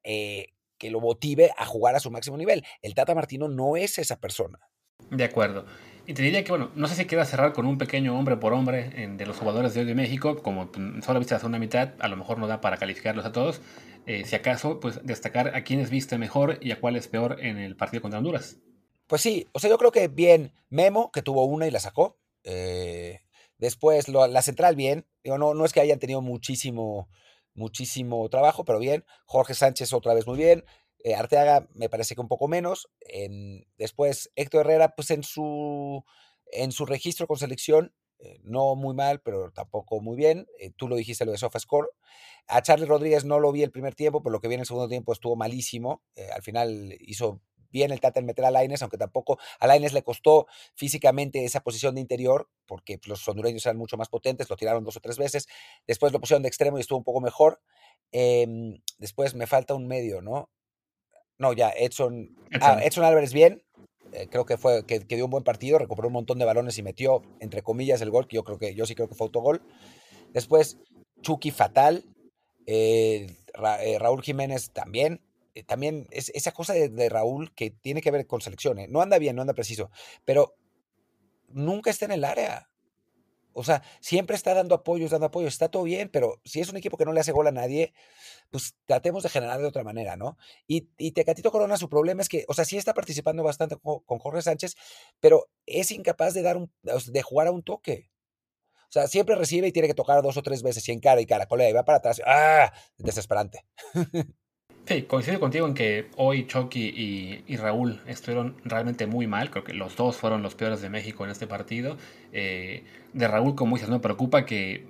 eh, 0.03 0.53
que 0.77 0.91
lo 0.91 1.01
motive 1.01 1.51
a 1.57 1.65
jugar 1.65 1.95
a 1.95 1.99
su 1.99 2.11
máximo 2.11 2.37
nivel. 2.37 2.63
El 2.81 2.93
Tata 2.93 3.15
Martino 3.15 3.47
no 3.47 3.77
es 3.77 3.97
esa 3.97 4.19
persona. 4.19 4.59
De 5.09 5.23
acuerdo. 5.23 5.65
Y 6.05 6.13
te 6.13 6.21
diría 6.21 6.43
que, 6.43 6.51
bueno, 6.51 6.71
no 6.75 6.87
sé 6.87 6.95
si 6.95 7.05
quieras 7.05 7.29
cerrar 7.29 7.53
con 7.53 7.65
un 7.65 7.77
pequeño 7.77 8.17
hombre 8.17 8.37
por 8.37 8.53
hombre 8.53 8.89
de 8.89 9.25
los 9.25 9.37
jugadores 9.37 9.73
de 9.73 9.81
hoy 9.81 9.85
de 9.85 9.95
México, 9.95 10.41
como 10.41 10.71
solo 11.01 11.19
viste 11.19 11.33
la 11.33 11.39
segunda 11.39 11.59
mitad, 11.59 11.93
a 11.99 12.07
lo 12.07 12.15
mejor 12.15 12.37
no 12.37 12.47
da 12.47 12.61
para 12.61 12.77
calificarlos 12.77 13.25
a 13.25 13.31
todos. 13.31 13.61
Eh, 14.05 14.23
si 14.23 14.35
acaso, 14.35 14.79
pues 14.79 15.01
destacar 15.03 15.53
a 15.53 15.63
quienes 15.63 15.89
viste 15.89 16.17
mejor 16.17 16.59
y 16.61 16.71
a 16.71 16.79
cuáles 16.79 17.09
peor 17.09 17.37
en 17.41 17.57
el 17.57 17.75
partido 17.75 18.01
contra 18.01 18.19
Honduras. 18.19 18.57
Pues 19.07 19.21
sí, 19.21 19.47
o 19.53 19.59
sea, 19.59 19.69
yo 19.69 19.77
creo 19.77 19.91
que 19.91 20.09
bien 20.09 20.53
Memo, 20.69 21.11
que 21.11 21.21
tuvo 21.21 21.45
una 21.45 21.65
y 21.65 21.71
la 21.71 21.79
sacó. 21.79 22.19
Eh, 22.43 23.21
después 23.57 24.09
la 24.09 24.41
central 24.41 24.75
bien. 24.75 25.07
Digo, 25.23 25.37
no, 25.37 25.53
no 25.53 25.65
es 25.65 25.71
que 25.71 25.79
hayan 25.79 25.99
tenido 25.99 26.21
muchísimo, 26.21 27.09
muchísimo 27.53 28.27
trabajo, 28.29 28.65
pero 28.65 28.79
bien. 28.79 29.05
Jorge 29.25 29.53
Sánchez 29.53 29.93
otra 29.93 30.13
vez 30.13 30.27
muy 30.27 30.37
bien. 30.37 30.65
Eh, 31.03 31.15
Arteaga 31.15 31.69
me 31.73 31.89
parece 31.89 32.15
que 32.15 32.21
un 32.21 32.27
poco 32.27 32.49
menos. 32.49 32.89
En, 32.99 33.65
después 33.77 34.29
Héctor 34.35 34.65
Herrera, 34.65 34.93
pues 34.95 35.09
en 35.11 35.23
su, 35.23 36.03
en 36.51 36.73
su 36.73 36.85
registro 36.85 37.27
con 37.27 37.37
selección, 37.37 37.93
eh, 38.19 38.39
no 38.43 38.75
muy 38.75 38.93
mal, 38.93 39.21
pero 39.21 39.51
tampoco 39.51 40.01
muy 40.01 40.17
bien. 40.17 40.47
tú 40.75 40.89
lo 40.89 40.97
dijiste 40.97 41.23
lo 41.23 41.31
de 41.31 41.37
SofaScore. 41.37 41.87
A 42.47 42.61
Charlie 42.61 42.85
Rodríguez 42.85 43.23
no 43.23 43.39
lo 43.39 43.53
vi 43.53 43.63
el 43.63 43.71
primer 43.71 43.95
tiempo, 43.95 44.21
pero 44.21 44.33
lo 44.33 44.41
que 44.41 44.49
vi 44.49 44.55
en 44.55 44.61
el 44.61 44.65
segundo 44.65 44.89
tiempo 44.89 45.13
estuvo 45.13 45.37
malísimo. 45.37 46.03
al 46.33 46.41
final 46.41 46.93
hizo 46.99 47.41
bien 47.71 47.91
el 47.91 47.99
Tata 47.99 48.19
en 48.19 48.25
meter 48.25 48.45
a 48.45 48.51
Laines, 48.51 48.81
aunque 48.81 48.97
tampoco 48.97 49.39
a 49.59 49.67
Laines 49.67 49.93
le 49.93 50.03
costó 50.03 50.47
físicamente 50.75 51.45
esa 51.45 51.61
posición 51.61 51.95
de 51.95 52.01
interior, 52.01 52.49
porque 52.65 52.99
los 53.05 53.27
hondureños 53.27 53.65
eran 53.65 53.77
mucho 53.77 53.97
más 53.97 54.09
potentes, 54.09 54.49
lo 54.49 54.55
tiraron 54.55 54.83
dos 54.83 54.97
o 54.97 54.99
tres 54.99 55.17
veces. 55.17 55.47
Después 55.85 56.11
lo 56.13 56.19
pusieron 56.19 56.43
de 56.43 56.49
extremo 56.49 56.77
y 56.77 56.81
estuvo 56.81 56.97
un 56.97 57.03
poco 57.03 57.21
mejor. 57.21 57.61
Em, 58.11 58.81
después 58.97 59.35
me 59.35 59.47
falta 59.47 59.73
un 59.73 59.87
medio, 59.87 60.21
¿no? 60.21 60.49
No, 61.37 61.53
ya, 61.53 61.69
Edson, 61.69 62.35
ah, 62.61 62.79
Edson. 62.83 63.03
Álvarez 63.03 63.31
bien, 63.31 63.63
eh, 64.13 64.27
creo 64.29 64.45
que 64.45 64.57
fue 64.57 64.85
que, 64.85 64.99
dio 64.99 65.25
un 65.25 65.31
buen 65.31 65.43
partido, 65.43 65.77
recuperó 65.77 66.07
un 66.07 66.13
montón 66.13 66.39
de 66.39 66.45
balones 66.45 66.77
y 66.77 66.83
metió 66.83 67.21
entre 67.39 67.61
comillas 67.61 68.01
el 68.01 68.09
gol, 68.09 68.27
que 68.27 68.35
yo 68.35 68.43
creo 68.43 68.57
que 68.57 68.73
yo 68.73 68.85
sí 68.85 68.95
creo 68.95 69.07
que 69.07 69.15
fue 69.15 69.25
autogol. 69.25 69.61
Después 70.33 70.77
Chucky 71.21 71.51
fatal, 71.51 72.05
eh, 72.65 73.27
eh, 73.81 73.99
Raúl 73.99 74.23
Jiménez 74.23 74.71
también, 74.71 75.21
también 75.63 76.07
es 76.11 76.29
esa 76.29 76.51
cosa 76.51 76.73
de, 76.73 77.09
Raúl 77.09 77.53
que 77.53 77.71
tiene 77.71 78.01
que 78.01 78.11
ver 78.11 78.27
con 78.27 78.41
selecciones. 78.41 78.89
No 78.89 79.01
anda 79.01 79.17
bien, 79.19 79.35
no 79.35 79.41
anda 79.41 79.53
preciso, 79.53 79.91
pero 80.25 80.55
nunca 81.47 81.89
está 81.89 82.05
en 82.05 82.11
el 82.11 82.23
área. 82.23 82.69
O 83.53 83.63
sea, 83.63 83.81
siempre 84.01 84.35
está 84.35 84.53
dando 84.53 84.75
apoyos, 84.75 85.09
dando 85.09 85.27
apoyos, 85.27 85.53
está 85.53 85.69
todo 85.69 85.83
bien, 85.83 86.09
pero 86.09 86.39
si 86.45 86.59
es 86.59 86.69
un 86.69 86.77
equipo 86.77 86.95
que 86.95 87.05
no 87.05 87.13
le 87.13 87.21
hace 87.21 87.31
gol 87.31 87.47
a 87.47 87.51
nadie, 87.51 87.91
pues 88.51 88.75
tratemos 88.85 89.23
de 89.23 89.29
generar 89.29 89.59
de 89.59 89.65
otra 89.65 89.83
manera, 89.83 90.15
¿no? 90.15 90.37
Y, 90.67 90.89
y 90.99 91.11
Tecatito 91.13 91.51
Corona, 91.51 91.75
su 91.77 91.89
problema 91.89 92.21
es 92.21 92.29
que, 92.29 92.45
o 92.47 92.53
sea, 92.53 92.65
sí 92.65 92.77
está 92.77 92.93
participando 92.93 93.43
bastante 93.43 93.77
con, 93.77 94.19
Jorge 94.19 94.43
Sánchez, 94.43 94.75
pero 95.19 95.49
es 95.65 95.89
incapaz 95.89 96.35
de 96.35 96.43
dar 96.43 96.57
un, 96.57 96.71
de 96.83 97.21
jugar 97.23 97.47
a 97.47 97.51
un 97.51 97.63
toque. 97.63 98.11
O 98.89 98.91
sea, 98.91 99.07
siempre 99.07 99.35
recibe 99.35 99.67
y 99.67 99.71
tiene 99.71 99.87
que 99.87 99.95
tocar 99.95 100.21
dos 100.21 100.37
o 100.37 100.43
tres 100.43 100.61
veces 100.61 100.87
y 100.87 100.91
en 100.91 100.99
cara 100.99 101.19
y 101.19 101.25
cara, 101.25 101.47
colega, 101.47 101.69
y 101.69 101.73
va 101.73 101.83
para 101.83 101.97
atrás. 101.97 102.21
¡Ah! 102.25 102.71
Desesperante. 102.97 103.65
Sí, 104.87 105.01
coincido 105.01 105.41
contigo 105.41 105.67
en 105.67 105.73
que 105.73 106.07
hoy 106.15 106.47
Chucky 106.47 107.43
y, 107.45 107.57
Raúl 107.57 107.99
estuvieron 108.05 108.55
realmente 108.63 109.05
muy 109.05 109.27
mal. 109.27 109.51
Creo 109.51 109.65
que 109.65 109.73
los 109.73 109.97
dos 109.97 110.15
fueron 110.15 110.41
los 110.41 110.55
peores 110.55 110.81
de 110.81 110.89
México 110.89 111.25
en 111.25 111.31
este 111.31 111.45
partido. 111.45 111.97
Eh, 112.31 112.85
de 113.11 113.27
Raúl, 113.27 113.53
como 113.53 113.75
dices, 113.75 113.89
no 113.89 113.99
preocupa 113.99 114.45
que. 114.45 114.87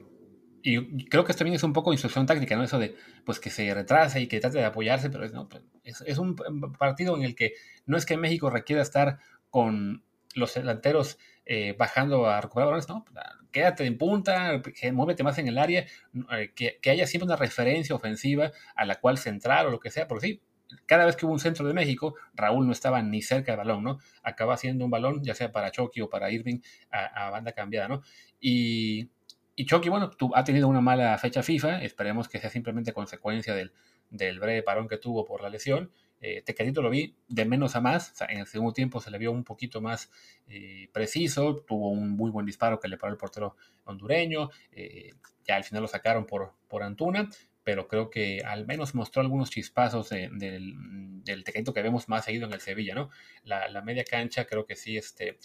Y 0.62 1.05
creo 1.05 1.23
que 1.23 1.31
esto 1.31 1.39
también 1.39 1.55
es 1.55 1.63
un 1.63 1.73
poco 1.73 1.93
instrucción 1.93 2.27
táctica, 2.27 2.55
¿no? 2.55 2.63
Eso 2.63 2.77
de 2.77 2.95
pues 3.25 3.39
que 3.39 3.49
se 3.49 3.73
retrase 3.73 4.21
y 4.21 4.27
que 4.27 4.39
trate 4.39 4.60
de 4.60 4.65
apoyarse, 4.65 5.10
pero 5.10 5.27
no, 5.29 5.49
pues, 5.49 5.63
es, 5.83 6.01
es 6.05 6.19
un 6.19 6.36
partido 6.77 7.15
en 7.17 7.23
el 7.23 7.33
que 7.33 7.53
no 7.88 7.97
es 7.97 8.05
que 8.05 8.17
México 8.17 8.51
requiera 8.51 8.83
estar 8.83 9.17
con 9.49 10.03
los 10.36 10.53
delanteros 10.53 11.17
eh, 11.49 11.75
bajando 11.77 12.27
a 12.27 12.41
recuperar 12.41 12.67
balones, 12.67 12.89
no, 12.89 13.05
quédate 13.51 13.86
en 13.86 13.97
punta, 13.97 14.62
muévete 14.91 15.23
más 15.23 15.38
en 15.38 15.47
el 15.47 15.57
área, 15.57 15.86
eh, 16.33 16.51
que, 16.53 16.89
haya 16.89 17.07
siempre 17.07 17.25
una 17.25 17.38
referencia 17.38 17.95
ofensiva 17.95 18.51
a 18.75 18.86
la 18.86 18.95
cual 18.95 19.17
centrar 19.17 19.65
o 19.65 19.71
lo 19.71 19.79
que 19.79 19.89
sea, 19.89 20.10
porque 20.10 20.27
sí, 20.27 20.41
cada 20.86 21.05
vez 21.05 21.15
que 21.15 21.25
hubo 21.25 21.31
un 21.31 21.39
centro 21.39 21.65
de 21.65 21.73
México, 21.73 22.15
Raúl 22.33 22.65
no 22.65 22.73
estaba 22.73 23.01
ni 23.01 23.21
cerca 23.21 23.53
del 23.53 23.60
balón, 23.60 23.81
¿no? 23.81 23.97
Acaba 24.23 24.57
siendo 24.57 24.83
un 24.83 24.91
balón, 24.91 25.23
ya 25.23 25.33
sea 25.36 25.53
para 25.53 25.71
Chucky 25.71 26.01
o 26.01 26.10
para 26.10 26.29
Irving, 26.29 26.60
a, 26.91 27.29
banda 27.29 27.53
cambiada, 27.53 27.88
¿no? 27.88 28.01
Y, 28.41 29.10
y 29.55 29.65
Chucky, 29.65 29.88
bueno, 29.88 30.10
tú, 30.10 30.31
ha 30.36 30.43
tenido 30.43 30.67
una 30.67 30.81
mala 30.81 31.17
fecha 31.17 31.43
FIFA, 31.43 31.81
esperemos 31.81 32.27
que 32.27 32.39
sea 32.39 32.49
simplemente 32.49 32.91
consecuencia 32.91 33.55
del, 33.55 33.71
del 34.10 34.41
breve 34.41 34.63
parón 34.63 34.89
que 34.89 34.97
tuvo 34.97 35.23
por 35.23 35.41
la 35.41 35.49
lesión, 35.49 35.91
eh, 36.19 36.41
Tecatito 36.41 36.82
lo 36.82 36.89
vi 36.89 37.15
de 37.27 37.45
menos 37.45 37.75
a 37.75 37.82
más, 37.82 38.13
en 38.27 38.39
el 38.39 38.47
segundo 38.47 38.73
tiempo 38.73 38.99
se 38.99 39.12
le 39.12 39.17
vio 39.17 39.32
un 39.32 39.43
poquito 39.43 39.82
más 39.82 40.10
eh, 40.47 40.89
preciso, 40.91 41.58
tuvo 41.58 41.89
un 41.91 42.12
muy 42.12 42.32
buen 42.32 42.45
disparo 42.45 42.80
que 42.80 42.88
le 42.88 42.97
paró 42.97 43.12
el 43.12 43.17
portero 43.17 43.56
hondureño, 43.86 44.49
eh, 44.71 45.13
ya 45.45 45.56
al 45.56 45.63
final 45.63 45.84
lo 45.84 45.88
sacaron 45.88 46.25
por, 46.25 46.53
por 46.67 46.84
Antuna, 46.84 47.30
pero 47.63 47.88
creo 47.88 48.10
que 48.10 48.41
al 48.45 48.65
menos 48.65 48.95
mostró 48.95 49.21
algunos 49.21 49.49
chispazos 49.49 50.10
del, 50.10 51.23
del 51.23 51.43
Tecatito 51.43 51.73
que 51.73 51.82
vemos 51.82 52.10
más 52.10 52.25
seguido 52.25 52.47
en 52.47 52.53
el 52.53 52.62
Sevilla, 52.62 52.95
¿no? 52.95 53.10
La, 53.43 53.82
media 53.82 54.03
cancha 54.03 54.45
creo 54.45 54.65
que 54.65 54.75
sí, 54.75 54.97
este, 54.97 55.38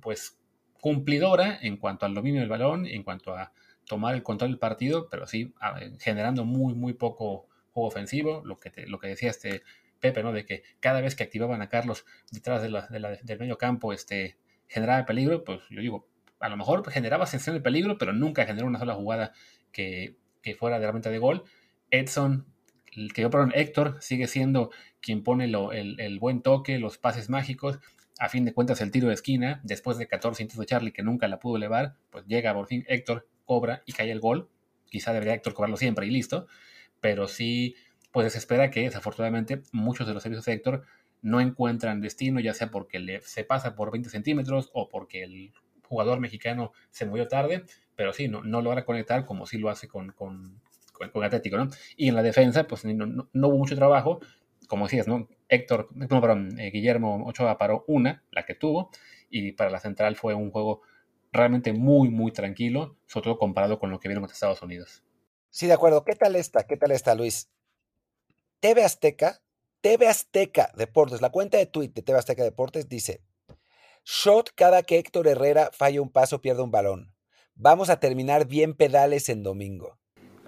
pues 0.00 0.38
cumplidora 0.80 1.58
en 1.60 1.76
cuanto 1.76 2.06
al 2.06 2.14
dominio 2.14 2.40
del 2.40 2.50
balón, 2.50 2.86
en 2.86 3.02
cuanto 3.02 3.34
a 3.34 3.52
tomar 3.86 4.14
el 4.14 4.22
control 4.22 4.50
del 4.50 4.58
partido, 4.58 5.08
pero 5.08 5.26
sí 5.26 5.54
generando 5.98 6.44
muy, 6.44 6.74
muy 6.74 6.92
poco 6.92 7.48
juego 7.72 7.88
ofensivo, 7.88 8.42
lo 8.44 8.58
que, 8.58 8.70
lo 8.86 8.98
que 8.98 9.08
decía 9.08 9.30
este 9.30 9.62
Pepe, 10.00 10.22
¿no? 10.22 10.32
De 10.32 10.44
que 10.44 10.62
cada 10.80 11.00
vez 11.00 11.14
que 11.14 11.22
activaban 11.22 11.62
a 11.62 11.68
Carlos 11.68 12.04
detrás 12.30 12.62
de 12.62 12.70
la, 12.70 12.88
del 12.88 13.38
medio 13.38 13.58
campo, 13.58 13.92
este, 13.92 14.36
generaba 14.66 15.04
peligro, 15.04 15.44
pues 15.44 15.60
yo 15.70 15.80
digo, 15.80 16.08
a 16.40 16.48
lo 16.48 16.56
mejor 16.56 16.88
generaba 16.90 17.26
sensación 17.26 17.56
de 17.56 17.60
peligro, 17.60 17.98
pero 17.98 18.12
nunca 18.12 18.46
generó 18.46 18.66
una 18.66 18.78
sola 18.78 18.94
jugada 18.94 19.32
que, 19.72 20.16
fuera 20.58 20.78
de 20.78 20.82
realmente 20.82 21.10
de 21.10 21.18
gol. 21.18 21.44
Edson, 21.90 22.46
el 22.92 23.12
que 23.12 23.22
yo, 23.22 23.30
perdón, 23.30 23.52
Héctor 23.54 23.98
sigue 24.00 24.26
siendo 24.26 24.70
quien 25.00 25.22
pone 25.22 25.44
el, 25.44 26.18
buen 26.18 26.42
toque, 26.42 26.78
los 26.78 26.98
pases 26.98 27.28
mágicos. 27.28 27.78
A 28.18 28.28
fin 28.28 28.44
de 28.44 28.52
cuentas, 28.52 28.80
el 28.80 28.90
tiro 28.90 29.08
de 29.08 29.14
esquina, 29.14 29.60
después 29.64 29.98
de 29.98 30.06
14 30.06 30.42
intentos 30.42 30.60
de 30.60 30.66
Charlie 30.66 30.92
que 30.92 31.02
nunca 31.02 31.28
la 31.28 31.38
pudo 31.38 31.56
elevar, 31.56 31.94
pues 32.10 32.26
llega 32.26 32.52
por 32.54 32.66
fin 32.66 32.84
Héctor, 32.88 33.28
cobra 33.44 33.82
y 33.86 33.92
cae 33.92 34.10
el 34.10 34.20
gol. 34.20 34.48
Quizá 34.90 35.12
debería 35.12 35.34
Héctor 35.34 35.54
cobrarlo 35.54 35.76
siempre 35.76 36.06
y 36.06 36.10
listo. 36.10 36.46
Pero 37.00 37.28
sí, 37.28 37.76
pues 38.12 38.32
se 38.32 38.38
espera 38.38 38.70
que 38.70 38.80
desafortunadamente 38.80 39.62
muchos 39.72 40.06
de 40.06 40.14
los 40.14 40.22
servicios 40.22 40.44
de 40.44 40.52
Héctor 40.52 40.84
no 41.22 41.40
encuentran 41.40 42.00
destino, 42.00 42.40
ya 42.40 42.54
sea 42.54 42.70
porque 42.70 42.98
le, 42.98 43.20
se 43.20 43.44
pasa 43.44 43.74
por 43.74 43.90
20 43.90 44.10
centímetros 44.10 44.70
o 44.72 44.88
porque 44.88 45.22
el 45.22 45.52
jugador 45.82 46.20
mexicano 46.20 46.72
se 46.90 47.04
murió 47.04 47.28
tarde, 47.28 47.64
pero 47.96 48.12
sí, 48.12 48.28
no, 48.28 48.42
no 48.42 48.62
logra 48.62 48.84
conectar 48.84 49.26
como 49.26 49.46
sí 49.46 49.58
lo 49.58 49.68
hace 49.70 49.88
con, 49.88 50.12
con, 50.12 50.60
con, 50.92 51.24
Atlético, 51.24 51.56
¿no? 51.56 51.68
Y 51.96 52.08
en 52.08 52.14
la 52.14 52.22
defensa, 52.22 52.66
pues 52.66 52.84
no, 52.84 53.28
hubo 53.32 53.58
mucho 53.58 53.76
trabajo, 53.76 54.20
como 54.68 54.86
decías, 54.86 55.08
¿no? 55.08 55.28
Héctor, 55.48 55.88
no, 55.94 56.20
perdón, 56.20 56.58
eh, 56.58 56.70
Guillermo 56.70 57.26
Ochoa 57.26 57.58
paró 57.58 57.84
una, 57.88 58.22
la 58.30 58.44
que 58.44 58.54
tuvo, 58.54 58.90
y 59.28 59.52
para 59.52 59.70
la 59.70 59.80
central 59.80 60.16
fue 60.16 60.34
un 60.34 60.50
juego 60.50 60.82
realmente 61.32 61.72
muy, 61.72 62.08
muy 62.08 62.32
tranquilo, 62.32 62.96
sobre 63.06 63.24
todo 63.24 63.38
comparado 63.38 63.78
con 63.78 63.90
lo 63.90 63.98
que 63.98 64.08
vieron 64.08 64.24
con 64.24 64.32
Estados 64.32 64.62
Unidos. 64.62 65.02
Sí, 65.50 65.66
de 65.66 65.72
acuerdo. 65.72 66.04
¿Qué 66.04 66.14
tal 66.14 66.36
esta? 66.36 66.64
¿Qué 66.64 66.76
tal 66.76 66.92
esta, 66.92 67.14
Luis? 67.14 67.50
TV 68.60 68.84
Azteca, 68.84 69.40
TV 69.80 70.06
Azteca 70.06 70.70
Deportes, 70.76 71.22
la 71.22 71.30
cuenta 71.30 71.56
de 71.56 71.64
tweet 71.64 71.92
de 71.94 72.02
TV 72.02 72.18
Azteca 72.18 72.44
Deportes 72.44 72.90
dice, 72.90 73.22
shot 74.04 74.50
cada 74.54 74.82
que 74.82 74.98
Héctor 74.98 75.28
Herrera 75.28 75.70
falla 75.72 76.02
un 76.02 76.12
paso, 76.12 76.42
pierde 76.42 76.62
un 76.62 76.70
balón. 76.70 77.14
Vamos 77.54 77.88
a 77.88 78.00
terminar 78.00 78.46
bien 78.46 78.74
pedales 78.74 79.30
en 79.30 79.42
domingo. 79.42 79.98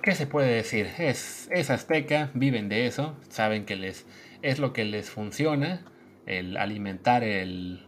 ¿Qué 0.02 0.14
se 0.14 0.26
puede 0.26 0.52
decir? 0.54 0.90
Es, 0.98 1.48
Azteca, 1.70 2.30
viven 2.34 2.68
de 2.68 2.86
eso, 2.86 3.16
saben 3.30 3.64
que 3.64 3.76
les 3.76 4.04
es 4.42 4.58
lo 4.58 4.74
que 4.74 4.84
les 4.84 5.08
funciona, 5.08 5.90
el 6.26 6.58
alimentar 6.58 7.24
el, 7.24 7.86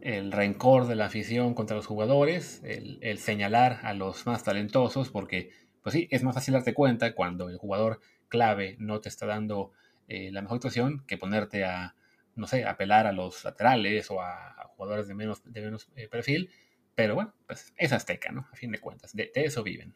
el 0.00 0.32
rencor 0.32 0.86
de 0.86 0.94
la 0.94 1.06
afición 1.06 1.52
contra 1.52 1.76
los 1.76 1.86
jugadores, 1.86 2.62
el, 2.64 3.18
señalar 3.18 3.80
a 3.82 3.92
los 3.92 4.24
más 4.24 4.44
talentosos, 4.44 5.10
porque, 5.10 5.50
pues 5.82 5.92
sí, 5.92 6.08
es 6.10 6.22
más 6.22 6.34
fácil 6.34 6.54
darte 6.54 6.72
cuenta 6.72 7.14
cuando 7.14 7.50
el 7.50 7.58
jugador 7.58 8.00
clave 8.28 8.76
no 8.78 9.00
te 9.00 9.08
está 9.08 9.26
dando 9.26 9.72
eh, 10.08 10.30
la 10.32 10.42
mejor 10.42 10.56
actuación 10.56 11.04
que 11.06 11.18
ponerte 11.18 11.64
a, 11.64 11.94
no 12.34 12.46
sé, 12.46 12.64
apelar 12.64 13.06
a 13.06 13.12
los 13.12 13.44
laterales 13.44 14.10
o 14.10 14.20
a, 14.20 14.54
jugadores 14.76 15.08
de 15.08 15.14
menos, 15.14 15.42
de 15.44 15.60
menos 15.60 15.88
eh, 15.96 16.08
perfil. 16.08 16.50
Pero 16.94 17.14
bueno, 17.14 17.34
pues 17.46 17.72
es 17.76 17.92
Azteca, 17.92 18.30
¿no? 18.30 18.46
A 18.52 18.56
fin 18.56 18.70
de 18.70 18.80
cuentas, 18.80 19.14
de, 19.14 19.30
eso 19.34 19.62
viven. 19.62 19.94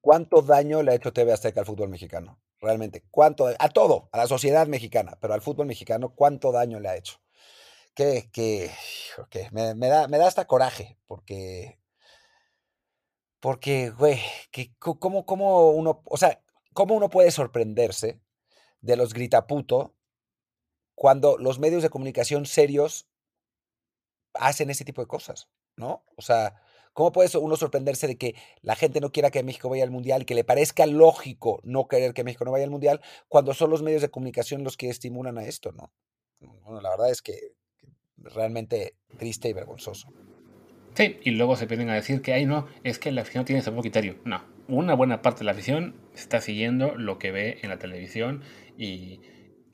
¿Cuánto 0.00 0.42
daño 0.42 0.82
le 0.82 0.92
ha 0.92 0.94
hecho 0.94 1.12
TV 1.12 1.32
Azteca 1.32 1.60
al 1.60 1.66
fútbol 1.66 1.88
mexicano? 1.88 2.38
Realmente, 2.60 3.04
¿cuánto? 3.10 3.48
A 3.58 3.68
todo, 3.68 4.08
a 4.12 4.18
la 4.18 4.26
sociedad 4.26 4.66
mexicana, 4.66 5.16
pero 5.20 5.34
al 5.34 5.42
fútbol 5.42 5.66
mexicano, 5.66 6.14
¿cuánto 6.14 6.52
daño 6.52 6.80
le 6.80 6.88
ha 6.88 6.96
hecho? 6.96 7.22
que, 7.94 8.30
que, 8.32 8.70
me, 9.52 9.88
da, 9.88 10.08
me 10.08 10.18
da 10.18 10.26
hasta 10.26 10.46
coraje, 10.46 10.96
porque, 11.06 11.78
porque, 13.40 13.90
güey, 13.90 14.20
que, 14.50 14.72
¿cómo, 14.78 15.26
¿cómo, 15.26 15.70
uno, 15.70 16.02
o 16.04 16.16
sea, 16.16 16.42
cómo 16.72 16.94
uno 16.94 17.10
puede 17.10 17.30
sorprenderse 17.30 18.20
de 18.80 18.96
los 18.96 19.14
gritaputo 19.14 19.94
cuando 20.94 21.38
los 21.38 21.58
medios 21.58 21.82
de 21.82 21.90
comunicación 21.90 22.46
serios 22.46 23.08
hacen 24.34 24.70
ese 24.70 24.84
tipo 24.84 25.00
de 25.00 25.08
cosas, 25.08 25.48
¿no? 25.76 26.04
O 26.16 26.22
sea, 26.22 26.62
¿cómo 26.92 27.12
puede 27.12 27.36
uno 27.38 27.56
sorprenderse 27.56 28.06
de 28.06 28.18
que 28.18 28.34
la 28.60 28.76
gente 28.76 29.00
no 29.00 29.12
quiera 29.12 29.30
que 29.30 29.42
México 29.42 29.68
vaya 29.68 29.84
al 29.84 29.90
Mundial, 29.90 30.26
que 30.26 30.34
le 30.34 30.44
parezca 30.44 30.86
lógico 30.86 31.60
no 31.64 31.86
querer 31.86 32.14
que 32.14 32.24
México 32.24 32.44
no 32.44 32.52
vaya 32.52 32.64
al 32.64 32.70
Mundial, 32.70 33.00
cuando 33.28 33.54
son 33.54 33.70
los 33.70 33.82
medios 33.82 34.02
de 34.02 34.10
comunicación 34.10 34.64
los 34.64 34.76
que 34.76 34.88
estimulan 34.88 35.38
a 35.38 35.44
esto, 35.44 35.72
¿no? 35.72 35.92
Bueno, 36.40 36.80
la 36.80 36.90
verdad 36.90 37.10
es 37.10 37.22
que 37.22 37.54
realmente 38.16 38.96
triste 39.18 39.48
y 39.48 39.52
vergonzoso. 39.52 40.08
Sí, 40.94 41.18
y 41.22 41.30
luego 41.30 41.56
se 41.56 41.66
vienen 41.66 41.88
a 41.88 41.94
decir 41.94 42.20
que, 42.20 42.34
ay, 42.34 42.44
no, 42.44 42.66
es 42.84 42.98
que 42.98 43.12
la 43.12 43.22
afición 43.22 43.44
tiene 43.44 43.60
ese 43.60 43.72
criterio. 43.72 44.18
No, 44.24 44.44
una 44.78 44.94
buena 44.94 45.22
parte 45.22 45.40
de 45.40 45.44
la 45.44 45.52
afición 45.52 45.94
está 46.14 46.40
siguiendo 46.40 46.94
lo 46.96 47.18
que 47.18 47.30
ve 47.30 47.58
en 47.62 47.70
la 47.70 47.78
televisión 47.78 48.42
y 48.76 49.20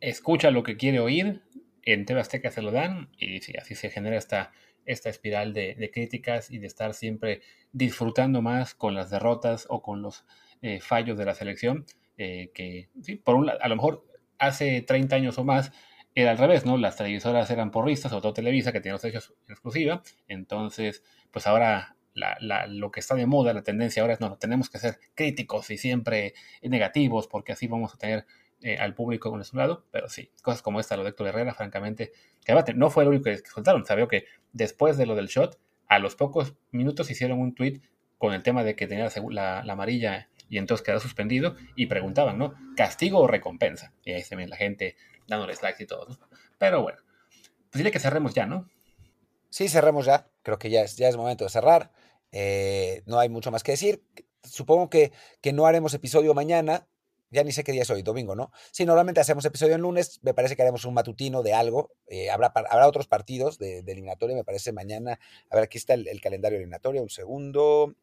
escucha 0.01 0.51
lo 0.51 0.63
que 0.63 0.77
quiere 0.77 1.01
oír. 1.01 1.43
En 1.83 2.05
TV 2.05 2.21
Azteca 2.21 2.51
se 2.51 2.63
lo 2.63 2.71
dan 2.71 3.09
y 3.17 3.41
sí, 3.41 3.55
así 3.57 3.75
se 3.75 3.91
genera 3.91 4.17
esta, 4.17 4.53
esta 4.85 5.09
espiral 5.09 5.55
de, 5.55 5.91
críticas 5.93 6.51
y 6.51 6.59
de 6.59 6.67
estar 6.67 6.95
siempre 6.95 7.41
disfrutando 7.73 8.43
más 8.43 8.75
con 8.75 8.95
las 8.95 9.11
derrotas 9.11 9.67
o 9.69 9.83
con 9.83 10.03
los 10.03 10.25
eh, 10.63 10.81
fallos 10.81 11.17
de 11.17 11.25
la 11.25 11.35
selección. 11.35 11.87
Eh, 12.17 12.51
que, 12.53 12.89
sí, 13.01 13.17
por 13.17 13.51
a 13.51 13.69
lo 13.69 13.77
mejor 13.77 14.05
hace 14.39 14.83
30 14.83 15.17
años 15.17 15.39
o 15.39 15.45
más 15.45 15.73
era 16.15 16.33
al 16.33 16.39
revés, 16.39 16.67
¿no? 16.67 16.77
Las 16.77 16.97
televisoras 16.97 17.49
eran 17.51 17.71
porristas, 17.71 18.11
sobre 18.11 18.23
todo 18.23 18.33
Televisa, 18.33 18.73
que 18.73 18.81
tiene 18.81 18.95
los 18.95 19.05
hechos 19.05 19.35
en 19.47 19.53
exclusiva. 19.53 20.03
Entonces, 20.27 21.05
pues 21.31 21.47
ahora 21.47 21.97
lo 22.15 22.91
que 22.91 23.01
está 23.01 23.15
de 23.15 23.27
moda, 23.27 23.53
la 23.53 23.63
tendencia 23.63 24.03
ahora 24.03 24.15
es, 24.15 24.21
no, 24.21 24.37
tenemos 24.39 24.69
que 24.71 24.79
ser 24.79 24.99
críticos 25.15 25.71
y 25.71 25.79
siempre 25.79 26.35
negativos, 26.63 27.29
porque 27.29 27.53
así 27.53 27.67
vamos 27.67 27.95
a 27.95 27.99
tener 27.99 28.27
eh, 28.61 28.77
al 28.77 28.95
público 28.95 29.31
con 29.31 29.39
nuestro 29.39 29.59
lado. 29.59 29.85
Pero 29.91 30.09
sí, 30.09 30.33
cosas 30.43 30.63
como 30.63 30.81
esta, 30.81 30.97
lo 30.97 31.05
de 31.05 31.11
Héctor 31.11 31.29
Herrera, 31.29 31.55
francamente, 31.55 32.13
que 32.45 32.55
no 32.75 32.91
fue 32.91 33.05
el 33.05 33.11
único 33.11 33.25
que, 33.25 33.39
soltaron. 33.39 33.87
Sabía 33.87 34.09
que 34.09 34.25
después 34.53 34.97
de 34.97 35.07
lo 35.07 35.15
del 35.15 35.29
shot, 35.29 35.59
a 35.87 35.99
los 35.99 36.17
pocos 36.17 36.55
minutos 36.71 37.11
hicieron 37.11 37.39
un 37.39 37.55
tweet 37.55 37.81
con 38.19 38.35
el 38.35 38.43
tema 38.43 38.65
de 38.65 38.75
que 38.75 38.87
tenía 38.87 39.09
la, 39.31 39.63
la 39.63 39.73
amarilla 39.73 40.29
y 40.49 40.59
entonces 40.59 40.85
quedó 40.85 40.99
suspendido 40.99 41.55
y 41.77 41.87
preguntaban, 41.87 42.37
¿no? 42.37 42.55
¿Castigo 42.77 43.21
o 43.21 43.27
recompensa? 43.27 43.93
Y 44.05 44.13
ahí 44.13 44.23
se 44.23 44.35
ve 44.35 44.49
la 44.49 44.57
gente 44.57 44.97
dándoles 45.29 45.63
likes 45.63 45.83
y 45.83 45.87
todo, 45.87 46.07
¿no? 46.09 46.19
Pero 46.59 46.83
bueno, 46.83 46.99
pues 47.71 47.79
dile 47.79 47.91
que 47.91 48.01
cerremos 48.01 48.35
ya, 48.35 48.47
¿no? 48.47 48.69
Sí, 49.51 49.69
cerremos 49.69 50.07
ya. 50.07 50.31
Creo 50.43 50.59
que 50.59 50.71
ya 50.71 50.83
es, 50.83 50.97
ya 50.97 51.09
es 51.09 51.17
momento 51.17 51.45
de 51.45 51.51
cerrar. 51.51 51.93
Eh, 52.33 53.03
no 53.07 53.19
hay 53.19 53.29
mucho 53.29 53.51
más 53.51 53.63
que 53.63 53.73
decir. 53.73 54.05
Supongo 54.43 54.91
que, 54.91 55.13
que 55.41 55.53
no 55.53 55.67
haremos 55.67 55.95
episodio 55.95 56.35
mañana. 56.35 56.87
Ya 57.31 57.45
ni 57.45 57.53
sé 57.53 57.63
qué 57.63 57.73
día 57.73 57.83
es 57.83 57.91
hoy, 57.91 58.03
domingo, 58.03 58.35
¿no? 58.35 58.51
Sí, 58.73 58.87
normalmente 58.87 59.21
hacemos 59.21 59.45
episodio 59.45 59.75
el 59.75 59.83
lunes. 59.83 60.21
Me 60.23 60.33
parece 60.33 60.57
que 60.57 60.63
haremos 60.63 60.85
un 60.87 60.95
matutino 60.95 61.43
de 61.43 61.53
algo. 61.53 61.93
Eh, 62.07 62.31
habrá, 62.31 62.47
habrá 62.49 62.89
otros 62.89 63.07
partidos 63.07 63.59
de, 63.59 63.83
de, 63.83 63.93
eliminatoria, 63.93 64.35
me 64.35 64.45
parece 64.45 64.73
mañana. 64.73 65.21
A 65.51 65.57
ver, 65.57 65.65
aquí 65.65 65.77
está 65.77 65.93
el, 65.93 66.09
el 66.09 66.23
calendario 66.23 66.57
eliminatorio. 66.57 67.03
Un 67.03 67.11
segundo. 67.11 67.95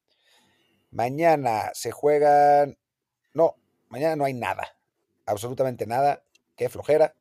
Mañana 0.91 1.71
se 1.73 1.91
juegan. 1.91 2.77
No, 3.33 3.55
mañana 3.89 4.15
no 4.15 4.25
hay 4.25 4.33
nada. 4.33 4.77
Absolutamente 5.25 5.87
nada. 5.87 6.23
Qué 6.55 6.69
flojera. 6.69 7.15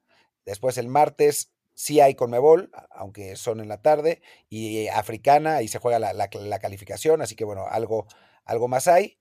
Después 0.44 0.76
el 0.76 0.88
martes 0.88 1.53
sí 1.74 2.00
hay 2.00 2.14
Conmebol, 2.14 2.70
aunque 2.90 3.36
son 3.36 3.60
en 3.60 3.68
la 3.68 3.82
tarde. 3.82 4.22
Y 4.48 4.88
Africana, 4.88 5.56
ahí 5.56 5.68
se 5.68 5.78
juega 5.78 5.98
la, 5.98 6.58
calificación. 6.58 7.22
Así 7.22 7.36
que 7.36 7.44
bueno, 7.44 7.66
algo, 7.68 8.06
algo 8.44 8.68
más 8.68 8.88
hay. 8.88 9.18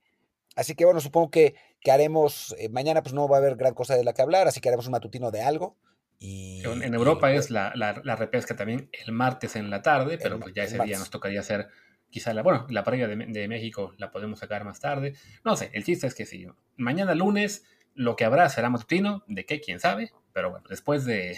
Así 0.55 0.75
que 0.75 0.85
bueno, 0.85 1.01
supongo 1.01 1.31
que, 1.31 1.55
que 1.81 1.91
haremos. 1.91 2.55
Eh, 2.59 2.69
mañana 2.69 3.01
pues 3.01 3.13
no 3.13 3.27
va 3.27 3.37
a 3.37 3.39
haber 3.39 3.55
gran 3.55 3.73
cosa 3.73 3.95
de 3.95 4.03
la 4.03 4.13
que 4.13 4.21
hablar. 4.21 4.47
Así 4.47 4.61
que 4.61 4.69
haremos 4.69 4.85
un 4.87 4.91
matutino 4.91 5.31
de 5.31 5.41
algo. 5.41 5.77
Y, 6.19 6.63
en 6.65 6.93
Europa 6.93 7.33
es 7.33 7.49
la, 7.49 7.73
la, 7.75 8.15
repesca 8.15 8.55
también 8.55 8.89
el 8.93 9.11
martes 9.11 9.57
en 9.57 9.69
la 9.69 9.81
tarde, 9.81 10.17
pero 10.17 10.39
pues 10.39 10.53
ya 10.53 10.63
ese 10.63 10.79
día 10.79 10.97
nos 10.97 11.09
tocaría 11.09 11.41
hacer 11.41 11.67
Quizá 12.13 12.31
la, 12.31 12.43
bueno, 12.43 12.67
la 12.69 12.83
previa 12.83 13.07
de, 13.07 13.47
México 13.47 13.95
la 13.97 14.11
podemos 14.11 14.37
sacar 14.37 14.63
más 14.65 14.79
tarde. 14.79 15.15
No 15.43 15.55
sé, 15.55 15.71
el 15.73 15.83
chiste 15.83 16.05
es 16.05 16.13
que 16.13 16.27
sí. 16.27 16.45
Mañana 16.77 17.15
lunes 17.15 17.65
lo 17.95 18.15
que 18.15 18.23
habrá 18.23 18.47
será 18.49 18.69
matutino, 18.69 19.23
de 19.25 19.47
qué, 19.47 19.59
quién 19.59 19.79
sabe. 19.79 20.11
Pero 20.31 20.51
bueno, 20.51 20.63
después 20.69 21.05
de 21.05 21.35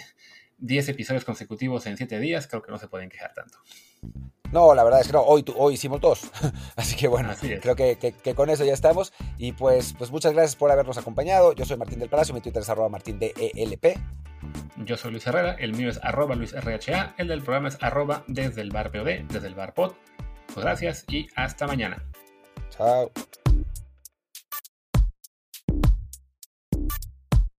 10 0.58 0.88
episodios 0.88 1.24
consecutivos 1.24 1.86
en 1.86 1.96
7 1.96 2.18
días, 2.20 2.46
creo 2.46 2.62
que 2.62 2.72
no 2.72 2.78
se 2.78 2.88
pueden 2.88 3.08
quejar 3.08 3.34
tanto. 3.34 3.58
No, 4.52 4.74
la 4.74 4.84
verdad 4.84 5.00
es 5.00 5.08
que 5.08 5.12
no, 5.12 5.22
hoy, 5.22 5.44
hoy 5.56 5.74
hicimos 5.74 6.00
dos. 6.00 6.30
Así 6.76 6.96
que 6.96 7.08
bueno, 7.08 7.30
creo 7.60 7.74
que, 7.76 8.34
con 8.34 8.50
eso 8.50 8.64
ya 8.64 8.72
estamos. 8.72 9.12
Y 9.38 9.52
pues, 9.52 9.94
pues 9.96 10.10
muchas 10.10 10.32
gracias 10.32 10.56
por 10.56 10.70
habernos 10.70 10.98
acompañado. 10.98 11.52
Yo 11.52 11.64
soy 11.64 11.76
Martín 11.76 11.98
del 11.98 12.08
Palacio, 12.08 12.34
mi 12.34 12.40
Twitter 12.40 12.62
es 12.62 12.68
arroba 12.68 12.88
martín 12.88 13.18
ELP. 13.20 13.98
Yo 14.84 14.96
soy 14.96 15.10
Luis 15.10 15.26
Herrera, 15.26 15.56
el 15.58 15.72
mío 15.72 15.88
es 15.88 15.98
arroba 16.02 16.34
Luis 16.36 16.52
RHA, 16.52 17.14
el 17.16 17.28
del 17.28 17.42
programa 17.42 17.68
es 17.68 17.78
arroba 17.82 18.24
desde 18.28 18.60
el 18.60 18.70
bar 18.70 18.92
POD, 18.92 19.24
desde 19.28 19.48
el 19.48 19.54
bar 19.54 19.74
POD. 19.74 19.92
Pues 20.52 20.64
gracias 20.64 21.04
y 21.08 21.26
hasta 21.34 21.66
mañana. 21.66 22.04
Chao. 22.70 23.10